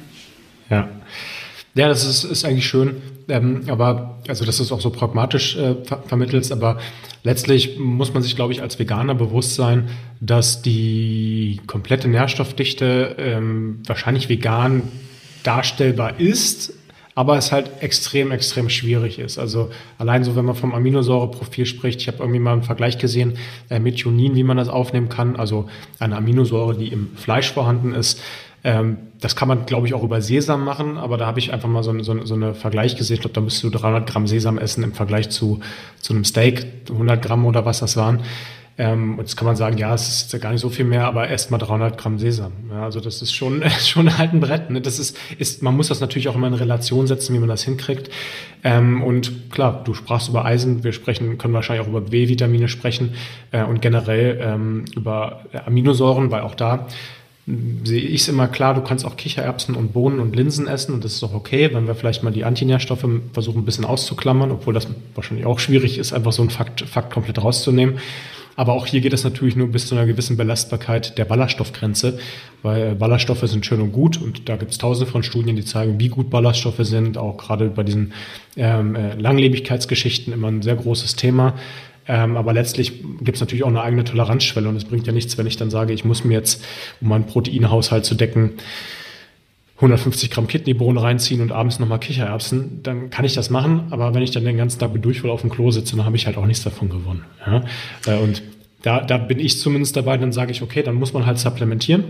ja. 0.70 0.90
Ja, 1.76 1.88
das 1.88 2.06
ist, 2.06 2.24
ist 2.24 2.46
eigentlich 2.46 2.68
schön, 2.68 3.02
ähm, 3.30 3.64
aber 3.68 4.20
also 4.28 4.46
du 4.46 4.50
es 4.52 4.72
auch 4.72 4.82
so 4.82 4.92
pragmatisch 4.92 5.56
äh, 5.56 5.76
ver 5.84 6.04
vermittelst, 6.06 6.52
aber 6.52 6.78
letztlich 7.24 7.80
muss 7.80 8.14
man 8.14 8.22
sich, 8.22 8.36
glaube 8.36 8.54
ich, 8.54 8.62
als 8.62 8.78
Veganer 8.78 9.16
bewusst 9.16 9.56
sein, 9.56 9.90
dass 10.20 10.62
die 10.62 11.60
komplette 11.66 12.08
Nährstoffdichte 12.08 13.16
ähm, 13.18 13.80
wahrscheinlich 13.88 14.30
vegan 14.30 14.84
darstellbar 15.42 16.20
ist, 16.20 16.74
aber 17.16 17.38
es 17.38 17.52
halt 17.52 17.72
extrem, 17.82 18.32
extrem 18.32 18.70
schwierig 18.70 19.18
ist. 19.18 19.40
Also 19.40 19.72
allein 19.98 20.24
so, 20.24 20.36
wenn 20.36 20.46
man 20.46 20.56
vom 20.56 20.76
Aminosäureprofil 20.76 21.66
spricht, 21.66 22.02
ich 22.02 22.08
habe 22.08 22.20
irgendwie 22.20 22.40
mal 22.40 22.54
einen 22.54 22.64
Vergleich 22.64 23.00
gesehen, 23.00 23.34
äh, 23.70 23.80
Methionin, 23.80 24.36
wie 24.36 24.44
man 24.44 24.58
das 24.58 24.70
aufnehmen 24.70 25.10
kann, 25.10 25.36
also 25.38 25.68
eine 25.98 26.18
Aminosäure, 26.18 26.78
die 26.78 26.90
im 26.90 27.16
Fleisch 27.16 27.52
vorhanden 27.52 27.96
ist, 27.96 28.22
ähm, 28.64 28.98
das 29.20 29.36
kann 29.36 29.48
man, 29.48 29.66
glaube 29.66 29.88
ich, 29.88 29.94
auch 29.94 30.04
über 30.04 30.22
Sesam 30.22 30.64
machen, 30.64 30.98
aber 30.98 31.18
da 31.18 31.26
habe 31.26 31.40
ich 31.40 31.52
einfach 31.52 31.70
mal 31.70 31.84
so, 31.84 31.98
so, 32.02 32.26
so 32.26 32.34
eine 32.34 32.54
Vergleich 32.54 32.96
gesehen. 32.96 33.16
Ich 33.16 33.22
glaube, 33.22 33.34
da 33.34 33.42
müsstest 33.42 33.64
du 33.64 33.70
300 33.70 34.08
Gramm 34.10 34.28
Sesam 34.28 34.58
essen 34.58 34.84
im 34.84 34.94
Vergleich 34.94 35.30
zu, 35.30 35.60
zu 36.00 36.14
einem 36.14 36.24
Steak, 36.24 36.66
100 36.90 37.22
Gramm 37.22 37.46
oder 37.46 37.66
was 37.66 37.80
das 37.80 37.98
waren. 37.98 38.22
Ähm, 38.76 39.20
und 39.20 39.20
jetzt 39.20 39.36
kann 39.36 39.46
man 39.46 39.56
sagen, 39.56 39.78
ja, 39.78 39.94
es 39.94 40.08
ist 40.08 40.34
ja 40.34 40.40
gar 40.40 40.52
nicht 40.52 40.62
so 40.62 40.70
viel 40.70 40.86
mehr, 40.86 41.06
aber 41.06 41.28
erst 41.28 41.52
mal 41.52 41.60
300 41.60 41.96
Gramm 41.98 42.18
Sesam. 42.18 42.54
Ja, 42.72 42.84
also 42.84 43.00
das 43.02 43.22
ist 43.22 43.34
schon, 43.34 43.64
schon 43.80 44.18
halt 44.18 44.34
ein 44.34 44.40
Brett. 44.40 44.70
Ne? 44.70 44.82
Das 44.82 44.98
ist, 44.98 45.18
ist, 45.38 45.62
man 45.62 45.76
muss 45.76 45.90
das 45.90 46.00
natürlich 46.00 46.28
auch 46.28 46.36
immer 46.36 46.48
in 46.48 46.56
Relation 46.56 47.06
setzen, 47.06 47.36
wie 47.36 47.40
man 47.40 47.50
das 47.50 47.64
hinkriegt. 47.64 48.10
Ähm, 48.64 49.04
und 49.04 49.52
klar, 49.52 49.84
du 49.84 49.94
sprachst 49.94 50.30
über 50.30 50.46
Eisen, 50.46 50.84
wir 50.84 50.94
sprechen, 50.94 51.38
können 51.38 51.54
wahrscheinlich 51.54 51.86
auch 51.86 51.90
über 51.90 52.02
B-Vitamine 52.02 52.68
sprechen 52.68 53.14
äh, 53.52 53.64
und 53.64 53.82
generell 53.82 54.40
ähm, 54.42 54.86
über 54.96 55.44
Aminosäuren, 55.66 56.32
weil 56.32 56.42
auch 56.42 56.56
da 56.56 56.88
sehe 57.46 58.02
ich 58.02 58.22
es 58.22 58.30
immer 58.30 58.48
klar, 58.48 58.74
du 58.74 58.82
kannst 58.82 59.06
auch 59.06 59.18
Kichererbsen 59.18 59.76
und 59.76 59.92
Bohnen 59.92 60.20
und 60.20 60.36
Linsen 60.36 60.68
essen 60.68 60.94
und 60.94 61.04
das 61.04 61.14
ist 61.14 61.24
auch 61.24 61.34
okay, 61.34 61.74
wenn 61.74 61.88
wir 61.88 61.96
vielleicht 61.96 62.24
mal 62.24 62.32
die 62.32 62.46
Antinährstoffe 62.46 63.06
versuchen 63.34 63.62
ein 63.62 63.66
bisschen 63.66 63.84
auszuklammern, 63.84 64.52
obwohl 64.52 64.74
das 64.74 64.88
wahrscheinlich 65.14 65.46
auch 65.46 65.60
schwierig 65.60 65.98
ist, 65.98 66.14
einfach 66.14 66.32
so 66.32 66.42
einen 66.42 66.52
Fakt, 66.52 66.82
Fakt 66.82 67.12
komplett 67.12 67.44
rauszunehmen. 67.44 68.00
Aber 68.56 68.74
auch 68.74 68.86
hier 68.86 69.02
geht 69.02 69.14
es 69.14 69.24
natürlich 69.24 69.56
nur 69.56 69.68
bis 69.70 69.88
zu 69.88 69.96
einer 69.96 70.06
gewissen 70.06 70.38
Belastbarkeit 70.38 71.18
der 71.18 71.26
Ballaststoffgrenze, 71.26 72.20
weil 72.62 72.96
Ballaststoffe 72.96 73.42
sind 73.50 73.66
schön 73.66 73.82
und 73.82 73.92
gut 73.92 74.22
und 74.22 74.48
da 74.48 74.56
gibt 74.58 74.72
es 74.72 74.78
tausende 74.78 75.12
von 75.12 75.24
Studien, 75.24 75.56
die 75.56 75.66
zeigen, 75.66 76.00
wie 76.00 76.10
gut 76.10 76.30
Ballaststoffe 76.30 76.82
sind, 76.82 77.18
auch 77.18 77.38
gerade 77.38 77.70
bei 77.70 77.84
diesen 77.84 78.14
ähm, 78.56 78.96
äh, 78.96 79.16
Langlebigkeitsgeschichten 79.16 80.32
immer 80.34 80.50
ein 80.50 80.62
sehr 80.62 80.76
großes 80.76 81.16
Thema. 81.16 81.56
Ähm, 82.08 82.36
aber 82.38 82.54
letztlich 82.54 83.02
gibt 83.22 83.36
es 83.36 83.40
natürlich 83.40 83.64
auch 83.64 83.70
eine 83.70 83.82
eigene 83.82 84.04
Toleranzschwelle 84.04 84.68
und 84.68 84.76
es 84.76 84.86
bringt 84.86 85.08
ja 85.08 85.14
nichts, 85.14 85.38
wenn 85.38 85.48
ich 85.48 85.58
dann 85.58 85.70
sage, 85.70 85.94
ich 85.94 86.04
muss 86.04 86.24
mir 86.24 86.34
jetzt, 86.34 86.64
um 87.02 87.10
meinen 87.10 87.26
Proteinhaushalt 87.26 88.06
zu 88.06 88.16
decken, 88.16 88.54
150 89.78 90.30
Gramm 90.30 90.48
Kidneybohnen 90.48 90.98
reinziehen 90.98 91.42
und 91.42 91.52
abends 91.52 91.80
nochmal 91.80 92.00
Kichererbsen, 92.00 92.82
dann 92.84 93.10
kann 93.10 93.26
ich 93.26 93.34
das 93.34 93.50
machen. 93.50 93.88
Aber 93.90 94.14
wenn 94.14 94.22
ich 94.22 94.32
dann 94.32 94.46
den 94.46 94.58
ganzen 94.58 94.80
Tag 94.80 94.94
mit 94.94 95.04
Durchfall 95.04 95.32
auf 95.32 95.42
dem 95.42 95.50
Klo 95.50 95.72
sitze, 95.72 95.96
dann 95.96 96.06
habe 96.06 96.16
ich 96.16 96.26
halt 96.26 96.38
auch 96.38 96.46
nichts 96.46 96.64
davon 96.64 96.90
gewonnen. 96.90 97.26
Ja? 97.46 97.64
Äh, 98.06 98.18
und 98.18 98.44
da, 98.82 99.02
da 99.02 99.18
bin 99.18 99.40
ich 99.40 99.60
zumindest 99.60 99.96
dabei, 99.96 100.18
dann 100.18 100.32
sage 100.32 100.52
ich, 100.52 100.62
okay, 100.62 100.84
dann 100.84 100.96
muss 100.96 101.14
man 101.14 101.26
halt 101.26 101.40
supplementieren. 101.40 102.04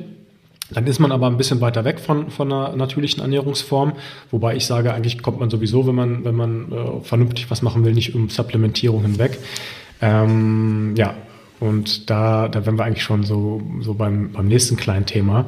Dann 0.71 0.87
ist 0.87 0.99
man 0.99 1.11
aber 1.11 1.27
ein 1.27 1.37
bisschen 1.37 1.61
weiter 1.61 1.83
weg 1.83 1.99
von, 1.99 2.29
von 2.31 2.51
einer 2.51 2.75
natürlichen 2.75 3.21
Ernährungsform, 3.21 3.93
wobei 4.31 4.55
ich 4.55 4.65
sage, 4.65 4.93
eigentlich 4.93 5.21
kommt 5.21 5.39
man 5.39 5.49
sowieso, 5.49 5.85
wenn 5.85 5.95
man, 5.95 6.25
wenn 6.25 6.35
man 6.35 6.71
äh, 6.71 7.03
vernünftig 7.03 7.51
was 7.51 7.61
machen 7.61 7.85
will, 7.85 7.93
nicht 7.93 8.15
um 8.15 8.29
Supplementierung 8.29 9.03
hinweg. 9.03 9.37
Ähm, 10.03 10.93
ja, 10.97 11.15
und 11.59 12.09
da, 12.09 12.49
da 12.49 12.65
wären 12.65 12.77
wir 12.77 12.83
eigentlich 12.83 13.03
schon 13.03 13.23
so, 13.23 13.61
so 13.79 13.93
beim, 13.93 14.33
beim 14.33 14.47
nächsten 14.47 14.75
kleinen 14.75 15.05
Thema. 15.05 15.45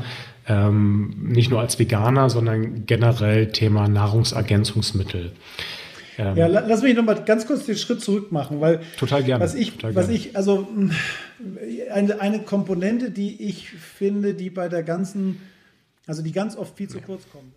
Ähm, 0.47 1.13
nicht 1.21 1.49
nur 1.49 1.59
als 1.59 1.77
Veganer, 1.77 2.29
sondern 2.29 2.85
generell 2.85 3.47
Thema 3.47 3.87
Nahrungsergänzungsmittel. 3.87 5.33
Ähm, 6.17 6.37
ja, 6.37 6.47
lass 6.47 6.83
mich 6.83 6.95
nochmal 6.95 7.21
ganz 7.25 7.45
kurz 7.45 7.65
den 7.65 7.75
Schritt 7.75 8.01
zurück 8.01 8.31
machen, 8.31 8.61
weil 8.61 8.79
total 8.97 9.23
gerne. 9.23 9.43
Was 9.43 9.55
ich, 9.55 9.71
total 9.71 9.95
was 9.95 10.05
gerne. 10.05 10.17
ich, 10.17 10.37
also 10.37 10.67
eine, 11.91 12.21
eine 12.21 12.39
Komponente, 12.39 13.11
die 13.11 13.49
ich 13.49 13.69
finde, 13.71 14.35
die 14.35 14.49
bei 14.49 14.69
der 14.69 14.83
ganzen, 14.83 15.41
also 16.07 16.21
die 16.21 16.31
ganz 16.31 16.55
oft 16.55 16.77
viel 16.77 16.87
zu 16.87 17.01
kurz 17.01 17.23
kommt. 17.29 17.51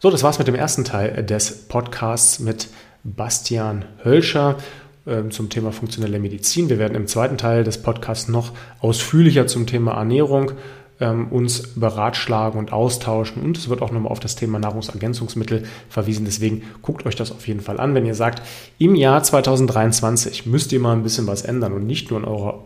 So, 0.00 0.10
das 0.10 0.22
war's 0.22 0.38
mit 0.38 0.48
dem 0.48 0.54
ersten 0.54 0.84
Teil 0.84 1.24
des 1.24 1.68
Podcasts 1.68 2.38
mit 2.38 2.68
Bastian 3.04 3.84
Hölscher. 4.04 4.56
Ähm, 5.08 5.30
zum 5.30 5.48
Thema 5.48 5.72
funktionelle 5.72 6.18
Medizin. 6.18 6.68
Wir 6.68 6.78
werden 6.78 6.94
im 6.94 7.06
zweiten 7.06 7.38
Teil 7.38 7.64
des 7.64 7.80
Podcasts 7.80 8.28
noch 8.28 8.52
ausführlicher 8.80 9.46
zum 9.46 9.66
Thema 9.66 9.92
Ernährung 9.92 10.52
ähm, 11.00 11.28
uns 11.28 11.74
beratschlagen 11.76 12.58
und 12.58 12.74
austauschen. 12.74 13.42
Und 13.42 13.56
es 13.56 13.70
wird 13.70 13.80
auch 13.80 13.90
nochmal 13.90 14.12
auf 14.12 14.20
das 14.20 14.36
Thema 14.36 14.58
Nahrungsergänzungsmittel 14.58 15.64
verwiesen. 15.88 16.26
Deswegen 16.26 16.62
guckt 16.82 17.06
euch 17.06 17.16
das 17.16 17.32
auf 17.32 17.48
jeden 17.48 17.60
Fall 17.60 17.80
an. 17.80 17.94
Wenn 17.94 18.04
ihr 18.04 18.14
sagt, 18.14 18.42
im 18.76 18.94
Jahr 18.94 19.22
2023 19.22 20.44
müsst 20.44 20.72
ihr 20.72 20.80
mal 20.80 20.92
ein 20.92 21.04
bisschen 21.04 21.26
was 21.26 21.40
ändern 21.40 21.72
und 21.72 21.86
nicht 21.86 22.10
nur 22.10 22.20
in 22.20 22.26
eurer 22.26 22.62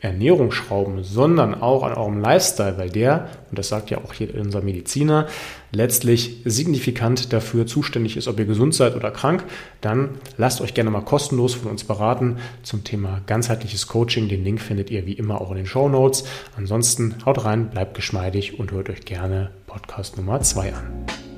Ernährung 0.00 0.50
schrauben, 0.50 1.04
sondern 1.04 1.54
auch 1.60 1.82
an 1.82 1.94
eurem 1.94 2.20
Lifestyle, 2.20 2.78
weil 2.78 2.90
der, 2.90 3.28
und 3.50 3.58
das 3.58 3.68
sagt 3.68 3.90
ja 3.90 3.98
auch 3.98 4.12
hier 4.12 4.34
unser 4.34 4.62
Mediziner, 4.62 5.26
letztlich 5.72 6.38
signifikant 6.44 7.32
dafür 7.32 7.66
zuständig 7.66 8.16
ist, 8.16 8.26
ob 8.26 8.38
ihr 8.38 8.46
gesund 8.46 8.74
seid 8.74 8.96
oder 8.96 9.10
krank, 9.10 9.44
dann 9.80 10.10
lasst 10.36 10.60
euch 10.60 10.74
gerne 10.74 10.90
mal 10.90 11.02
kostenlos 11.02 11.54
von 11.54 11.70
uns 11.70 11.84
beraten 11.84 12.38
zum 12.62 12.82
Thema 12.84 13.20
ganzheitliches 13.26 13.86
Coaching. 13.86 14.28
Den 14.28 14.42
Link 14.44 14.60
findet 14.60 14.90
ihr 14.90 15.06
wie 15.06 15.12
immer 15.12 15.40
auch 15.40 15.50
in 15.50 15.58
den 15.58 15.66
Show 15.66 15.88
Notes. 15.88 16.24
Ansonsten 16.56 17.16
haut 17.26 17.44
rein, 17.44 17.70
bleibt 17.70 17.94
geschmeidig 17.94 18.58
und 18.58 18.72
hört 18.72 18.90
euch 18.90 19.04
gerne 19.04 19.50
Podcast 19.66 20.16
Nummer 20.16 20.40
2 20.40 20.74
an. 20.74 21.29